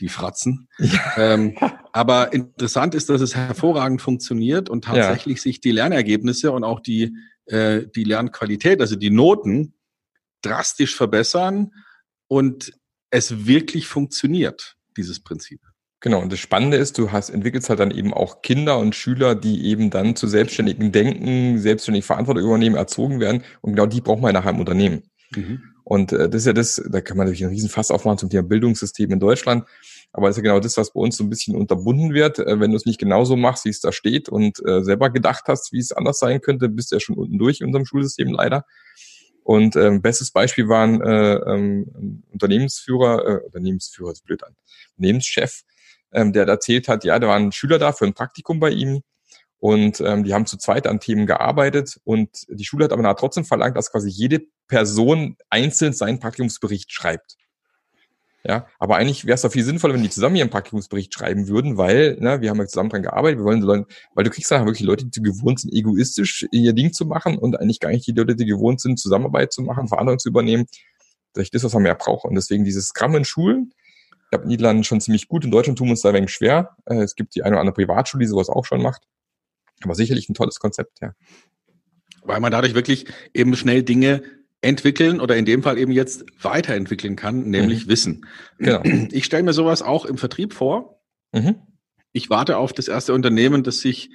die 0.00 0.08
Fratzen. 0.08 0.68
Ja. 0.78 1.00
Ähm, 1.16 1.56
aber 1.92 2.32
interessant 2.32 2.94
ist, 2.94 3.08
dass 3.08 3.20
es 3.20 3.34
hervorragend 3.34 4.00
funktioniert 4.00 4.70
und 4.70 4.84
tatsächlich 4.84 5.38
ja. 5.38 5.42
sich 5.42 5.60
die 5.60 5.72
Lernergebnisse 5.72 6.52
und 6.52 6.64
auch 6.64 6.80
die, 6.80 7.14
äh, 7.48 7.86
die 7.94 8.04
Lernqualität, 8.04 8.80
also 8.80 8.96
die 8.96 9.10
Noten, 9.10 9.74
drastisch 10.42 10.94
verbessern 10.96 11.72
und 12.28 12.72
es 13.10 13.46
wirklich 13.46 13.86
funktioniert, 13.86 14.76
dieses 14.96 15.20
Prinzip. 15.20 15.60
Genau, 16.00 16.20
und 16.20 16.32
das 16.32 16.38
Spannende 16.38 16.76
ist, 16.76 16.96
du 16.96 17.10
hast 17.10 17.28
entwickelst 17.30 17.68
halt 17.68 17.80
dann 17.80 17.90
eben 17.90 18.14
auch 18.14 18.40
Kinder 18.42 18.78
und 18.78 18.94
Schüler, 18.94 19.34
die 19.34 19.66
eben 19.66 19.90
dann 19.90 20.14
zu 20.14 20.28
selbstständigen 20.28 20.92
Denken, 20.92 21.58
selbstständig 21.58 22.04
Verantwortung 22.04 22.44
übernehmen, 22.44 22.76
erzogen 22.76 23.18
werden. 23.18 23.42
Und 23.62 23.72
genau 23.72 23.86
die 23.86 24.00
braucht 24.00 24.20
man 24.20 24.32
nachher 24.32 24.50
im 24.50 24.60
Unternehmen. 24.60 25.02
Mhm. 25.34 25.60
Und 25.82 26.12
äh, 26.12 26.28
das 26.28 26.42
ist 26.42 26.46
ja 26.46 26.52
das, 26.52 26.82
da 26.88 27.00
kann 27.00 27.16
man 27.16 27.26
natürlich 27.26 27.42
einen 27.42 27.54
riesen 27.54 27.70
Fass 27.70 27.90
aufmachen 27.90 28.18
zum 28.18 28.30
Thema 28.30 28.44
Bildungssystem 28.44 29.10
in 29.10 29.18
Deutschland. 29.18 29.64
Aber 30.12 30.28
das 30.28 30.36
ist 30.36 30.44
ja 30.44 30.50
genau 30.50 30.60
das, 30.60 30.76
was 30.76 30.92
bei 30.92 31.00
uns 31.00 31.16
so 31.16 31.24
ein 31.24 31.30
bisschen 31.30 31.54
unterbunden 31.54 32.14
wird. 32.14 32.38
Äh, 32.38 32.60
wenn 32.60 32.70
du 32.70 32.76
es 32.76 32.86
nicht 32.86 32.98
genauso 32.98 33.36
machst, 33.36 33.64
wie 33.64 33.70
es 33.70 33.80
da 33.80 33.92
steht 33.92 34.28
und 34.28 34.58
äh, 34.66 34.82
selber 34.82 35.10
gedacht 35.10 35.44
hast, 35.48 35.72
wie 35.72 35.78
es 35.78 35.92
anders 35.92 36.18
sein 36.18 36.40
könnte, 36.40 36.68
bist 36.68 36.90
du 36.90 36.96
ja 36.96 37.00
schon 37.00 37.16
unten 37.16 37.38
durch 37.38 37.60
in 37.60 37.66
unserem 37.66 37.86
Schulsystem 37.86 38.32
leider. 38.32 38.64
Und 39.48 39.76
ähm, 39.76 40.02
bestes 40.02 40.30
Beispiel 40.30 40.68
waren 40.68 41.00
äh, 41.00 41.34
ähm, 41.36 42.22
Unternehmensführer, 42.30 43.26
äh, 43.26 43.44
Unternehmensführer 43.46 44.12
ist 44.12 44.24
blöd 44.26 44.44
an, 44.44 44.54
Unternehmenschef, 44.98 45.62
ähm, 46.12 46.34
der 46.34 46.46
erzählt 46.46 46.86
hat, 46.86 47.02
ja, 47.04 47.18
da 47.18 47.28
waren 47.28 47.50
Schüler 47.50 47.78
da 47.78 47.92
für 47.92 48.04
ein 48.04 48.12
Praktikum 48.12 48.60
bei 48.60 48.68
ihm 48.68 49.00
und 49.58 50.00
ähm, 50.00 50.24
die 50.24 50.34
haben 50.34 50.44
zu 50.44 50.58
zweit 50.58 50.86
an 50.86 51.00
Themen 51.00 51.26
gearbeitet 51.26 51.98
und 52.04 52.44
die 52.48 52.64
Schule 52.66 52.84
hat 52.84 52.92
aber 52.92 53.16
trotzdem 53.16 53.46
verlangt, 53.46 53.74
dass 53.76 53.90
quasi 53.90 54.10
jede 54.10 54.42
Person 54.66 55.38
einzeln 55.48 55.94
seinen 55.94 56.20
Praktikumsbericht 56.20 56.92
schreibt. 56.92 57.38
Ja, 58.44 58.66
aber 58.78 58.96
eigentlich 58.96 59.26
wäre 59.26 59.34
es 59.34 59.42
doch 59.42 59.50
viel 59.50 59.64
sinnvoller, 59.64 59.94
wenn 59.94 60.02
die 60.02 60.10
zusammen 60.10 60.36
ihren 60.36 60.48
Praktikumsbericht 60.48 61.12
schreiben 61.12 61.48
würden, 61.48 61.76
weil, 61.76 62.16
ne, 62.20 62.40
wir 62.40 62.50
haben 62.50 62.58
ja 62.58 62.66
zusammen 62.66 62.88
dran 62.88 63.02
gearbeitet, 63.02 63.40
wir 63.40 63.44
wollen 63.44 63.60
Leute, 63.60 63.86
weil 64.14 64.24
du 64.24 64.30
kriegst 64.30 64.50
dann 64.50 64.64
wirklich 64.64 64.86
Leute, 64.86 65.06
die 65.06 65.20
gewohnt 65.20 65.60
sind, 65.60 65.74
egoistisch 65.74 66.46
ihr 66.52 66.72
Ding 66.72 66.92
zu 66.92 67.04
machen 67.04 67.36
und 67.36 67.58
eigentlich 67.58 67.80
gar 67.80 67.90
nicht 67.90 68.06
die 68.06 68.12
Leute, 68.12 68.36
die 68.36 68.46
gewohnt 68.46 68.80
sind, 68.80 68.98
Zusammenarbeit 68.98 69.52
zu 69.52 69.62
machen, 69.62 69.88
Verantwortung 69.88 70.20
zu 70.20 70.28
übernehmen. 70.28 70.66
Das 71.34 71.48
ist 71.50 71.64
was 71.64 71.74
man 71.74 71.82
mehr 71.82 71.96
braucht. 71.96 72.24
Und 72.24 72.36
deswegen 72.36 72.64
dieses 72.64 72.86
Scrum 72.86 73.16
in 73.16 73.24
Schulen, 73.24 73.72
ich 74.28 74.30
glaube, 74.30 74.44
in 74.44 74.48
Niederlanden 74.48 74.84
schon 74.84 75.00
ziemlich 75.00 75.26
gut, 75.26 75.44
in 75.44 75.50
Deutschland 75.50 75.78
tun 75.78 75.88
wir 75.88 75.92
uns 75.92 76.02
da 76.02 76.10
ein 76.10 76.14
wenig 76.14 76.32
schwer. 76.32 76.76
Äh, 76.86 77.02
es 77.02 77.16
gibt 77.16 77.34
die 77.34 77.42
eine 77.42 77.54
oder 77.54 77.60
andere 77.60 77.74
Privatschule, 77.74 78.22
die 78.22 78.28
sowas 78.28 78.48
auch 78.48 78.64
schon 78.64 78.82
macht. 78.82 79.02
Aber 79.82 79.94
sicherlich 79.94 80.28
ein 80.28 80.34
tolles 80.34 80.58
Konzept, 80.58 81.00
ja. 81.00 81.12
Weil 82.22 82.40
man 82.40 82.52
dadurch 82.52 82.74
wirklich 82.74 83.06
eben 83.32 83.56
schnell 83.56 83.82
Dinge 83.82 84.22
entwickeln 84.60 85.20
oder 85.20 85.36
in 85.36 85.44
dem 85.44 85.62
Fall 85.62 85.78
eben 85.78 85.92
jetzt 85.92 86.24
weiterentwickeln 86.42 87.16
kann, 87.16 87.48
nämlich 87.48 87.86
mhm. 87.86 87.90
Wissen. 87.90 88.26
Genau. 88.58 88.82
Ich 89.12 89.24
stelle 89.24 89.44
mir 89.44 89.52
sowas 89.52 89.82
auch 89.82 90.04
im 90.04 90.18
Vertrieb 90.18 90.52
vor. 90.52 91.00
Mhm. 91.32 91.56
Ich 92.12 92.30
warte 92.30 92.56
auf 92.56 92.72
das 92.72 92.88
erste 92.88 93.14
Unternehmen, 93.14 93.62
das 93.62 93.80
sich, 93.80 94.10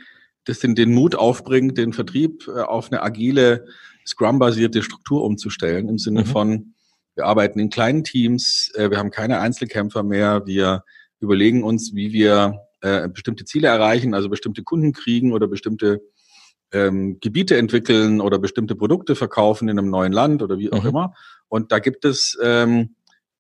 das 0.46 0.60
den, 0.60 0.76
den 0.76 0.94
Mut 0.94 1.16
aufbringt, 1.16 1.78
den 1.78 1.94
Vertrieb 1.94 2.48
äh, 2.48 2.62
auf 2.62 2.92
eine 2.92 3.02
agile, 3.02 3.66
Scrum-basierte 4.06 4.84
Struktur 4.84 5.24
umzustellen, 5.24 5.88
im 5.88 5.98
Sinne 5.98 6.22
mhm. 6.22 6.26
von, 6.26 6.74
wir 7.16 7.26
arbeiten 7.26 7.60
in 7.60 7.70
kleinen 7.70 8.04
Teams, 8.04 8.70
äh, 8.76 8.90
wir 8.90 8.98
haben 8.98 9.12
keine 9.12 9.40
Einzelkämpfer 9.40 10.04
mehr, 10.04 10.46
wir 10.46 10.84
überlegen 11.22 11.64
uns, 11.64 11.96
wie 11.96 12.12
wir 12.12 12.60
äh, 12.82 13.08
bestimmte 13.08 13.46
Ziele 13.46 13.70
erreichen, 13.70 14.14
also 14.14 14.28
bestimmte 14.28 14.64
Kunden 14.64 14.92
kriegen 14.92 15.32
oder 15.32 15.48
bestimmte 15.48 16.02
ähm, 16.74 17.20
Gebiete 17.22 17.58
entwickeln 17.58 18.20
oder 18.20 18.40
bestimmte 18.40 18.76
Produkte 18.76 19.16
verkaufen 19.16 19.70
in 19.70 19.80
einem 19.80 19.90
neuen 19.90 20.12
Land 20.12 20.42
oder 20.42 20.58
wie 20.58 20.72
auch 20.72 20.84
mhm. 20.84 20.90
immer. 20.90 21.14
Und 21.48 21.72
da 21.72 21.80
gibt 21.80 22.04
es 22.04 22.38
ähm, 22.42 22.96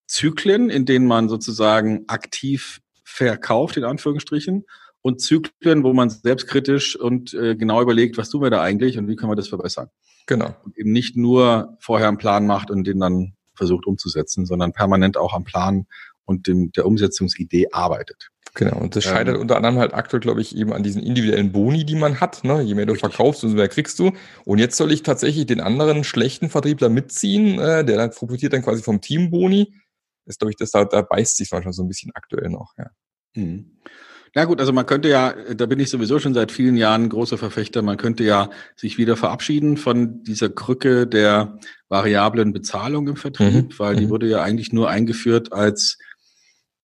Zyklen, 0.08 0.70
in 0.70 0.86
denen 0.86 1.08
man 1.08 1.28
sozusagen 1.28 2.06
aktiv 2.08 2.80
verkauft, 3.04 3.78
in 3.78 3.84
Anführungsstrichen, 3.84 4.66
und 5.02 5.20
Zyklen, 5.22 5.84
wo 5.84 5.94
man 5.94 6.10
selbstkritisch 6.10 6.98
und 6.98 7.34
äh, 7.34 7.56
genau 7.56 7.82
überlegt, 7.82 8.18
was 8.18 8.30
tun 8.30 8.42
wir 8.42 8.50
da 8.50 8.62
eigentlich 8.62 8.98
und 8.98 9.08
wie 9.08 9.16
können 9.16 9.32
wir 9.32 9.36
das 9.36 9.50
verbessern. 9.50 9.90
Genau. 10.28 10.56
Und 10.64 10.78
eben 10.78 10.92
nicht 10.92 11.18
nur 11.18 11.78
vorher 11.80 12.08
einen 12.08 12.18
Plan 12.18 12.48
macht 12.48 12.72
und 12.72 12.88
den 12.88 13.00
dann 13.00 13.34
versucht 13.54 13.86
umzusetzen, 13.86 14.46
sondern 14.46 14.72
permanent 14.72 15.18
auch 15.18 15.34
am 15.34 15.44
Plan 15.44 15.88
und 16.24 16.48
dem, 16.48 16.72
der 16.72 16.86
Umsetzungsidee 16.86 17.68
arbeitet. 17.72 18.30
Genau, 18.56 18.78
und 18.78 18.96
das 18.96 19.04
scheitert 19.04 19.36
ähm, 19.36 19.42
unter 19.42 19.58
anderem 19.58 19.80
halt 19.80 19.96
aktuell, 19.96 20.20
glaube 20.20 20.42
ich, 20.42 20.56
eben 20.56 20.74
an 20.74 20.84
diesen 20.84 21.02
individuellen 21.02 21.52
Boni, 21.52 21.86
die 21.86 21.96
man 21.96 22.20
hat. 22.20 22.44
Ne? 22.44 22.62
Je 22.62 22.76
mehr 22.76 22.86
du 22.86 22.94
richtig. 22.94 23.10
verkaufst, 23.10 23.44
umso 23.44 23.56
mehr 23.56 23.68
kriegst 23.68 23.98
du. 23.98 24.12
Und 24.46 24.60
jetzt 24.60 24.78
soll 24.78 24.92
ich 24.92 25.02
tatsächlich 25.02 25.48
den 25.48 25.60
anderen 25.60 26.04
schlechten 26.04 26.50
Vertriebler 26.50 26.90
mitziehen, 26.90 27.60
äh, 27.60 27.84
der 27.84 27.98
dann 27.98 28.12
profitiert 28.12 28.54
dann 28.54 28.62
quasi 28.62 28.84
vom 28.84 29.02
Teamboni. 29.02 29.74
Das 30.26 30.38
glaube 30.38 30.52
ich, 30.52 30.58
das 30.58 30.70
da, 30.70 30.86
da 30.86 31.02
beißt 31.02 31.36
sich 31.36 31.52
manchmal 31.52 31.74
so 31.74 31.84
ein 31.84 31.88
bisschen 31.88 32.12
aktuell 32.14 32.50
noch, 32.50 32.74
ja. 32.78 32.92
Mhm. 33.36 33.80
Na 34.36 34.46
gut, 34.46 34.60
also 34.60 34.74
man 34.74 34.88
könnte 34.88 35.10
ja, 35.10 35.36
da 35.54 35.68
bin 35.68 35.80
ich 35.80 35.92
sowieso 35.92 36.18
schon 36.18 36.34
seit 36.34 36.52
vielen 36.52 36.76
Jahren 36.76 37.08
großer 37.08 37.38
Verfechter, 37.38 37.84
man 37.84 37.98
könnte 37.98 38.24
ja 38.24 38.50
sich 38.76 38.98
wieder 38.98 39.16
verabschieden 39.16 39.78
von 39.78 40.24
dieser 40.24 40.50
Krücke 40.50 41.06
der 41.06 41.60
variablen 41.88 42.52
Bezahlung 42.52 43.08
im 43.08 43.16
Vertrieb, 43.16 43.70
mhm. 43.70 43.74
weil 43.80 43.96
die 43.96 44.06
mhm. 44.06 44.10
wurde 44.10 44.28
ja 44.28 44.42
eigentlich 44.42 44.74
nur 44.74 44.90
eingeführt 44.90 45.54
als 45.54 46.00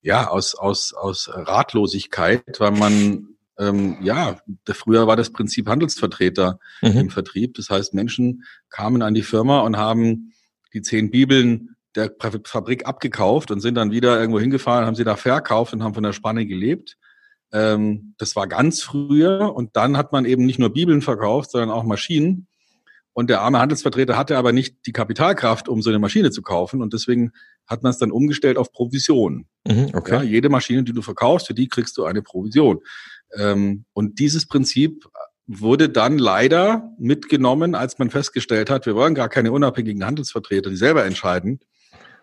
ja, 0.01 0.27
aus, 0.27 0.55
aus, 0.55 0.93
aus 0.93 1.29
Ratlosigkeit, 1.31 2.59
weil 2.59 2.71
man, 2.71 3.29
ähm, 3.57 3.97
ja, 4.01 4.39
früher 4.69 5.07
war 5.07 5.15
das 5.15 5.31
Prinzip 5.31 5.67
Handelsvertreter 5.67 6.59
mhm. 6.81 6.97
im 6.97 7.09
Vertrieb. 7.09 7.55
Das 7.55 7.69
heißt, 7.69 7.93
Menschen 7.93 8.43
kamen 8.69 9.01
an 9.01 9.13
die 9.13 9.23
Firma 9.23 9.61
und 9.61 9.77
haben 9.77 10.33
die 10.73 10.81
zehn 10.81 11.11
Bibeln 11.11 11.75
der 11.95 12.11
Fabrik 12.45 12.85
abgekauft 12.85 13.51
und 13.51 13.59
sind 13.59 13.75
dann 13.75 13.91
wieder 13.91 14.19
irgendwo 14.19 14.39
hingefahren, 14.39 14.85
haben 14.85 14.95
sie 14.95 15.03
da 15.03 15.15
verkauft 15.15 15.73
und 15.73 15.83
haben 15.83 15.95
von 15.95 16.03
der 16.03 16.13
Spanne 16.13 16.45
gelebt. 16.45 16.97
Ähm, 17.51 18.13
das 18.17 18.35
war 18.35 18.47
ganz 18.47 18.83
früher 18.83 19.53
und 19.55 19.75
dann 19.75 19.97
hat 19.97 20.11
man 20.11 20.25
eben 20.25 20.45
nicht 20.45 20.59
nur 20.59 20.71
Bibeln 20.71 21.01
verkauft, 21.01 21.51
sondern 21.51 21.71
auch 21.71 21.83
Maschinen. 21.83 22.47
Und 23.19 23.29
der 23.29 23.41
arme 23.41 23.59
Handelsvertreter 23.59 24.15
hatte 24.15 24.37
aber 24.37 24.53
nicht 24.53 24.85
die 24.85 24.93
Kapitalkraft, 24.93 25.67
um 25.67 25.81
so 25.81 25.89
eine 25.89 25.99
Maschine 25.99 26.31
zu 26.31 26.41
kaufen. 26.41 26.81
Und 26.81 26.93
deswegen 26.93 27.33
hat 27.67 27.83
man 27.83 27.89
es 27.89 27.97
dann 27.97 28.11
umgestellt 28.11 28.55
auf 28.57 28.71
Provision. 28.71 29.45
Mhm, 29.67 29.89
okay. 29.91 30.13
Ja, 30.13 30.23
jede 30.23 30.47
Maschine, 30.47 30.85
die 30.85 30.93
du 30.93 31.01
verkaufst, 31.01 31.47
für 31.47 31.53
die 31.53 31.67
kriegst 31.67 31.97
du 31.97 32.05
eine 32.05 32.21
Provision. 32.21 32.79
Ähm, 33.35 33.83
und 33.91 34.19
dieses 34.19 34.47
Prinzip 34.47 35.05
wurde 35.47 35.89
dann 35.89 36.17
leider 36.17 36.93
mitgenommen, 36.97 37.75
als 37.75 37.99
man 37.99 38.09
festgestellt 38.09 38.69
hat, 38.69 38.85
wir 38.85 38.95
wollen 38.95 39.15
gar 39.15 39.27
keine 39.27 39.51
unabhängigen 39.51 40.05
Handelsvertreter, 40.05 40.69
die 40.69 40.77
selber 40.77 41.03
entscheiden, 41.03 41.59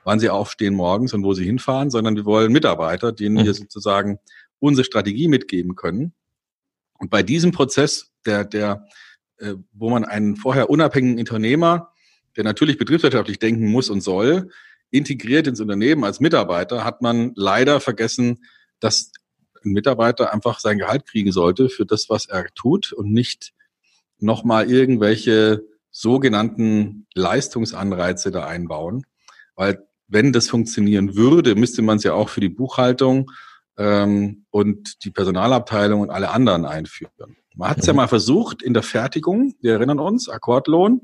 wann 0.05 0.19
sie 0.19 0.31
aufstehen 0.31 0.75
morgens 0.75 1.13
und 1.13 1.25
wo 1.25 1.35
sie 1.35 1.45
hinfahren, 1.45 1.91
sondern 1.91 2.17
wir 2.17 2.25
wollen 2.25 2.53
Mitarbeiter, 2.53 3.13
denen 3.13 3.37
mhm. 3.37 3.45
wir 3.45 3.53
sozusagen 3.53 4.19
unsere 4.61 4.87
Strategie 4.87 5.29
mitgeben 5.29 5.75
können. 5.75 6.15
Und 6.99 7.11
bei 7.11 7.23
diesem 7.23 7.53
Prozess, 7.53 8.13
der, 8.25 8.45
der, 8.45 8.87
äh, 9.39 9.55
wo 9.73 9.91
man 9.91 10.05
einen 10.05 10.37
vorher 10.37 10.71
unabhängigen 10.71 11.19
Unternehmer 11.19 11.93
der 12.37 12.45
natürlich 12.45 12.79
betriebswirtschaftlich 12.79 13.39
denken 13.39 13.67
muss 13.67 13.91
und 13.91 14.03
soll, 14.03 14.51
integriert 14.91 15.47
ins 15.47 15.61
Unternehmen 15.61 16.05
als 16.05 16.21
Mitarbeiter, 16.21 16.85
hat 16.85 17.03
man 17.03 17.33
leider 17.35 17.81
vergessen, 17.81 18.45
dass 18.79 19.11
ein 19.65 19.73
Mitarbeiter 19.73 20.33
einfach 20.33 20.61
sein 20.61 20.79
Gehalt 20.79 21.07
kriegen 21.07 21.33
sollte 21.33 21.69
für 21.69 21.87
das, 21.87 22.09
was 22.09 22.27
er 22.27 22.47
tut 22.55 22.93
und 22.93 23.13
nicht 23.13 23.53
nochmal 24.19 24.71
irgendwelche 24.71 25.65
sogenannten 25.91 27.07
Leistungsanreize 27.15 28.31
da 28.31 28.47
einbauen. 28.47 29.05
Weil 29.55 29.85
wenn 30.09 30.33
das 30.33 30.49
funktionieren 30.49 31.17
würde, 31.17 31.57
müsste 31.57 31.83
man 31.83 31.97
es 31.97 32.05
ja 32.05 32.13
auch 32.13 32.29
für 32.29 32.41
die 32.41 32.49
Buchhaltung 32.49 33.31
ähm, 33.79 34.47
und 34.51 35.05
die 35.05 35.11
Personalabteilung 35.11 36.01
und 36.01 36.11
alle 36.11 36.31
anderen 36.31 36.65
einführen. 36.65 37.37
Man 37.55 37.71
hat 37.71 37.79
es 37.79 37.85
mhm. 37.85 37.89
ja 37.89 37.95
mal 37.95 38.09
versucht 38.09 38.63
in 38.63 38.75
der 38.75 38.83
Fertigung, 38.83 39.55
wir 39.61 39.75
erinnern 39.75 39.99
uns, 39.99 40.29
Akkordlohn, 40.29 41.03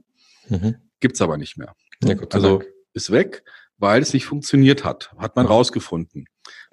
mhm. 0.49 0.77
gibt's 1.01 1.20
aber 1.23 1.39
nicht 1.39 1.57
mehr. 1.57 1.75
Ja, 2.05 2.16
also 2.31 2.59
Dank. 2.59 2.70
ist 2.93 3.11
weg, 3.11 3.45
weil 3.79 4.03
es 4.03 4.12
nicht 4.12 4.27
funktioniert 4.27 4.85
hat, 4.85 5.12
hat 5.16 5.37
man 5.37 5.47
rausgefunden. 5.47 6.27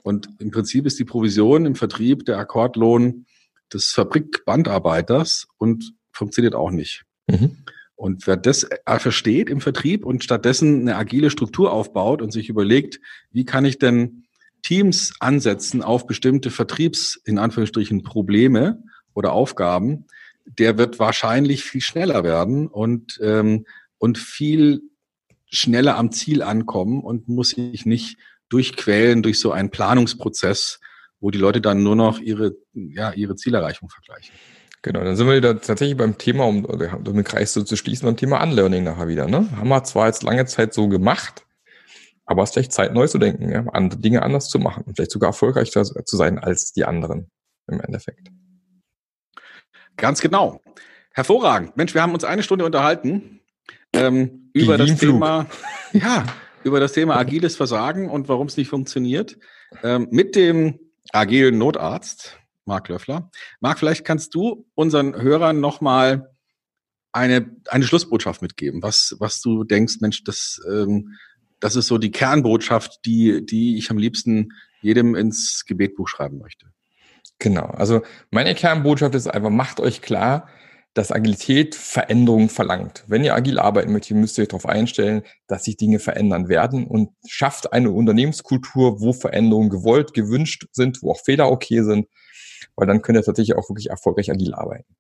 Und 0.04 0.30
im 0.40 0.52
Prinzip 0.52 0.86
ist 0.86 1.00
die 1.00 1.06
Provision 1.06 1.66
im 1.66 1.76
Vertrieb 1.76 2.26
der 2.26 2.38
Akkordlohn 2.38 3.26
des 3.72 3.92
Fabrikbandarbeiters 3.92 5.48
und 5.58 5.94
funktioniert 6.12 6.56
auch 6.56 6.72
nicht. 6.72 7.04
Mhm. 7.28 7.58
Und 7.96 8.28
wer 8.28 8.38
das 8.38 8.64
äh, 8.64 9.00
versteht 9.00 9.50
im 9.50 9.60
Vertrieb 9.60 10.06
und 10.06 10.24
stattdessen 10.24 10.82
eine 10.82 10.96
agile 10.96 11.30
Struktur 11.30 11.74
aufbaut 11.74 12.22
und 12.22 12.32
sich 12.32 12.48
überlegt, 12.48 13.00
wie 13.32 13.44
kann 13.44 13.66
ich 13.66 13.78
denn 13.78 14.24
Teams 14.62 15.14
ansetzen 15.20 15.82
auf 15.82 16.08
bestimmte 16.08 16.52
Vertriebs, 16.52 17.20
in 17.26 17.38
Anführungsstrichen, 17.38 18.04
Probleme 18.04 18.84
oder 19.14 19.34
Aufgaben, 19.34 20.06
der 20.46 20.78
wird 20.78 21.00
wahrscheinlich 21.00 21.64
viel 21.64 21.82
schneller 21.82 22.24
werden 22.24 22.68
und, 22.68 23.20
ähm, 23.22 23.66
und 23.98 24.18
viel 24.18 24.82
schneller 25.52 25.98
am 25.98 26.12
Ziel 26.12 26.42
ankommen 26.42 27.02
und 27.02 27.28
muss 27.28 27.52
sich 27.52 27.86
nicht 27.86 28.18
durchquälen 28.50 29.22
durch 29.22 29.40
so 29.40 29.52
einen 29.52 29.70
Planungsprozess, 29.70 30.80
wo 31.20 31.32
die 31.32 31.38
Leute 31.38 31.62
dann 31.62 31.84
nur 31.84 31.96
noch 31.96 32.20
ihre, 32.20 32.56
ja, 32.74 33.12
ihre 33.12 33.36
Zielerreichung 33.36 33.90
vergleichen. 33.90 34.34
Genau, 34.82 35.04
dann 35.04 35.16
sind 35.16 35.28
wir 35.28 35.36
wieder 35.36 35.60
tatsächlich 35.60 35.98
beim 35.98 36.18
Thema, 36.18 36.46
um, 36.46 36.64
um 36.64 36.80
den 36.80 37.24
Kreis 37.24 37.54
so 37.54 37.64
zu 37.64 37.76
schließen, 37.76 38.06
beim 38.06 38.16
Thema 38.16 38.42
Unlearning 38.42 38.86
nachher 38.86 39.10
wieder. 39.10 39.28
Ne? 39.28 39.50
Haben 39.58 39.68
wir 39.68 39.84
zwar 39.84 40.08
jetzt 40.08 40.24
lange 40.24 40.46
Zeit 40.46 40.74
so 40.74 40.88
gemacht, 40.88 41.46
aber 42.30 42.44
es 42.44 42.50
ist 42.50 42.54
vielleicht 42.54 42.74
Zeit, 42.74 42.94
neu 42.94 43.08
zu 43.08 43.18
denken, 43.18 43.52
ja? 43.52 43.66
andere 43.74 44.00
Dinge 44.00 44.22
anders 44.22 44.50
zu 44.50 44.60
machen 44.60 44.84
und 44.86 44.96
vielleicht 44.96 45.10
sogar 45.10 45.30
erfolgreicher 45.30 45.84
zu 45.84 46.16
sein 46.16 46.38
als 46.38 46.72
die 46.74 46.86
anderen 46.86 47.32
im 47.68 47.82
Endeffekt. 47.82 48.30
Ganz 49.98 50.22
genau. 50.22 50.62
Hervorragend. 51.12 51.76
Mensch, 51.76 51.96
wir 51.96 52.04
haben 52.04 52.14
uns 52.14 52.24
eine 52.24 52.44
Stunde 52.44 52.66
unterhalten 52.66 53.42
ähm, 53.94 54.52
über 54.54 54.78
das 54.78 54.96
Thema, 54.98 55.48
ja, 55.92 56.24
über 56.64 56.80
das 56.80 56.94
Thema 56.94 57.18
agiles 57.18 57.56
Versagen 57.56 58.12
und 58.12 58.30
warum 58.30 58.46
es 58.46 58.58
nicht 58.58 58.70
funktioniert. 58.70 59.40
Ähm, 59.82 60.08
mit 60.12 60.36
dem 60.36 60.78
agilen 61.12 61.58
Notarzt, 61.58 62.38
Marc 62.66 62.90
Löffler. 62.90 63.32
Marc, 63.60 63.80
vielleicht 63.80 64.06
kannst 64.06 64.36
du 64.36 64.68
unseren 64.76 65.20
Hörern 65.20 65.60
nochmal 65.60 66.30
eine, 67.12 67.56
eine 67.70 67.86
Schlussbotschaft 67.86 68.44
mitgeben, 68.44 68.84
was, 68.84 69.16
was 69.18 69.42
du 69.42 69.64
denkst, 69.64 69.96
Mensch, 70.00 70.24
das, 70.24 70.62
ähm, 70.72 71.16
das 71.60 71.76
ist 71.76 71.88
so 71.88 71.98
die 71.98 72.12
Kernbotschaft, 72.12 73.00
die, 73.06 73.46
die 73.46 73.78
ich 73.78 73.90
am 73.90 73.98
liebsten 73.98 74.54
jedem 74.82 75.16
ins 75.16 75.66
Gebetbuch 75.66 76.08
schreiben 76.08 76.40
möchte. 76.40 76.68
Genau. 77.40 77.66
Also 77.66 78.02
meine 78.32 78.56
Kernbotschaft 78.56 79.16
ist 79.16 79.28
einfach, 79.28 79.50
macht 79.50 79.80
euch 79.80 80.02
klar, 80.02 80.50
dass 80.94 81.12
Agilität 81.12 81.76
Veränderungen 81.76 82.50
verlangt. 82.50 83.04
Wenn 83.08 83.24
ihr 83.24 83.36
agil 83.36 83.60
arbeiten 83.60 83.94
möchtet, 83.94 84.18
müsst 84.18 84.38
ihr 84.38 84.42
euch 84.42 84.48
darauf 84.50 84.66
einstellen, 84.66 85.22
dass 85.48 85.64
sich 85.64 85.78
Dinge 85.78 86.00
verändern 86.00 86.50
werden 86.50 86.88
und 86.88 87.12
schafft 87.28 87.72
eine 87.72 87.92
Unternehmenskultur, 87.92 89.00
wo 89.00 89.14
Veränderungen 89.14 89.70
gewollt, 89.70 90.14
gewünscht 90.14 90.66
sind, 90.72 91.02
wo 91.02 91.12
auch 91.12 91.22
Fehler 91.24 91.52
okay 91.52 91.84
sind, 91.84 92.08
weil 92.76 92.88
dann 92.88 93.02
könnt 93.02 93.18
ihr 93.18 93.24
tatsächlich 93.24 93.56
auch 93.56 93.70
wirklich 93.70 93.90
erfolgreich 93.90 94.32
agil 94.32 94.54
arbeiten. 94.54 94.96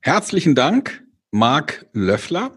Herzlichen 0.00 0.54
Dank, 0.54 1.04
Marc 1.30 1.86
Löffler. 1.92 2.50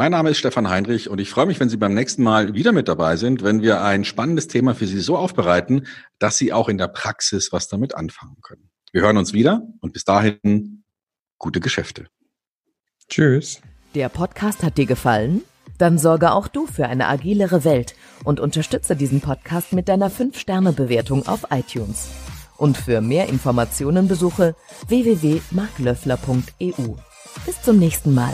Mein 0.00 0.12
Name 0.12 0.30
ist 0.30 0.38
Stefan 0.38 0.70
Heinrich 0.70 1.10
und 1.10 1.20
ich 1.20 1.28
freue 1.28 1.44
mich, 1.44 1.60
wenn 1.60 1.68
Sie 1.68 1.76
beim 1.76 1.92
nächsten 1.92 2.22
Mal 2.22 2.54
wieder 2.54 2.72
mit 2.72 2.88
dabei 2.88 3.16
sind, 3.16 3.42
wenn 3.42 3.60
wir 3.60 3.82
ein 3.82 4.06
spannendes 4.06 4.48
Thema 4.48 4.74
für 4.74 4.86
Sie 4.86 4.98
so 4.98 5.18
aufbereiten, 5.18 5.86
dass 6.18 6.38
Sie 6.38 6.54
auch 6.54 6.70
in 6.70 6.78
der 6.78 6.88
Praxis 6.88 7.52
was 7.52 7.68
damit 7.68 7.94
anfangen 7.94 8.38
können. 8.40 8.70
Wir 8.92 9.02
hören 9.02 9.18
uns 9.18 9.34
wieder 9.34 9.60
und 9.80 9.92
bis 9.92 10.04
dahin 10.04 10.84
gute 11.36 11.60
Geschäfte. 11.60 12.06
Tschüss. 13.10 13.60
Der 13.94 14.08
Podcast 14.08 14.62
hat 14.62 14.78
dir 14.78 14.86
gefallen? 14.86 15.42
Dann 15.76 15.98
sorge 15.98 16.32
auch 16.32 16.48
du 16.48 16.66
für 16.66 16.86
eine 16.86 17.06
agilere 17.06 17.64
Welt 17.64 17.94
und 18.24 18.40
unterstütze 18.40 18.96
diesen 18.96 19.20
Podcast 19.20 19.74
mit 19.74 19.90
deiner 19.90 20.10
5-Sterne-Bewertung 20.10 21.28
auf 21.28 21.48
iTunes. 21.50 22.08
Und 22.56 22.78
für 22.78 23.02
mehr 23.02 23.28
Informationen 23.28 24.08
besuche 24.08 24.56
www.marklöffler.eu. 24.88 26.94
Bis 27.44 27.60
zum 27.60 27.78
nächsten 27.78 28.14
Mal. 28.14 28.32